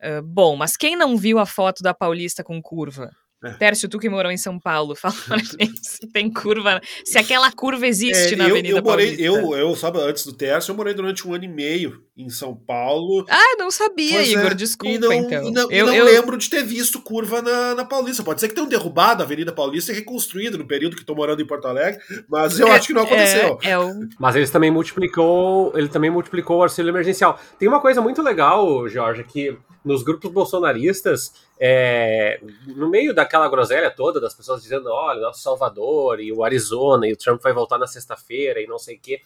Uh, 0.00 0.22
bom, 0.22 0.56
mas 0.56 0.76
quem 0.76 0.96
não 0.96 1.16
viu 1.16 1.38
a 1.38 1.46
foto 1.46 1.82
da 1.82 1.92
Paulista 1.92 2.44
com 2.44 2.62
curva? 2.62 3.10
É. 3.44 3.50
Tércio, 3.50 3.88
tu 3.88 4.00
que 4.00 4.08
morou 4.08 4.32
em 4.32 4.36
São 4.36 4.58
Paulo, 4.58 4.94
fala 4.96 5.14
pra 5.26 5.38
gente 5.38 5.78
se 5.82 6.08
tem 6.08 6.28
curva, 6.28 6.80
se 7.04 7.16
aquela 7.18 7.52
curva 7.52 7.86
existe 7.86 8.34
é, 8.34 8.36
na 8.36 8.48
eu, 8.48 8.50
Avenida 8.50 8.78
eu 8.78 8.82
morei, 8.82 9.16
Paulista. 9.16 9.22
Eu, 9.22 9.56
eu, 9.56 9.76
sabe, 9.76 10.00
antes 10.00 10.26
do 10.26 10.32
Tércio, 10.32 10.72
eu 10.72 10.76
morei 10.76 10.92
durante 10.92 11.26
um 11.26 11.32
ano 11.32 11.44
e 11.44 11.48
meio 11.48 12.02
em 12.16 12.28
São 12.28 12.56
Paulo. 12.56 13.24
Ah, 13.28 13.56
não 13.56 13.70
sabia, 13.70 14.16
pois 14.16 14.28
Igor, 14.32 14.50
é. 14.50 14.54
desculpa, 14.54 14.92
e 14.92 14.98
não, 14.98 15.12
então. 15.12 15.46
E 15.46 15.50
não, 15.52 15.70
eu, 15.70 15.86
e 15.86 15.86
não 15.86 15.94
eu... 15.94 16.04
lembro 16.04 16.36
de 16.36 16.50
ter 16.50 16.64
visto 16.64 17.00
curva 17.00 17.40
na, 17.40 17.76
na 17.76 17.84
Paulista. 17.84 18.24
Pode 18.24 18.40
ser 18.40 18.48
que 18.48 18.56
tenham 18.56 18.68
derrubado 18.68 19.22
a 19.22 19.24
Avenida 19.24 19.52
Paulista 19.52 19.92
e 19.92 19.94
reconstruído 19.94 20.58
no 20.58 20.66
período 20.66 20.96
que 20.96 21.02
estou 21.02 21.14
morando 21.14 21.40
em 21.40 21.46
Porto 21.46 21.68
Alegre, 21.68 22.00
mas 22.28 22.58
eu 22.58 22.66
é, 22.66 22.72
acho 22.72 22.88
que 22.88 22.92
não 22.92 23.02
aconteceu. 23.02 23.56
É, 23.62 23.78
o... 23.78 24.08
Mas 24.18 24.34
eles 24.34 24.50
também 24.50 24.70
multiplicou, 24.70 25.72
ele 25.76 25.88
também 25.88 26.10
multiplicou 26.10 26.58
o 26.58 26.62
auxílio 26.64 26.90
emergencial. 26.90 27.38
Tem 27.56 27.68
uma 27.68 27.80
coisa 27.80 28.00
muito 28.00 28.20
legal, 28.20 28.88
Jorge, 28.88 29.22
que 29.22 29.56
nos 29.84 30.02
grupos 30.02 30.30
bolsonaristas, 30.30 31.32
é, 31.58 32.40
no 32.66 32.88
meio 32.88 33.14
daquela 33.14 33.48
groselha 33.48 33.90
toda, 33.90 34.20
das 34.20 34.34
pessoas 34.34 34.62
dizendo, 34.62 34.90
olha, 34.90 35.20
nosso 35.20 35.40
Salvador 35.40 36.20
e 36.20 36.32
o 36.32 36.44
Arizona, 36.44 37.06
e 37.06 37.12
o 37.12 37.16
Trump 37.16 37.40
vai 37.42 37.52
voltar 37.52 37.78
na 37.78 37.86
sexta-feira 37.86 38.60
e 38.60 38.66
não 38.66 38.78
sei 38.78 38.96
o 38.96 39.00
quê. 39.00 39.20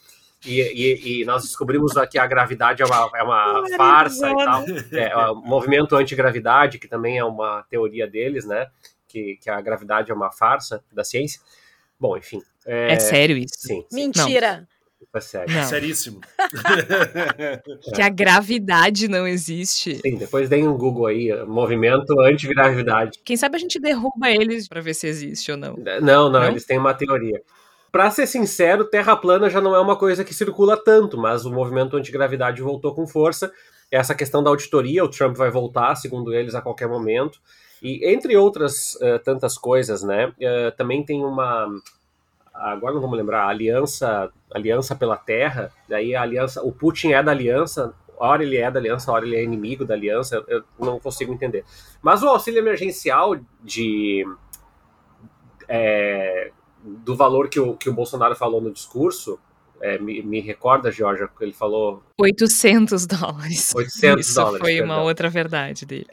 E, 0.45 0.61
e, 0.61 1.21
e, 1.21 1.25
nós 1.25 1.45
descobrimos 1.45 1.93
que 2.11 2.19
a 2.19 2.27
gravidade 2.27 2.83
é 2.83 2.85
uma, 2.85 3.11
é 3.15 3.23
uma 3.23 3.65
farsa 3.77 4.29
e 4.29 4.35
tal. 4.35 4.65
É, 4.93 5.17
o 5.31 5.37
movimento 5.37 5.95
antigravidade, 5.95 6.79
que 6.79 6.89
também 6.89 7.17
é 7.17 7.25
uma 7.25 7.63
teoria 7.71 8.09
deles, 8.09 8.45
né? 8.45 8.69
Que, 9.07 9.39
que 9.41 9.49
a 9.49 9.61
gravidade 9.61 10.11
é 10.11 10.15
uma 10.15 10.33
farsa 10.33 10.83
da 10.93 11.05
ciência. 11.05 11.41
Bom, 11.99 12.17
enfim. 12.17 12.43
É, 12.67 12.95
é 12.95 12.99
sério 12.99 13.37
isso? 13.37 13.55
Sim. 13.57 13.85
sim. 13.89 13.97
Mentira. 13.97 14.67
É 15.15 15.21
sério. 15.21 15.55
Não. 15.55 15.65
Seríssimo. 15.65 16.21
que 17.95 18.01
a 18.01 18.09
gravidade 18.09 19.09
não 19.09 19.27
existe. 19.27 19.97
Sim, 19.97 20.17
depois 20.17 20.49
deem 20.49 20.67
um 20.67 20.77
Google 20.77 21.07
aí, 21.07 21.45
movimento 21.45 22.19
antigravidade. 22.21 23.21
Quem 23.25 23.37
sabe 23.37 23.57
a 23.57 23.59
gente 23.59 23.79
derruba 23.79 24.31
eles 24.31 24.67
para 24.67 24.81
ver 24.81 24.95
se 24.95 25.07
existe 25.07 25.51
ou 25.51 25.59
não. 25.59 25.77
Não, 25.77 26.01
não, 26.01 26.31
não, 26.31 26.45
eles 26.45 26.65
têm 26.65 26.79
uma 26.79 26.95
teoria. 26.95 27.43
Para 27.91 28.11
ser 28.11 28.27
sincero, 28.27 28.87
terra 28.87 29.15
plana 29.15 29.51
já 29.51 29.61
não 29.61 29.75
é 29.75 29.79
uma 29.79 29.97
coisa 29.97 30.25
que 30.25 30.33
circula 30.33 30.83
tanto, 30.83 31.19
mas 31.19 31.45
o 31.45 31.53
movimento 31.53 31.95
antigravidade 31.95 32.63
voltou 32.63 32.95
com 32.95 33.07
força. 33.07 33.53
Essa 33.91 34.15
questão 34.15 34.43
da 34.43 34.49
auditoria, 34.49 35.05
o 35.05 35.11
Trump 35.11 35.37
vai 35.37 35.51
voltar, 35.51 35.95
segundo 35.97 36.33
eles, 36.33 36.55
a 36.55 36.63
qualquer 36.63 36.89
momento. 36.89 37.39
E 37.83 38.11
entre 38.11 38.35
outras 38.35 38.95
uh, 38.95 39.19
tantas 39.23 39.59
coisas, 39.59 40.03
né? 40.03 40.29
Uh, 40.29 40.75
também 40.75 41.05
tem 41.05 41.23
uma 41.23 41.69
agora 42.53 42.95
não 42.95 43.01
vamos 43.01 43.17
lembrar, 43.17 43.45
a 43.45 43.49
aliança, 43.49 44.31
aliança 44.53 44.95
pela 44.95 45.17
terra, 45.17 45.73
daí 45.89 46.15
a 46.15 46.23
aliança, 46.23 46.63
o 46.63 46.73
Putin 46.73 47.13
é 47.13 47.23
da 47.23 47.33
aliança, 47.33 47.95
hora 48.17 48.43
ele 48.43 48.57
é 48.57 48.71
da 48.71 48.79
aliança, 48.79 49.11
hora 49.11 49.25
ele 49.25 49.37
é 49.37 49.43
inimigo 49.43 49.85
da 49.85 49.95
aliança, 49.95 50.45
eu 50.47 50.63
não 50.79 51.01
consigo 51.01 51.33
entender. 51.33 51.65
Mas 52.01 52.23
o 52.23 52.29
auxílio 52.29 52.59
emergencial 52.59 53.37
de 53.63 54.25
é, 55.69 56.53
do 56.83 57.17
valor 57.17 57.49
que 57.49 57.59
o, 57.59 57.75
que 57.75 57.89
o 57.89 57.95
Bolsonaro 57.95 58.35
falou 58.37 58.61
no 58.61 58.71
discurso, 58.71 59.39
é, 59.81 59.99
me, 59.99 60.23
me, 60.23 60.41
recorda, 60.41 60.93
Georgia, 60.93 61.29
que 61.29 61.45
ele 61.45 61.53
falou... 61.53 62.03
800 62.21 63.07
dólares. 63.07 63.75
800 63.75 64.27
Isso 64.27 64.35
dólares. 64.35 64.61
foi 64.61 64.77
perdão. 64.77 64.87
uma 64.87 65.03
outra 65.03 65.29
verdade 65.29 65.85
dele. 65.85 66.11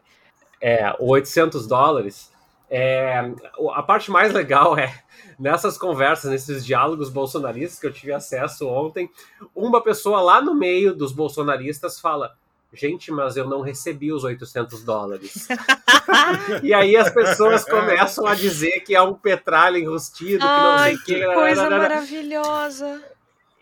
É, 0.62 0.96
800 1.00 1.68
dólares. 1.68 2.32
É, 2.70 3.32
a 3.74 3.82
parte 3.82 4.12
mais 4.12 4.32
legal 4.32 4.78
é 4.78 4.94
nessas 5.40 5.78
conversas, 5.78 6.30
nesses 6.30 6.66
diálogos 6.66 7.10
bolsonaristas 7.10 7.80
que 7.80 7.88
eu 7.88 7.94
tive 7.94 8.12
acesso 8.12 8.68
ontem, 8.68 9.10
uma 9.56 9.82
pessoa 9.82 10.22
lá 10.22 10.42
no 10.42 10.54
meio 10.54 10.94
dos 10.94 11.12
bolsonaristas 11.12 12.00
fala: 12.00 12.36
gente, 12.74 13.12
mas 13.12 13.38
eu 13.38 13.48
não 13.48 13.62
recebi 13.62 14.12
os 14.12 14.24
800 14.24 14.84
dólares. 14.84 15.48
e 16.62 16.74
aí 16.74 16.96
as 16.96 17.10
pessoas 17.10 17.66
começam 17.66 18.28
a 18.28 18.36
dizer 18.36 18.82
que 18.82 18.96
é 18.96 19.02
um 19.02 19.14
petralho 19.14 19.78
enrustido, 19.78 20.40
que 20.40 20.46
não 20.46 20.72
Ai, 20.72 20.96
sei 20.96 20.98
que 21.04 21.26
que. 21.26 21.34
coisa 21.34 21.70
maravilhosa. 21.70 23.02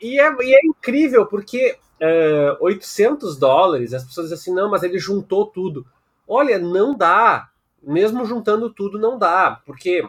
E 0.02 0.20
é, 0.20 0.32
e 0.42 0.56
é 0.56 0.60
incrível, 0.66 1.26
porque 1.26 1.78
é, 2.00 2.58
800 2.60 3.38
dólares, 3.38 3.94
as 3.94 4.04
pessoas 4.04 4.30
dizem 4.30 4.42
assim, 4.42 4.54
não, 4.54 4.70
mas 4.70 4.84
ele 4.84 5.00
juntou 5.00 5.46
tudo. 5.46 5.86
Olha, 6.28 6.60
não 6.60 6.96
dá. 6.96 7.50
Mesmo 7.88 8.26
juntando 8.26 8.70
tudo, 8.70 9.00
não 9.00 9.18
dá. 9.18 9.62
Porque 9.66 10.06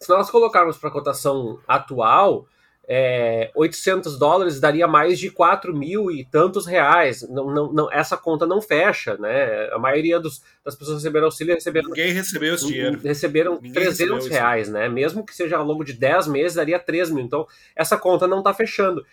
se 0.00 0.08
nós 0.08 0.30
colocarmos 0.30 0.78
para 0.78 0.88
a 0.88 0.92
cotação 0.92 1.58
atual, 1.66 2.46
é, 2.88 3.50
800 3.54 4.18
dólares 4.18 4.60
daria 4.60 4.86
mais 4.86 5.18
de 5.18 5.30
4 5.30 5.74
mil 5.74 6.10
e 6.10 6.24
tantos 6.24 6.66
reais. 6.66 7.22
Não, 7.28 7.52
não, 7.52 7.72
não, 7.72 7.92
essa 7.92 8.16
conta 8.16 8.46
não 8.46 8.60
fecha, 8.60 9.16
né? 9.16 9.68
A 9.72 9.78
maioria 9.78 10.20
dos, 10.20 10.42
das 10.64 10.74
pessoas 10.74 10.98
que 10.98 11.02
receberam 11.02 11.26
auxílio 11.26 11.54
receberam. 11.54 11.88
Ninguém 11.88 12.12
recebeu 12.12 12.54
esse 12.54 12.66
dinheiro. 12.66 13.00
Receberam 13.02 13.54
Ninguém 13.54 13.72
300 13.72 13.98
recebeu 13.98 14.30
reais, 14.30 14.68
né? 14.68 14.88
Mesmo 14.88 15.24
que 15.26 15.34
seja 15.34 15.56
ao 15.56 15.64
longo 15.64 15.84
de 15.84 15.92
10 15.92 16.28
meses, 16.28 16.54
daria 16.54 16.78
3 16.78 17.10
mil. 17.10 17.24
Então, 17.24 17.46
essa 17.74 17.96
conta 17.96 18.28
não 18.28 18.38
está 18.38 18.54
fechando. 18.54 19.04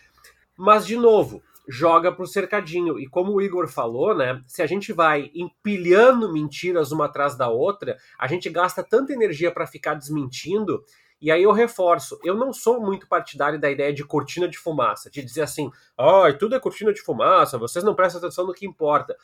Mas, 0.58 0.86
de 0.86 0.96
novo, 0.96 1.42
joga 1.70 2.12
pro 2.12 2.26
cercadinho. 2.26 3.00
E 3.00 3.08
como 3.08 3.34
o 3.34 3.42
Igor 3.42 3.68
falou, 3.68 4.16
né? 4.16 4.42
Se 4.48 4.64
a 4.64 4.68
gente 4.68 4.92
vai 4.92 5.30
empilhando 5.36 6.34
mentiras 6.34 6.92
uma 6.92 7.06
atrás 7.06 7.38
da 7.38 7.48
outra, 7.48 7.96
a 8.18 8.28
gente 8.28 8.50
gasta 8.50 8.84
tanta 8.84 9.14
energia 9.14 9.52
para 9.52 9.68
ficar 9.68 9.94
desmentindo. 9.94 10.84
E 11.22 11.30
aí 11.32 11.44
eu 11.44 11.52
reforço, 11.52 12.18
eu 12.24 12.34
não 12.34 12.52
sou 12.52 12.82
muito 12.82 13.08
partidário 13.08 13.60
da 13.60 13.70
ideia 13.70 13.94
de 13.94 14.06
cortina 14.06 14.48
de 14.48 14.58
fumaça, 14.58 15.10
de 15.12 15.22
dizer 15.22 15.42
assim, 15.42 15.70
ai, 15.98 16.38
tudo 16.38 16.56
é 16.56 16.60
cortina 16.60 16.94
de 16.94 17.02
fumaça, 17.02 17.58
vocês 17.58 17.84
não 17.84 17.94
prestam 17.94 18.20
atenção 18.20 18.48
no 18.48 18.54
que 18.54 18.66
importa. 18.66 19.18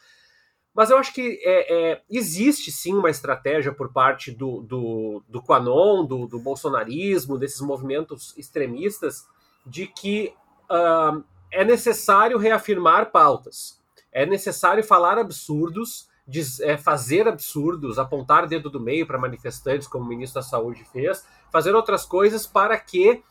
Mas 0.74 0.90
eu 0.90 0.98
acho 0.98 1.14
que 1.14 1.40
é, 1.42 1.94
é, 1.94 2.02
existe 2.10 2.70
sim 2.70 2.94
uma 2.94 3.10
estratégia 3.10 3.74
por 3.74 3.94
parte 3.94 4.30
do, 4.30 4.62
do, 4.62 5.24
do 5.26 5.42
Quanon, 5.42 6.06
do, 6.06 6.28
do 6.28 6.38
bolsonarismo, 6.38 7.38
desses 7.38 7.62
movimentos 7.62 8.38
extremistas, 8.38 9.26
de 9.66 9.88
que 9.88 10.34
uh, 10.70 11.24
é 11.56 11.64
necessário 11.64 12.38
reafirmar 12.38 13.12
pautas, 13.12 13.80
é 14.12 14.26
necessário 14.26 14.84
falar 14.84 15.18
absurdos, 15.18 16.08
diz, 16.28 16.60
é, 16.60 16.78
fazer 16.78 17.28
absurdos, 17.28 17.98
apontar 17.98 18.48
dedo 18.48 18.70
do 18.70 18.80
meio 18.80 19.08
para 19.08 19.18
manifestantes, 19.18 19.88
como 19.88 20.06
o 20.06 20.08
ministro 20.08 20.42
da 20.42 20.48
Saúde 20.48 20.84
fez, 20.92 21.26
fazer 21.52 21.74
outras 21.74 22.06
coisas 22.06 22.46
para 22.46 22.78
que 22.78 23.24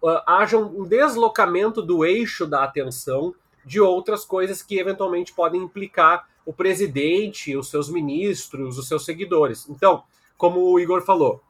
uh, 0.00 0.20
haja 0.26 0.56
um 0.58 0.84
deslocamento 0.84 1.82
do 1.82 2.04
eixo 2.04 2.46
da 2.46 2.62
atenção 2.62 3.34
de 3.64 3.80
outras 3.80 4.24
coisas 4.24 4.62
que 4.62 4.78
eventualmente 4.78 5.32
podem 5.32 5.62
implicar 5.62 6.28
o 6.44 6.52
presidente, 6.52 7.56
os 7.56 7.68
seus 7.68 7.88
ministros, 7.88 8.78
os 8.78 8.88
seus 8.88 9.04
seguidores. 9.04 9.68
Então, 9.68 10.02
como 10.36 10.60
o 10.60 10.78
Igor 10.78 11.02
falou, 11.02 11.40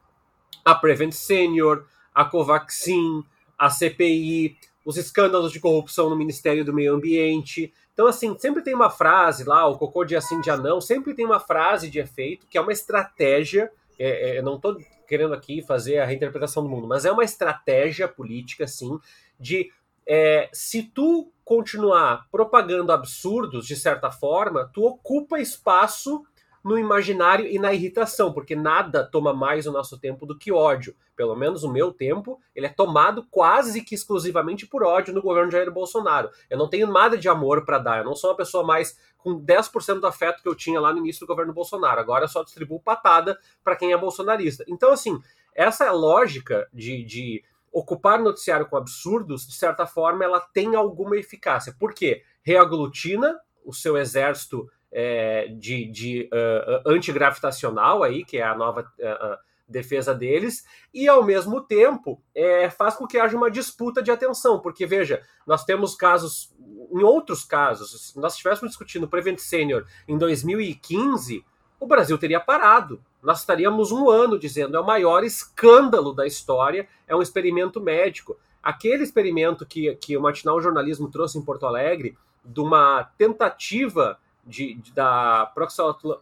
a 0.64 0.74
Prevent 0.74 1.12
Senior, 1.12 1.86
a 2.14 2.24
Covaxin, 2.24 3.24
a 3.58 3.70
CPI, 3.70 4.58
os 4.84 4.96
escândalos 4.96 5.52
de 5.52 5.60
corrupção 5.60 6.10
no 6.10 6.16
Ministério 6.16 6.64
do 6.64 6.72
Meio 6.72 6.94
Ambiente. 6.94 7.72
Então, 7.92 8.06
assim, 8.06 8.36
sempre 8.38 8.62
tem 8.62 8.74
uma 8.74 8.90
frase 8.90 9.44
lá, 9.44 9.66
o 9.66 9.78
cocô 9.78 10.04
de 10.04 10.16
assim, 10.16 10.40
dia 10.40 10.56
não, 10.56 10.80
sempre 10.80 11.14
tem 11.14 11.24
uma 11.24 11.40
frase 11.40 11.90
de 11.90 11.98
efeito 11.98 12.46
que 12.46 12.58
é 12.58 12.60
uma 12.60 12.72
estratégia. 12.72 13.70
É, 13.98 14.36
é, 14.36 14.42
não 14.42 14.56
estou 14.56 14.76
querendo 15.06 15.34
aqui 15.34 15.62
fazer 15.62 15.98
a 15.98 16.06
reinterpretação 16.06 16.62
do 16.62 16.68
mundo, 16.68 16.88
mas 16.88 17.04
é 17.04 17.12
uma 17.12 17.24
estratégia 17.24 18.08
política, 18.08 18.66
sim, 18.66 18.98
de 19.38 19.70
é, 20.06 20.48
se 20.52 20.82
tu 20.82 21.30
continuar 21.44 22.26
propagando 22.30 22.92
absurdos, 22.92 23.66
de 23.66 23.76
certa 23.76 24.10
forma, 24.10 24.70
tu 24.72 24.84
ocupa 24.84 25.38
espaço 25.38 26.24
no 26.62 26.78
imaginário 26.78 27.46
e 27.46 27.58
na 27.58 27.72
irritação, 27.72 28.32
porque 28.32 28.54
nada 28.54 29.04
toma 29.04 29.32
mais 29.32 29.66
o 29.66 29.72
nosso 29.72 29.98
tempo 29.98 30.24
do 30.24 30.38
que 30.38 30.52
ódio. 30.52 30.94
Pelo 31.16 31.34
menos 31.34 31.64
o 31.64 31.72
meu 31.72 31.92
tempo, 31.92 32.40
ele 32.54 32.66
é 32.66 32.68
tomado 32.68 33.26
quase 33.30 33.82
que 33.82 33.94
exclusivamente 33.94 34.66
por 34.66 34.82
ódio 34.82 35.12
no 35.12 35.22
governo 35.22 35.50
de 35.50 35.56
Jair 35.56 35.72
Bolsonaro. 35.72 36.30
Eu 36.48 36.56
não 36.56 36.68
tenho 36.68 36.86
nada 36.86 37.18
de 37.18 37.28
amor 37.28 37.64
para 37.64 37.78
dar, 37.78 37.98
eu 37.98 38.04
não 38.04 38.14
sou 38.14 38.30
uma 38.30 38.36
pessoa 38.36 38.64
mais 38.64 38.96
com 39.18 39.40
10% 39.40 40.00
do 40.00 40.06
afeto 40.06 40.42
que 40.42 40.48
eu 40.48 40.54
tinha 40.54 40.80
lá 40.80 40.92
no 40.92 40.98
início 40.98 41.20
do 41.20 41.28
governo 41.28 41.52
Bolsonaro. 41.52 42.00
Agora 42.00 42.24
eu 42.24 42.28
só 42.28 42.42
distribuo 42.42 42.80
patada 42.80 43.38
para 43.62 43.76
quem 43.76 43.92
é 43.92 43.96
bolsonarista. 43.96 44.64
Então, 44.68 44.92
assim, 44.92 45.20
essa 45.54 45.90
lógica 45.92 46.68
de, 46.72 47.04
de 47.04 47.44
ocupar 47.72 48.20
noticiário 48.20 48.66
com 48.66 48.76
absurdos, 48.76 49.46
de 49.46 49.54
certa 49.54 49.86
forma, 49.86 50.24
ela 50.24 50.40
tem 50.40 50.74
alguma 50.74 51.16
eficácia. 51.16 51.74
Por 51.78 51.94
quê? 51.94 52.22
Reaglutina 52.42 53.38
o 53.64 53.72
seu 53.72 53.96
exército 53.96 54.68
é, 54.92 55.48
de, 55.48 55.86
de 55.86 56.28
uh, 56.32 56.90
antigravitacional 56.90 58.02
aí, 58.02 58.24
que 58.24 58.36
é 58.36 58.42
a 58.42 58.54
nova 58.54 58.82
uh, 58.82 59.38
defesa 59.66 60.14
deles, 60.14 60.64
e 60.92 61.08
ao 61.08 61.24
mesmo 61.24 61.62
tempo 61.62 62.20
é, 62.34 62.68
faz 62.68 62.94
com 62.94 63.06
que 63.06 63.18
haja 63.18 63.36
uma 63.36 63.50
disputa 63.50 64.02
de 64.02 64.10
atenção, 64.10 64.60
porque 64.60 64.84
veja, 64.84 65.22
nós 65.46 65.64
temos 65.64 65.94
casos, 65.94 66.54
em 66.92 67.02
outros 67.02 67.42
casos, 67.44 68.12
se 68.12 68.20
nós 68.20 68.34
estivéssemos 68.34 68.72
discutindo 68.72 69.08
Prevent 69.08 69.38
Senior 69.38 69.86
em 70.06 70.18
2015, 70.18 71.44
o 71.80 71.86
Brasil 71.86 72.16
teria 72.16 72.38
parado. 72.38 73.02
Nós 73.20 73.40
estaríamos 73.40 73.90
um 73.90 74.08
ano 74.08 74.38
dizendo 74.38 74.76
é 74.76 74.80
o 74.80 74.86
maior 74.86 75.24
escândalo 75.24 76.12
da 76.12 76.26
história, 76.26 76.86
é 77.08 77.16
um 77.16 77.22
experimento 77.22 77.80
médico. 77.80 78.36
Aquele 78.62 79.02
experimento 79.02 79.66
que, 79.66 79.94
que 79.96 80.16
o 80.16 80.20
Matinal 80.20 80.60
Jornalismo 80.60 81.10
trouxe 81.10 81.38
em 81.38 81.44
Porto 81.44 81.66
Alegre, 81.66 82.16
de 82.44 82.60
uma 82.60 83.04
tentativa 83.16 84.18
de, 84.44 84.74
de 84.74 84.92
da 84.92 85.46
proxalutamida. 85.54 86.20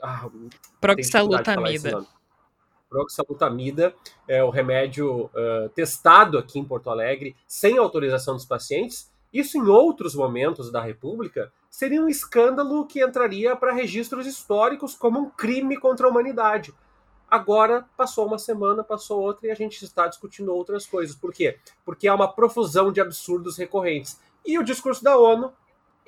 Ah, 0.00 0.28
proxalutamida. 0.80 2.06
Proxalutamida 2.88 3.94
é 4.26 4.42
o 4.42 4.48
remédio 4.48 5.26
uh, 5.26 5.68
testado 5.74 6.38
aqui 6.38 6.58
em 6.58 6.64
Porto 6.64 6.88
Alegre 6.88 7.36
sem 7.46 7.76
autorização 7.76 8.34
dos 8.34 8.46
pacientes. 8.46 9.10
Isso 9.32 9.58
em 9.58 9.68
outros 9.68 10.14
momentos 10.14 10.72
da 10.72 10.80
República 10.80 11.52
seria 11.68 12.00
um 12.00 12.08
escândalo 12.08 12.86
que 12.86 13.04
entraria 13.04 13.54
para 13.54 13.74
registros 13.74 14.26
históricos 14.26 14.94
como 14.94 15.18
um 15.18 15.30
crime 15.30 15.76
contra 15.76 16.06
a 16.06 16.10
humanidade. 16.10 16.72
Agora 17.30 17.86
passou 17.94 18.26
uma 18.26 18.38
semana, 18.38 18.82
passou 18.82 19.20
outra 19.20 19.48
e 19.48 19.50
a 19.50 19.54
gente 19.54 19.84
está 19.84 20.06
discutindo 20.06 20.54
outras 20.54 20.86
coisas. 20.86 21.14
Por 21.14 21.30
quê? 21.30 21.58
Porque 21.84 22.08
há 22.08 22.14
uma 22.14 22.32
profusão 22.32 22.90
de 22.90 23.02
absurdos 23.02 23.58
recorrentes. 23.58 24.18
E 24.46 24.58
o 24.58 24.64
discurso 24.64 25.04
da 25.04 25.18
ONU 25.18 25.52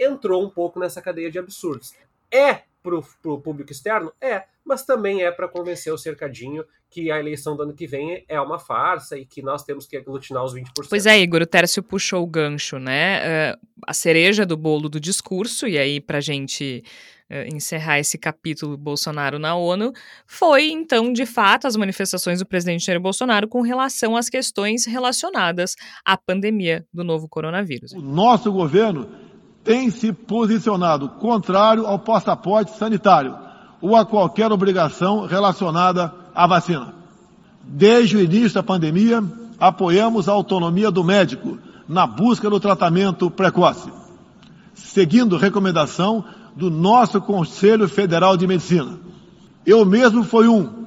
entrou 0.01 0.43
um 0.43 0.51
pouco 0.51 0.81
nessa 0.81 1.03
cadeia 1.03 1.31
de 1.31 1.39
absurdos. 1.39 1.95
É 2.33 2.63
para 2.83 2.97
o 2.97 3.39
público 3.39 3.71
externo? 3.71 4.11
É, 4.21 4.45
mas 4.65 4.85
também 4.85 5.23
é 5.23 5.31
para 5.31 5.49
convencer 5.49 5.93
o 5.93 5.99
cercadinho 5.99 6.65
que 6.89 7.11
a 7.11 7.21
eleição 7.21 7.57
do 7.57 7.63
ano 7.63 7.73
que 7.73 7.87
vem 7.87 8.25
é 8.29 8.41
uma 8.41 8.59
farsa 8.59 9.17
e 9.17 9.25
que 9.25 9.43
nós 9.43 9.63
temos 9.63 9.87
que 9.87 9.97
aglutinar 9.97 10.43
os 10.45 10.55
20%. 10.55 10.89
Pois 10.89 11.07
é, 11.07 11.19
Igor, 11.21 11.43
o 11.43 11.47
Tércio 11.47 11.83
puxou 11.83 12.23
o 12.23 12.27
gancho, 12.27 12.79
né? 12.79 13.53
Uh, 13.53 13.59
a 13.87 13.95
cereja 13.95 14.45
do 14.45 14.57
bolo 14.57 14.89
do 14.89 14.99
discurso, 14.99 15.69
e 15.69 15.79
aí 15.79 16.01
para 16.01 16.21
gente 16.21 16.83
uh, 17.31 17.55
encerrar 17.55 18.01
esse 18.01 18.19
capítulo 18.19 18.77
Bolsonaro 18.77 19.39
na 19.39 19.55
ONU, 19.55 19.93
foi 20.27 20.71
então, 20.71 21.13
de 21.13 21.27
fato, 21.27 21.69
as 21.69 21.77
manifestações 21.77 22.41
do 22.41 22.47
presidente 22.47 22.87
Jair 22.87 23.01
Bolsonaro 23.01 23.47
com 23.47 23.61
relação 23.61 24.17
às 24.17 24.29
questões 24.29 24.85
relacionadas 24.85 25.77
à 26.05 26.17
pandemia 26.17 26.85
do 26.93 27.05
novo 27.05 27.29
coronavírus. 27.29 27.93
O 27.93 28.01
nosso 28.01 28.51
governo 28.51 29.30
tem 29.65 29.91
se 29.91 30.13
posicionado 30.13 31.09
contrário 31.09 31.87
ao 31.87 31.99
passaporte 31.99 32.77
sanitário 32.77 33.37
ou 33.81 33.97
a 33.97 34.05
qualquer 34.05 34.51
obrigação 34.53 35.27
relacionada 35.27 36.13
à 36.35 36.47
vacina. 36.47 36.95
Desde 37.63 38.17
o 38.17 38.21
início 38.21 38.55
da 38.55 38.63
pandemia, 38.63 39.23
apoiamos 39.59 40.29
a 40.29 40.33
autonomia 40.33 40.91
do 40.91 41.05
médico 41.05 41.59
na 41.89 42.07
busca 42.07 42.49
do 42.49 42.61
tratamento 42.61 43.31
precoce, 43.31 43.91
seguindo 44.75 45.37
recomendação 45.37 46.25
do 46.55 46.71
nosso 46.71 47.21
Conselho 47.21 47.89
Federal 47.89 48.37
de 48.37 48.47
Medicina. 48.47 48.99
Eu 49.67 49.85
mesmo 49.85 50.25
fui 50.25 50.49
um 50.49 50.81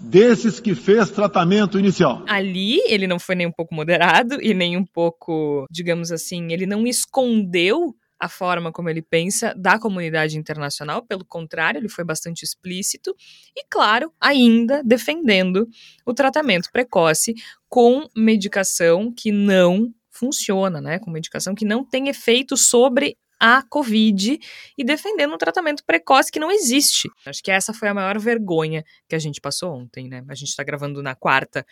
desses 0.00 0.60
que 0.60 0.74
fez 0.74 1.10
tratamento 1.10 1.78
inicial. 1.78 2.22
Ali 2.28 2.80
ele 2.86 3.06
não 3.06 3.18
foi 3.18 3.34
nem 3.34 3.46
um 3.46 3.52
pouco 3.52 3.74
moderado 3.74 4.40
e 4.40 4.54
nem 4.54 4.76
um 4.76 4.84
pouco, 4.84 5.66
digamos 5.70 6.12
assim, 6.12 6.52
ele 6.52 6.66
não 6.66 6.86
escondeu 6.86 7.94
a 8.18 8.28
forma 8.28 8.72
como 8.72 8.88
ele 8.88 9.02
pensa 9.02 9.54
da 9.56 9.78
comunidade 9.78 10.38
internacional, 10.38 11.02
pelo 11.02 11.24
contrário, 11.24 11.78
ele 11.78 11.88
foi 11.88 12.04
bastante 12.04 12.42
explícito 12.42 13.14
e, 13.54 13.64
claro, 13.68 14.12
ainda 14.20 14.82
defendendo 14.82 15.68
o 16.04 16.14
tratamento 16.14 16.70
precoce 16.72 17.34
com 17.68 18.08
medicação 18.16 19.12
que 19.12 19.30
não 19.30 19.92
funciona, 20.10 20.80
né? 20.80 20.98
Com 20.98 21.10
medicação 21.10 21.54
que 21.54 21.64
não 21.64 21.84
tem 21.84 22.08
efeito 22.08 22.56
sobre 22.56 23.16
a 23.38 23.62
Covid 23.62 24.38
e 24.76 24.84
defendendo 24.84 25.34
um 25.34 25.38
tratamento 25.38 25.84
precoce 25.84 26.32
que 26.32 26.40
não 26.40 26.50
existe. 26.50 27.08
Acho 27.26 27.42
que 27.42 27.50
essa 27.50 27.72
foi 27.72 27.88
a 27.88 27.94
maior 27.94 28.18
vergonha 28.18 28.84
que 29.08 29.14
a 29.14 29.18
gente 29.18 29.40
passou 29.40 29.74
ontem, 29.74 30.08
né? 30.08 30.24
A 30.28 30.34
gente 30.34 30.48
está 30.48 30.64
gravando 30.64 31.02
na 31.02 31.14
quarta, 31.14 31.64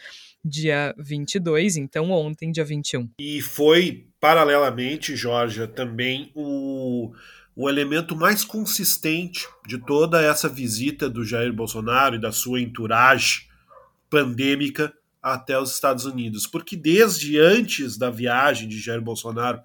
dia 0.44 0.94
22, 0.98 1.76
então 1.76 2.10
ontem, 2.10 2.52
dia 2.52 2.64
21. 2.64 3.10
E 3.18 3.40
foi, 3.40 4.06
paralelamente, 4.20 5.16
Georgia, 5.16 5.66
também 5.66 6.30
o 6.34 7.12
o 7.56 7.68
elemento 7.68 8.16
mais 8.16 8.44
consistente 8.44 9.46
de 9.66 9.78
toda 9.78 10.20
essa 10.20 10.48
visita 10.48 11.08
do 11.08 11.24
Jair 11.24 11.52
Bolsonaro 11.52 12.16
e 12.16 12.20
da 12.20 12.32
sua 12.32 12.60
entourage 12.60 13.48
pandêmica 14.10 14.92
até 15.22 15.58
os 15.58 15.72
Estados 15.72 16.04
Unidos. 16.04 16.46
Porque 16.46 16.76
desde 16.76 17.38
antes 17.38 17.96
da 17.96 18.10
viagem 18.10 18.68
de 18.68 18.80
Jair 18.80 19.00
Bolsonaro 19.00 19.60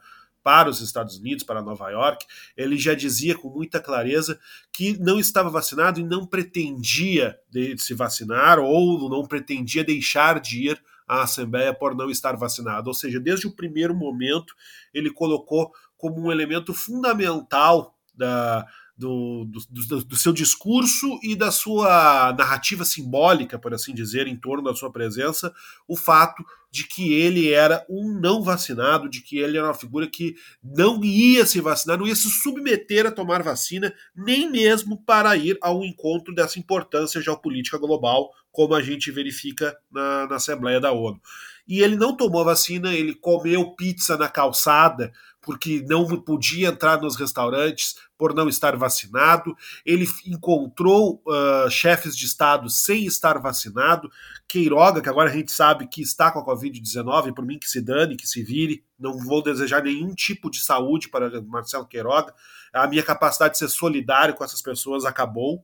para 0.50 0.68
os 0.68 0.82
Estados 0.82 1.20
Unidos, 1.20 1.44
para 1.44 1.62
Nova 1.62 1.92
York, 1.92 2.26
ele 2.58 2.76
já 2.76 2.96
dizia 2.96 3.38
com 3.38 3.50
muita 3.50 3.80
clareza 3.80 4.40
que 4.74 4.98
não 4.98 5.20
estava 5.20 5.48
vacinado 5.48 6.00
e 6.00 6.04
não 6.04 6.26
pretendia 6.26 7.38
se 7.78 7.94
vacinar 7.94 8.58
ou 8.58 9.08
não 9.08 9.28
pretendia 9.28 9.84
deixar 9.84 10.40
de 10.40 10.70
ir 10.70 10.84
à 11.08 11.22
Assembleia 11.22 11.72
por 11.72 11.96
não 11.96 12.10
estar 12.10 12.36
vacinado. 12.36 12.88
Ou 12.88 12.96
seja, 12.96 13.20
desde 13.20 13.46
o 13.46 13.56
primeiro 13.56 13.94
momento, 13.94 14.56
ele 14.92 15.12
colocou 15.12 15.72
como 15.96 16.20
um 16.20 16.32
elemento 16.32 16.74
fundamental 16.74 17.96
da, 18.16 18.66
do, 19.00 19.46
do, 19.70 20.04
do, 20.04 20.16
seu 20.18 20.34
discurso 20.34 21.18
e 21.24 21.34
da 21.34 21.52
sua 21.52 22.36
narrativa 22.38 22.84
simbólica, 22.84 23.58
por 23.58 23.74
assim 23.74 23.94
dizer, 23.94 24.28
em 24.28 24.36
torno 24.36 24.66
da 24.66 24.76
sua 24.76 24.92
presença, 24.92 25.54
o 25.88 25.96
fato 25.96 26.44
de 26.70 26.86
que 26.86 27.14
ele 27.14 27.50
era 27.50 27.86
um 27.90 28.20
não 28.20 28.44
vacinado, 28.44 29.10
de 29.10 29.22
que 29.22 29.38
ele 29.38 29.58
era 29.58 29.68
uma 29.68 29.74
figura 29.74 30.06
que 30.06 30.36
não 30.62 31.02
ia 31.02 31.46
se 31.46 31.62
vacinar, 31.62 31.98
não 31.98 32.06
ia 32.06 32.16
se 32.16 32.30
submeter 32.30 33.08
a 33.08 33.12
tomar 33.12 33.42
vacina, 33.42 33.94
nem 34.14 34.52
mesmo 34.52 35.02
para 35.02 35.36
ir 35.38 35.58
ao 35.62 35.82
encontro 35.86 36.36
dessa 36.36 36.60
importância 36.60 37.22
geopolítica 37.22 37.78
global, 37.78 38.30
como 38.52 38.76
a 38.76 38.82
gente 38.82 39.12
verifica 39.12 39.78
na, 39.90 40.28
na 40.28 40.36
Assembleia 40.36 40.82
da 40.82 40.92
ONU. 40.92 41.22
E 41.66 41.82
ele 41.82 41.96
não 41.96 42.18
tomou 42.18 42.44
vacina, 42.44 42.94
ele 42.94 43.14
comeu 43.14 43.76
pizza 43.76 44.18
na 44.18 44.28
calçada, 44.28 45.12
porque 45.42 45.84
não 45.88 46.06
podia 46.22 46.70
entrar 46.70 47.02
nos 47.02 47.16
restaurantes 47.16 47.96
por 48.18 48.34
não 48.34 48.50
estar 48.50 48.76
vacinado. 48.76 49.56
Ele 49.86 50.06
encontrou 50.26 51.24
uh, 51.26 51.70
chefes 51.70 52.16
de 52.16 52.26
Estado 52.26 52.70
sem 52.70 53.06
estar 53.06 53.40
vacinado. 53.40 54.12
Queiroga, 54.48 55.02
que 55.02 55.10
agora 55.10 55.30
a 55.30 55.34
gente 55.34 55.52
sabe 55.52 55.88
que 55.88 56.02
está 56.02 56.32
com 56.32 56.40
a 56.40 56.46
Covid-19, 56.46 57.34
por 57.34 57.46
mim 57.46 57.58
que 57.58 57.70
se 57.70 57.82
dane, 57.82 58.18
que 58.18 58.28
se 58.28 58.44
vire, 58.44 58.84
não 59.00 59.18
vou 59.18 59.42
desejar 59.42 59.84
nenhum 59.84 60.14
tipo 60.14 60.50
de 60.50 60.60
saúde 60.60 61.08
para 61.08 61.42
Marcelo 61.42 61.88
Queiroga. 61.88 62.34
A 62.74 62.88
minha 62.88 63.04
capacidade 63.04 63.54
de 63.54 63.60
ser 63.60 63.70
solidário 63.70 64.36
com 64.36 64.44
essas 64.44 64.62
pessoas 64.62 65.06
acabou. 65.06 65.64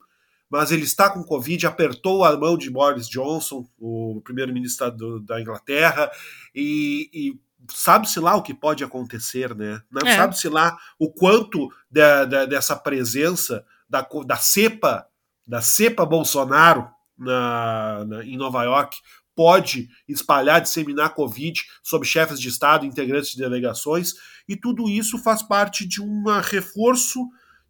Mas 0.49 0.71
ele 0.71 0.84
está 0.84 1.09
com 1.09 1.23
Covid, 1.23 1.65
apertou 1.65 2.23
a 2.23 2.38
mão 2.38 2.55
de 2.55 2.69
Boris 2.69 3.09
Johnson, 3.09 3.67
o 3.80 4.21
primeiro-ministro 4.23 5.19
da 5.21 5.41
Inglaterra, 5.41 6.09
e, 6.53 7.09
e 7.11 7.39
sabe-se 7.70 8.20
lá 8.20 8.36
o 8.36 8.41
que 8.41 8.53
pode 8.53 8.84
acontecer, 8.84 9.55
né? 9.55 9.82
É. 10.03 10.16
Sabe-se 10.16 10.49
lá 10.49 10.78
o 10.99 11.11
quanto 11.11 11.70
de, 11.89 12.26
de, 12.26 12.47
dessa 12.47 12.76
presença 12.76 13.66
da, 13.89 14.07
da 14.26 14.38
cepa, 14.38 15.07
da 15.47 15.61
cepa 15.61 16.05
Bolsonaro 16.05 16.89
na, 17.18 18.05
na, 18.05 18.24
em 18.26 18.38
Nova 18.38 18.63
York 18.63 18.97
pode 19.36 19.89
espalhar, 20.07 20.61
disseminar 20.61 21.13
Covid 21.13 21.61
sobre 21.84 22.07
chefes 22.07 22.39
de 22.39 22.47
Estado, 22.47 22.86
integrantes 22.86 23.32
de 23.32 23.38
delegações, 23.38 24.13
e 24.47 24.55
tudo 24.55 24.89
isso 24.89 25.18
faz 25.18 25.43
parte 25.43 25.86
de 25.86 26.01
um 26.01 26.24
reforço 26.41 27.20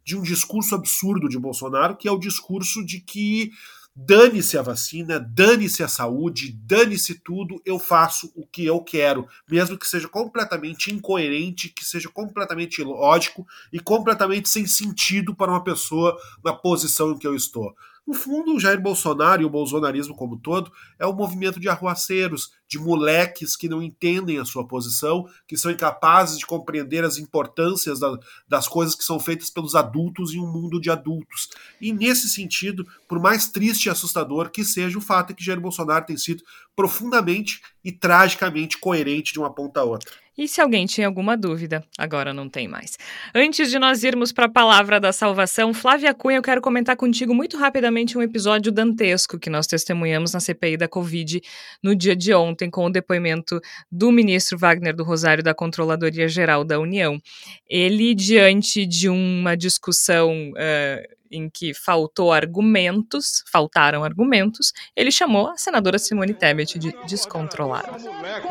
de 0.04 0.16
um 0.16 0.22
discurso 0.22 0.76
absurdo 0.76 1.28
de 1.28 1.36
Bolsonaro, 1.36 1.96
que 1.96 2.06
é 2.06 2.12
o 2.12 2.18
discurso 2.18 2.86
de 2.86 3.00
que 3.00 3.50
Dane-se 3.98 4.58
a 4.58 4.62
vacina, 4.62 5.18
dane-se 5.18 5.82
a 5.82 5.88
saúde, 5.88 6.52
dane-se 6.52 7.14
tudo, 7.14 7.62
eu 7.64 7.78
faço 7.78 8.30
o 8.36 8.46
que 8.46 8.66
eu 8.66 8.78
quero, 8.80 9.26
mesmo 9.50 9.78
que 9.78 9.88
seja 9.88 10.06
completamente 10.06 10.92
incoerente, 10.92 11.70
que 11.70 11.82
seja 11.82 12.10
completamente 12.10 12.82
ilógico 12.82 13.46
e 13.72 13.80
completamente 13.80 14.50
sem 14.50 14.66
sentido 14.66 15.34
para 15.34 15.50
uma 15.50 15.64
pessoa 15.64 16.14
na 16.44 16.52
posição 16.52 17.12
em 17.12 17.18
que 17.18 17.26
eu 17.26 17.34
estou. 17.34 17.74
No 18.06 18.14
fundo, 18.14 18.54
o 18.54 18.60
Jair 18.60 18.80
Bolsonaro 18.80 19.42
e 19.42 19.44
o 19.44 19.50
bolsonarismo 19.50 20.14
como 20.14 20.38
todo 20.38 20.70
é 20.96 21.04
um 21.04 21.12
movimento 21.12 21.58
de 21.58 21.68
arruaceiros, 21.68 22.52
de 22.68 22.78
moleques 22.78 23.56
que 23.56 23.68
não 23.68 23.82
entendem 23.82 24.38
a 24.38 24.44
sua 24.44 24.64
posição, 24.64 25.26
que 25.44 25.56
são 25.56 25.72
incapazes 25.72 26.38
de 26.38 26.46
compreender 26.46 27.04
as 27.04 27.18
importâncias 27.18 27.98
da, 27.98 28.16
das 28.46 28.68
coisas 28.68 28.94
que 28.94 29.02
são 29.02 29.18
feitas 29.18 29.50
pelos 29.50 29.74
adultos 29.74 30.32
em 30.32 30.38
um 30.38 30.46
mundo 30.46 30.80
de 30.80 30.88
adultos. 30.88 31.48
E 31.80 31.92
nesse 31.92 32.28
sentido, 32.28 32.86
por 33.08 33.18
mais 33.18 33.48
triste 33.48 33.86
e 33.86 33.90
assustador 33.90 34.50
que 34.50 34.64
seja, 34.64 34.96
o 34.96 35.02
fato 35.02 35.32
é 35.32 35.34
que 35.34 35.44
Jair 35.44 35.60
Bolsonaro 35.60 36.06
tem 36.06 36.16
sido 36.16 36.44
profundamente 36.76 37.60
e 37.84 37.90
tragicamente 37.90 38.78
coerente 38.78 39.32
de 39.32 39.40
uma 39.40 39.52
ponta 39.52 39.80
a 39.80 39.84
outra. 39.84 40.12
E 40.38 40.46
se 40.46 40.60
alguém 40.60 40.84
tinha 40.84 41.06
alguma 41.06 41.34
dúvida, 41.34 41.82
agora 41.96 42.34
não 42.34 42.46
tem 42.46 42.68
mais. 42.68 42.98
Antes 43.34 43.70
de 43.70 43.78
nós 43.78 44.04
irmos 44.04 44.32
para 44.32 44.44
a 44.44 44.50
palavra 44.50 45.00
da 45.00 45.10
salvação, 45.10 45.72
Flávia 45.72 46.12
Cunha, 46.12 46.36
eu 46.36 46.42
quero 46.42 46.60
comentar 46.60 46.94
contigo 46.94 47.34
muito 47.34 47.56
rapidamente 47.56 48.18
um 48.18 48.22
episódio 48.22 48.70
dantesco 48.70 49.38
que 49.38 49.48
nós 49.48 49.66
testemunhamos 49.66 50.34
na 50.34 50.40
CPI 50.40 50.76
da 50.76 50.86
Covid 50.86 51.40
no 51.82 51.96
dia 51.96 52.14
de 52.14 52.34
ontem, 52.34 52.70
com 52.70 52.84
o 52.84 52.90
depoimento 52.90 53.58
do 53.90 54.12
ministro 54.12 54.58
Wagner 54.58 54.94
do 54.94 55.04
Rosário 55.04 55.42
da 55.42 55.54
Controladoria 55.54 56.28
Geral 56.28 56.64
da 56.64 56.78
União. 56.78 57.18
Ele, 57.66 58.14
diante 58.14 58.84
de 58.84 59.08
uma 59.08 59.56
discussão. 59.56 60.50
Uh, 60.50 61.15
em 61.30 61.48
que 61.48 61.72
faltou 61.74 62.32
argumentos, 62.32 63.42
faltaram 63.50 64.04
argumentos, 64.04 64.72
ele 64.94 65.10
chamou 65.10 65.48
a 65.48 65.56
senadora 65.56 65.98
Simone 65.98 66.34
Tebet 66.34 66.78
de 66.78 66.94
descontrolada. 67.06 67.92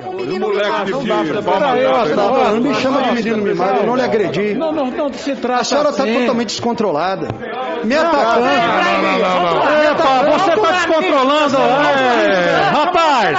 O 0.06 0.40
moleque 0.40 0.86
de 0.86 0.92
Não 0.92 2.62
me 2.62 2.74
chama 2.76 3.04
de 3.04 3.12
menino 3.12 3.38
mimado, 3.38 3.80
eu 3.80 3.86
não 3.88 3.96
lhe 3.96 4.02
agredi. 4.02 4.54
Não, 4.54 4.72
não, 4.72 4.90
não 4.92 5.14
se 5.14 5.36
trata 5.36 5.62
A 5.62 5.64
senhora 5.64 5.90
está 5.90 6.04
assim. 6.04 6.20
totalmente 6.20 6.48
descontrolada. 6.50 7.28
Me 7.86 7.96
atacando. 7.96 8.46
Epa, 9.86 10.38
você 10.38 10.52
está 10.54 10.72
descontrolando. 10.72 11.58
É, 11.58 12.72
rapaz, 12.74 13.38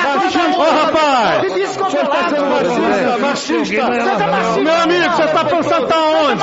ô 0.57 0.62
rapaz. 0.62 1.53
Você 1.53 2.01
está 2.01 2.28
sendo 2.28 2.47
machista, 2.47 3.18
machista. 3.18 4.61
Meu 4.61 4.74
amigo, 4.74 5.14
você 5.14 5.24
está 5.24 5.44
pensando 5.44 5.86
que 5.86 5.92
tá 5.92 5.99
onde? 5.99 6.42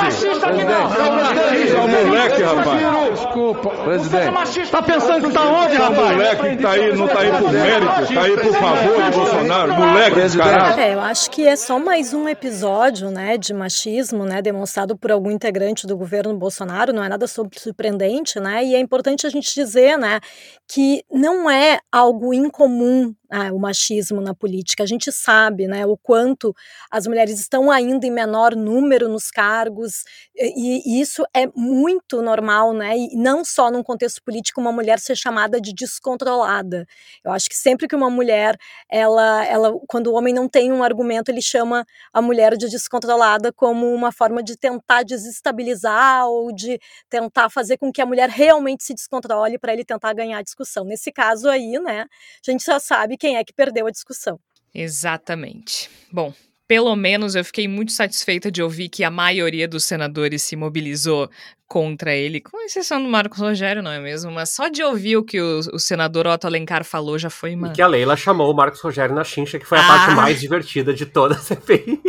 É 1.70 1.80
o 1.80 1.88
moleque, 1.88 2.42
rapaz. 2.42 2.80
Desculpa. 3.14 3.70
Presidente. 3.70 4.60
Está 4.60 4.82
pensando 4.82 5.20
que 5.22 5.28
está 5.28 5.42
onde, 5.42 5.76
rapaz? 5.76 5.98
O 5.98 6.12
moleque 6.12 6.42
que 6.42 6.48
está 6.54 6.70
aí, 6.70 6.96
não 6.96 7.06
está 7.06 7.20
aí 7.20 7.30
por 7.30 7.52
mérito, 7.52 8.02
está 8.02 8.22
aí 8.22 8.36
por 8.36 8.52
favor 8.54 9.02
de 9.02 9.10
Bolsonaro. 9.10 9.74
Moleque 9.74 10.28
de 10.28 10.38
caralho. 10.38 10.80
É, 10.80 10.94
eu 10.94 11.00
acho 11.00 11.30
que 11.30 11.46
é 11.46 11.56
só 11.56 11.78
mais 11.78 12.12
um 12.12 12.28
episódio, 12.28 13.10
né, 13.10 13.38
de 13.38 13.54
machismo, 13.54 14.24
né, 14.24 14.42
demonstrado 14.42 14.96
por 14.96 15.10
algum 15.10 15.30
integrante 15.30 15.86
do 15.86 15.96
governo 15.96 16.34
Bolsonaro. 16.36 16.92
Não 16.92 17.02
é 17.02 17.08
nada 17.08 17.26
surpreendente, 17.26 17.93
né? 18.40 18.64
E 18.64 18.74
é 18.74 18.80
importante 18.80 19.26
a 19.26 19.30
gente 19.30 19.54
dizer, 19.54 19.98
né, 19.98 20.20
que 20.68 21.04
não 21.10 21.50
é 21.50 21.78
algo 21.92 22.32
incomum 22.34 23.14
ah, 23.30 23.52
o 23.52 23.58
machismo 23.58 24.20
na 24.20 24.34
política. 24.34 24.82
A 24.82 24.86
gente 24.86 25.10
sabe 25.10 25.66
né, 25.66 25.86
o 25.86 25.96
quanto 25.96 26.54
as 26.90 27.06
mulheres 27.06 27.40
estão 27.40 27.70
ainda 27.70 28.06
em 28.06 28.10
menor 28.10 28.54
número 28.54 29.08
nos 29.08 29.30
cargos, 29.30 30.04
e, 30.36 30.98
e, 30.98 31.00
isso 31.00 31.24
é 31.34 31.46
muito 31.54 32.20
normal, 32.22 32.72
né? 32.72 32.96
E 32.96 33.16
não 33.16 33.44
só 33.44 33.70
num 33.70 33.82
contexto 33.82 34.22
político, 34.22 34.60
uma 34.60 34.72
mulher 34.72 34.98
ser 34.98 35.16
chamada 35.16 35.60
de 35.60 35.72
descontrolada. 35.72 36.86
Eu 37.24 37.32
acho 37.32 37.48
que 37.48 37.56
sempre 37.56 37.86
que 37.86 37.96
uma 37.96 38.10
mulher, 38.10 38.56
ela, 38.90 39.44
ela, 39.46 39.72
quando 39.88 40.08
o 40.08 40.14
homem 40.14 40.34
não 40.34 40.48
tem 40.48 40.72
um 40.72 40.82
argumento, 40.82 41.30
ele 41.30 41.42
chama 41.42 41.86
a 42.12 42.20
mulher 42.20 42.56
de 42.56 42.68
descontrolada 42.68 43.52
como 43.52 43.92
uma 43.92 44.12
forma 44.12 44.42
de 44.42 44.56
tentar 44.56 45.02
desestabilizar 45.02 46.26
ou 46.26 46.52
de 46.52 46.78
tentar 47.08 47.48
fazer 47.50 47.76
com 47.78 47.92
que 47.92 48.02
a 48.02 48.06
mulher 48.06 48.28
realmente 48.28 48.84
se 48.84 48.94
descontrole 48.94 49.58
para 49.58 49.72
ele 49.72 49.84
tentar 49.84 50.12
ganhar 50.12 50.38
a 50.38 50.42
discussão. 50.42 50.84
Nesse 50.84 51.12
caso 51.12 51.48
aí, 51.48 51.78
né, 51.78 52.06
a 52.46 52.50
gente 52.50 52.64
já 52.64 52.78
sabe 52.80 53.13
quem 53.16 53.36
é 53.36 53.44
que 53.44 53.52
perdeu 53.52 53.86
a 53.86 53.90
discussão. 53.90 54.38
Exatamente. 54.74 55.88
Bom, 56.12 56.32
pelo 56.66 56.96
menos 56.96 57.34
eu 57.34 57.44
fiquei 57.44 57.68
muito 57.68 57.92
satisfeita 57.92 58.50
de 58.50 58.62
ouvir 58.62 58.88
que 58.88 59.04
a 59.04 59.10
maioria 59.10 59.68
dos 59.68 59.84
senadores 59.84 60.42
se 60.42 60.56
mobilizou 60.56 61.30
contra 61.66 62.14
ele, 62.14 62.40
com 62.40 62.60
exceção 62.62 63.02
do 63.02 63.08
Marcos 63.08 63.38
Rogério, 63.38 63.82
não 63.82 63.90
é 63.90 64.00
mesmo? 64.00 64.30
Mas 64.30 64.50
só 64.50 64.68
de 64.68 64.82
ouvir 64.82 65.16
o 65.16 65.24
que 65.24 65.40
o, 65.40 65.58
o 65.72 65.78
senador 65.78 66.26
Otto 66.26 66.46
Alencar 66.46 66.84
falou 66.84 67.18
já 67.18 67.30
foi 67.30 67.54
uma. 67.54 67.68
E 67.68 67.72
que 67.72 67.82
a 67.82 67.86
Leila 67.86 68.16
chamou 68.16 68.50
o 68.50 68.54
Marcos 68.54 68.80
Rogério 68.80 69.14
na 69.14 69.24
chincha, 69.24 69.58
que 69.58 69.66
foi 69.66 69.78
a 69.78 69.84
ah. 69.84 69.86
parte 69.86 70.14
mais 70.14 70.40
divertida 70.40 70.94
de 70.94 71.06
toda 71.06 71.34
a 71.34 71.38
CPI. 71.38 72.00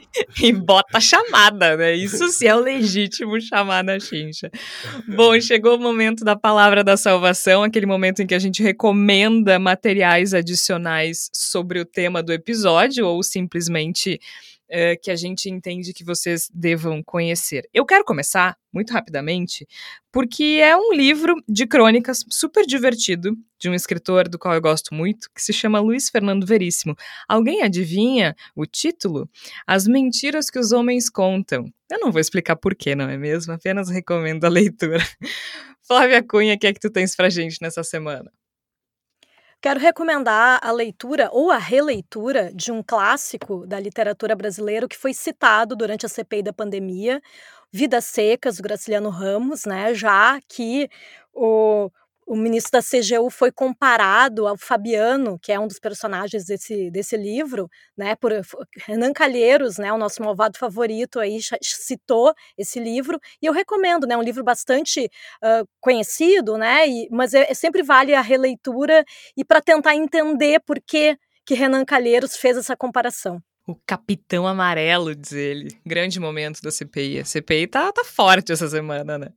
e 0.42 0.52
bota 0.52 1.00
chamada, 1.00 1.76
né? 1.76 1.94
Isso 1.94 2.28
sim 2.28 2.46
é 2.46 2.54
o 2.54 2.60
legítimo 2.60 3.40
chamar 3.40 3.82
na 3.82 3.98
chincha. 3.98 4.50
Bom, 5.08 5.38
chegou 5.40 5.76
o 5.76 5.80
momento 5.80 6.24
da 6.24 6.36
palavra 6.36 6.84
da 6.84 6.96
salvação, 6.96 7.62
aquele 7.62 7.86
momento 7.86 8.20
em 8.22 8.26
que 8.26 8.34
a 8.34 8.38
gente 8.38 8.62
recomenda 8.62 9.58
materiais 9.58 10.34
adicionais 10.34 11.30
sobre 11.32 11.80
o 11.80 11.84
tema 11.84 12.22
do 12.22 12.32
episódio 12.32 13.06
ou 13.06 13.22
simplesmente 13.22 14.20
uh, 14.70 15.00
que 15.02 15.10
a 15.10 15.16
gente 15.16 15.48
entende 15.50 15.92
que 15.92 16.04
vocês 16.04 16.50
devam 16.52 17.02
conhecer. 17.02 17.68
Eu 17.72 17.84
quero 17.84 18.04
começar, 18.04 18.56
muito 18.72 18.92
rapidamente, 18.92 19.66
porque 20.10 20.60
é 20.60 20.76
um 20.76 20.92
livro 20.92 21.34
de 21.48 21.66
crônicas 21.66 22.24
super 22.30 22.66
divertido, 22.66 23.36
de 23.58 23.68
um 23.68 23.74
escritor 23.74 24.28
do 24.28 24.38
qual 24.38 24.54
eu 24.54 24.60
gosto 24.60 24.94
muito, 24.94 25.28
que 25.34 25.40
se 25.40 25.52
chama 25.52 25.80
Luiz 25.80 26.10
Fernando 26.10 26.46
Veríssimo. 26.46 26.96
Alguém 27.28 27.62
adivinha 27.62 28.34
o 28.54 28.66
título? 28.66 29.28
As 29.66 29.86
Mentiras 29.86 30.50
que 30.50 30.58
os 30.58 30.72
Homens 30.72 31.08
Contam. 31.08 31.64
Eu 31.90 32.00
não 32.00 32.10
vou 32.10 32.20
explicar 32.20 32.56
porquê, 32.56 32.94
não 32.94 33.08
é 33.08 33.16
mesmo? 33.16 33.52
Apenas 33.52 33.88
recomendo 33.88 34.44
a 34.44 34.48
leitura. 34.48 34.98
Flávia 35.86 36.22
Cunha, 36.22 36.54
o 36.54 36.58
que 36.58 36.66
é 36.66 36.72
que 36.72 36.80
tu 36.80 36.90
tens 36.90 37.14
pra 37.14 37.28
gente 37.28 37.58
nessa 37.60 37.84
semana? 37.84 38.30
Quero 39.64 39.80
recomendar 39.80 40.60
a 40.62 40.70
leitura 40.70 41.30
ou 41.32 41.50
a 41.50 41.56
releitura 41.56 42.52
de 42.54 42.70
um 42.70 42.82
clássico 42.82 43.66
da 43.66 43.80
literatura 43.80 44.36
brasileira 44.36 44.86
que 44.86 44.94
foi 44.94 45.14
citado 45.14 45.74
durante 45.74 46.04
a 46.04 46.08
CPI 46.10 46.42
da 46.42 46.52
pandemia, 46.52 47.18
Vidas 47.72 48.04
Secas, 48.04 48.58
do 48.58 48.62
Graciliano 48.62 49.08
Ramos, 49.08 49.64
né? 49.64 49.94
Já 49.94 50.38
que 50.46 50.86
o, 51.32 51.90
o 52.26 52.36
ministro 52.36 52.72
da 52.72 52.80
CGU 52.80 53.30
foi 53.30 53.52
comparado 53.52 54.46
ao 54.46 54.56
Fabiano, 54.56 55.38
que 55.40 55.52
é 55.52 55.58
um 55.58 55.66
dos 55.66 55.78
personagens 55.78 56.44
desse, 56.44 56.90
desse 56.90 57.16
livro, 57.16 57.68
né, 57.96 58.16
por 58.16 58.32
Renan 58.86 59.12
Calheiros, 59.12 59.78
né, 59.78 59.92
o 59.92 59.98
nosso 59.98 60.22
malvado 60.22 60.58
favorito 60.58 61.20
aí 61.20 61.38
citou 61.62 62.34
esse 62.56 62.80
livro 62.80 63.20
e 63.42 63.46
eu 63.46 63.52
recomendo, 63.52 64.06
né, 64.06 64.16
um 64.16 64.22
livro 64.22 64.42
bastante 64.42 65.10
uh, 65.42 65.68
conhecido, 65.80 66.56
né, 66.56 66.88
e, 66.88 67.08
mas 67.10 67.34
é, 67.34 67.50
é, 67.50 67.54
sempre 67.54 67.82
vale 67.82 68.14
a 68.14 68.20
releitura 68.20 69.04
e 69.36 69.44
para 69.44 69.60
tentar 69.60 69.94
entender 69.94 70.60
por 70.60 70.80
que 70.80 71.16
que 71.46 71.54
Renan 71.54 71.84
Calheiros 71.84 72.36
fez 72.36 72.56
essa 72.56 72.74
comparação. 72.74 73.42
O 73.66 73.74
Capitão 73.86 74.46
Amarelo, 74.46 75.14
diz 75.14 75.32
ele. 75.32 75.68
Grande 75.86 76.20
momento 76.20 76.60
da 76.60 76.70
CPI. 76.70 77.20
A 77.20 77.24
CPI 77.24 77.66
tá, 77.66 77.90
tá 77.90 78.04
forte 78.04 78.52
essa 78.52 78.68
semana, 78.68 79.16
né? 79.16 79.28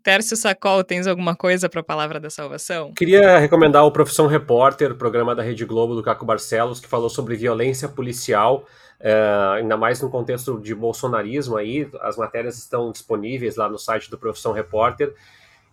Tércio 0.00 0.36
Sacol, 0.36 0.84
tens 0.84 1.08
alguma 1.08 1.34
coisa 1.34 1.68
para 1.68 1.80
a 1.80 1.84
Palavra 1.84 2.20
da 2.20 2.30
Salvação? 2.30 2.92
Queria 2.92 3.36
recomendar 3.38 3.84
o 3.84 3.90
Profissão 3.90 4.28
Repórter, 4.28 4.94
programa 4.94 5.34
da 5.34 5.42
Rede 5.42 5.64
Globo 5.64 5.96
do 5.96 6.04
Caco 6.04 6.24
Barcelos, 6.24 6.78
que 6.78 6.86
falou 6.86 7.10
sobre 7.10 7.34
violência 7.34 7.88
policial, 7.88 8.64
é, 9.00 9.12
ainda 9.56 9.76
mais 9.76 10.00
no 10.00 10.08
contexto 10.08 10.60
de 10.60 10.72
bolsonarismo 10.72 11.56
aí. 11.56 11.88
As 12.00 12.16
matérias 12.16 12.56
estão 12.56 12.92
disponíveis 12.92 13.56
lá 13.56 13.68
no 13.68 13.78
site 13.78 14.08
do 14.08 14.16
Profissão 14.16 14.52
Repórter 14.52 15.12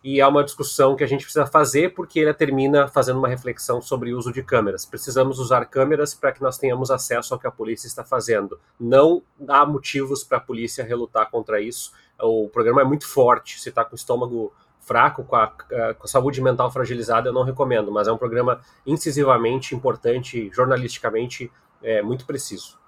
e 0.04 0.20
é 0.20 0.28
uma 0.28 0.44
discussão 0.44 0.96
que 0.96 1.04
a 1.04 1.08
gente 1.08 1.24
precisa 1.24 1.46
fazer 1.46 1.94
porque 1.94 2.20
ele 2.20 2.34
termina 2.34 2.88
fazendo 2.88 3.20
uma 3.20 3.28
reflexão 3.28 3.82
sobre 3.82 4.14
o 4.14 4.18
uso 4.18 4.34
de 4.34 4.42
câmeras. 4.42 4.86
Precisamos 4.86 5.38
usar 5.38 5.66
câmeras 5.66 6.16
para 6.16 6.32
que 6.32 6.42
nós 6.42 6.58
tenhamos 6.58 6.90
acesso 6.90 7.34
ao 7.34 7.40
que 7.40 7.46
a 7.46 7.52
polícia 7.52 7.88
está 7.88 8.04
fazendo. 8.04 8.60
Não 8.80 9.22
há 9.48 9.66
motivos 9.66 10.24
para 10.24 10.40
a 10.40 10.42
polícia 10.42 10.84
relutar 10.84 11.30
contra 11.30 11.62
isso. 11.62 11.94
O 12.20 12.50
programa 12.50 12.82
é 12.82 12.84
muito 12.84 13.08
forte. 13.08 13.62
Se 13.62 13.70
está 13.70 13.86
com 13.86 13.94
o 13.94 13.96
estômago 13.96 14.52
fraco, 14.80 15.24
com 15.24 15.36
a, 15.36 15.48
com 15.48 16.04
a 16.04 16.08
saúde 16.08 16.42
mental 16.42 16.72
fragilizada, 16.72 17.30
eu 17.30 17.34
não 17.34 17.44
recomendo, 17.44 17.92
mas 17.92 18.08
é 18.08 18.12
um 18.12 18.18
programa 18.18 18.60
incisivamente 18.86 19.76
importante, 19.76 20.50
jornalisticamente 20.52 21.52
é, 21.84 22.02
muito 22.02 22.26
preciso. 22.26 22.81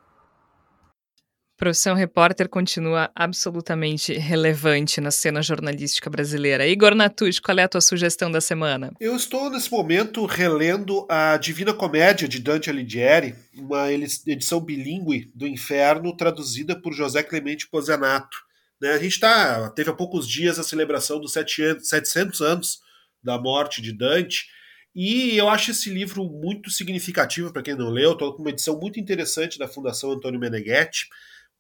Profissão 1.64 1.96
repórter 1.96 2.50
continua 2.50 3.10
absolutamente 3.16 4.12
relevante 4.12 5.00
na 5.00 5.12
cena 5.12 5.42
jornalística 5.42 6.10
brasileira. 6.10 6.68
Igor 6.68 6.94
Natush, 6.94 7.40
qual 7.40 7.58
é 7.58 7.64
a 7.64 7.70
tua 7.70 7.80
sugestão 7.80 8.30
da 8.30 8.42
semana? 8.42 8.92
Eu 9.00 9.16
estou 9.16 9.50
nesse 9.50 9.72
momento 9.72 10.26
relendo 10.26 11.08
a 11.10 11.38
Divina 11.38 11.74
Comédia 11.74 12.28
de 12.28 12.42
Dante 12.42 12.70
Alighieri, 12.70 13.34
uma 13.56 13.90
edição 13.94 14.60
bilíngue 14.60 15.32
do 15.34 15.48
Inferno, 15.48 16.14
traduzida 16.18 16.76
por 16.76 16.92
José 16.92 17.24
Clemente 17.24 17.70
Pozenato. 17.70 18.36
Né, 18.82 18.92
a 18.92 19.00
gente 19.00 19.18
tá, 19.18 19.70
teve 19.70 19.90
há 19.90 19.94
poucos 19.94 20.28
dias 20.28 20.60
a 20.60 20.64
celebração 20.64 21.18
dos 21.18 21.32
700 21.32 22.42
anos 22.42 22.82
da 23.24 23.40
morte 23.40 23.82
de 23.82 23.94
Dante. 23.94 24.48
E 24.94 25.38
eu 25.38 25.48
acho 25.48 25.72
esse 25.72 25.90
livro 25.90 26.26
muito 26.26 26.70
significativo 26.70 27.54
para 27.54 27.64
quem 27.64 27.74
não 27.74 27.90
leu. 27.90 28.12
Estou 28.12 28.34
com 28.34 28.42
uma 28.42 28.50
edição 28.50 28.78
muito 28.78 29.00
interessante 29.00 29.58
da 29.58 29.66
Fundação 29.66 30.12
Antônio 30.12 30.42
Meneghetti 30.42 31.08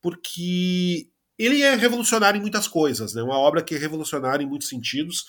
porque 0.03 1.07
ele 1.39 1.61
é 1.61 1.73
revolucionário 1.75 2.37
em 2.37 2.41
muitas 2.41 2.67
coisas, 2.67 3.13
né? 3.13 3.23
Uma 3.23 3.37
obra 3.37 3.63
que 3.63 3.73
é 3.73 3.77
revolucionária 3.77 4.43
em 4.43 4.47
muitos 4.47 4.67
sentidos. 4.67 5.25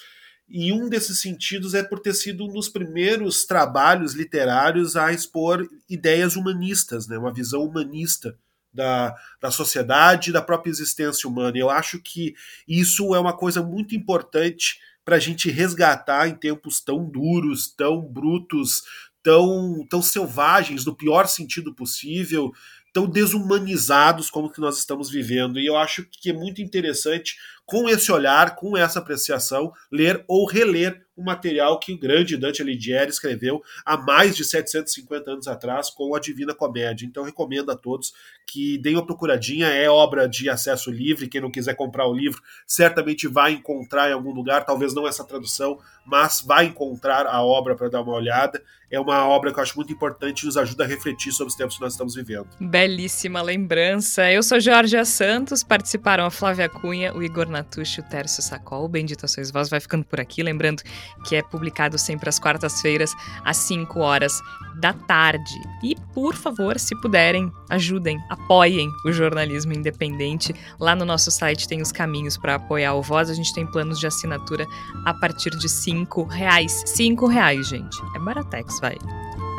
E 0.46 0.72
um 0.72 0.90
desses 0.90 1.20
sentidos 1.20 1.72
é 1.72 1.82
por 1.82 2.00
ter 2.00 2.12
sido 2.12 2.44
um 2.44 2.52
dos 2.52 2.68
primeiros 2.68 3.46
trabalhos 3.46 4.12
literários 4.12 4.96
a 4.96 5.12
expor 5.12 5.66
ideias 5.88 6.36
humanistas, 6.36 7.06
né? 7.06 7.16
uma 7.16 7.32
visão 7.32 7.62
humanista 7.62 8.36
da, 8.70 9.14
da 9.40 9.50
sociedade 9.50 10.28
e 10.28 10.32
da 10.32 10.42
própria 10.42 10.70
existência 10.70 11.26
humana. 11.26 11.56
Eu 11.56 11.70
acho 11.70 11.98
que 11.98 12.34
isso 12.68 13.14
é 13.14 13.20
uma 13.20 13.34
coisa 13.34 13.62
muito 13.62 13.94
importante 13.94 14.78
para 15.02 15.16
a 15.16 15.20
gente 15.20 15.50
resgatar 15.50 16.28
em 16.28 16.34
tempos 16.34 16.80
tão 16.80 17.08
duros, 17.08 17.72
tão 17.74 18.02
brutos, 18.02 18.82
tão, 19.22 19.86
tão 19.88 20.02
selvagens, 20.02 20.84
no 20.84 20.94
pior 20.94 21.26
sentido 21.26 21.74
possível, 21.74 22.52
tão 22.94 23.06
desumanizados 23.06 24.30
como 24.30 24.48
que 24.48 24.60
nós 24.60 24.78
estamos 24.78 25.10
vivendo. 25.10 25.58
E 25.58 25.66
eu 25.66 25.76
acho 25.76 26.04
que 26.04 26.30
é 26.30 26.32
muito 26.32 26.62
interessante, 26.62 27.36
com 27.66 27.88
esse 27.88 28.12
olhar, 28.12 28.56
com 28.56 28.76
essa 28.76 28.98
apreciação, 28.98 29.72
ler 29.90 30.24
ou 30.28 30.46
reler 30.46 31.04
o 31.16 31.22
material 31.22 31.78
que 31.78 31.92
o 31.92 31.98
grande 31.98 32.36
Dante 32.36 32.60
Alighieri 32.60 33.10
escreveu 33.10 33.62
há 33.84 33.96
mais 33.96 34.36
de 34.36 34.44
750 34.44 35.30
anos 35.30 35.48
atrás 35.48 35.90
com 35.90 36.14
a 36.14 36.20
Divina 36.20 36.54
Comédia. 36.54 37.06
Então 37.06 37.22
recomendo 37.22 37.70
a 37.70 37.76
todos 37.76 38.12
que 38.46 38.78
deem 38.78 38.96
uma 38.96 39.06
procuradinha, 39.06 39.68
é 39.68 39.88
obra 39.88 40.28
de 40.28 40.50
acesso 40.50 40.90
livre, 40.90 41.28
quem 41.28 41.40
não 41.40 41.50
quiser 41.50 41.74
comprar 41.74 42.06
o 42.06 42.12
livro 42.12 42.42
certamente 42.66 43.26
vai 43.26 43.52
encontrar 43.52 44.10
em 44.10 44.12
algum 44.12 44.32
lugar, 44.32 44.64
talvez 44.64 44.94
não 44.94 45.06
essa 45.06 45.24
tradução, 45.24 45.78
mas 46.04 46.42
vai 46.44 46.66
encontrar 46.66 47.26
a 47.26 47.42
obra 47.42 47.74
para 47.74 47.88
dar 47.88 48.02
uma 48.02 48.12
olhada. 48.12 48.62
É 48.90 49.00
uma 49.00 49.26
obra 49.26 49.52
que 49.52 49.58
eu 49.58 49.62
acho 49.62 49.76
muito 49.76 49.92
importante 49.92 50.42
e 50.42 50.46
nos 50.46 50.56
ajuda 50.56 50.84
a 50.84 50.86
refletir 50.86 51.32
sobre 51.32 51.50
os 51.50 51.56
tempos 51.56 51.76
que 51.76 51.80
nós 51.80 51.94
estamos 51.94 52.14
vivendo. 52.14 52.46
Belíssima 52.60 53.42
lembrança. 53.42 54.30
Eu 54.30 54.42
sou 54.42 54.60
Georgia 54.60 55.04
Santos, 55.04 55.64
participaram 55.64 56.24
a 56.24 56.30
Flávia 56.30 56.68
Cunha, 56.68 57.12
o 57.12 57.22
Igor 57.22 57.48
Natucci, 57.54 58.00
o 58.00 58.02
Tércio 58.02 58.42
Sacol. 58.42 58.88
Bendito 58.88 59.24
a 59.24 59.28
sois 59.28 59.50
vós, 59.50 59.68
vai 59.68 59.80
ficando 59.80 60.04
por 60.04 60.20
aqui. 60.20 60.42
Lembrando 60.42 60.82
que 61.26 61.36
é 61.36 61.42
publicado 61.42 61.98
sempre 61.98 62.28
às 62.28 62.38
quartas-feiras, 62.38 63.14
às 63.44 63.56
5 63.56 64.00
horas 64.00 64.40
da 64.76 64.92
tarde. 64.92 65.60
E, 65.82 65.96
por 66.12 66.34
favor, 66.34 66.78
se 66.78 66.94
puderem, 67.00 67.50
ajudem, 67.70 68.18
apoiem 68.28 68.90
o 69.04 69.12
jornalismo 69.12 69.72
independente. 69.72 70.54
Lá 70.78 70.94
no 70.94 71.04
nosso 71.04 71.30
site 71.30 71.68
tem 71.68 71.80
os 71.80 71.92
caminhos 71.92 72.36
para 72.36 72.56
apoiar 72.56 72.94
o 72.94 73.02
Voz. 73.02 73.30
A 73.30 73.34
gente 73.34 73.54
tem 73.54 73.66
planos 73.66 73.98
de 73.98 74.06
assinatura 74.06 74.66
a 75.06 75.14
partir 75.14 75.50
de 75.50 75.68
5 75.68 76.24
reais. 76.24 76.82
5 76.86 77.26
reais, 77.26 77.68
gente. 77.68 77.96
É 78.16 78.18
baratex, 78.18 78.80
vai. 78.80 78.96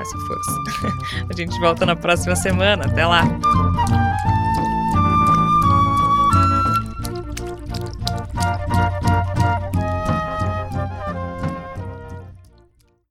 Essa 0.02 0.18
força. 0.20 0.52
a 1.30 1.36
gente 1.36 1.60
volta 1.60 1.86
na 1.86 1.96
próxima 1.96 2.36
semana. 2.36 2.86
Até 2.86 3.06
lá! 3.06 3.24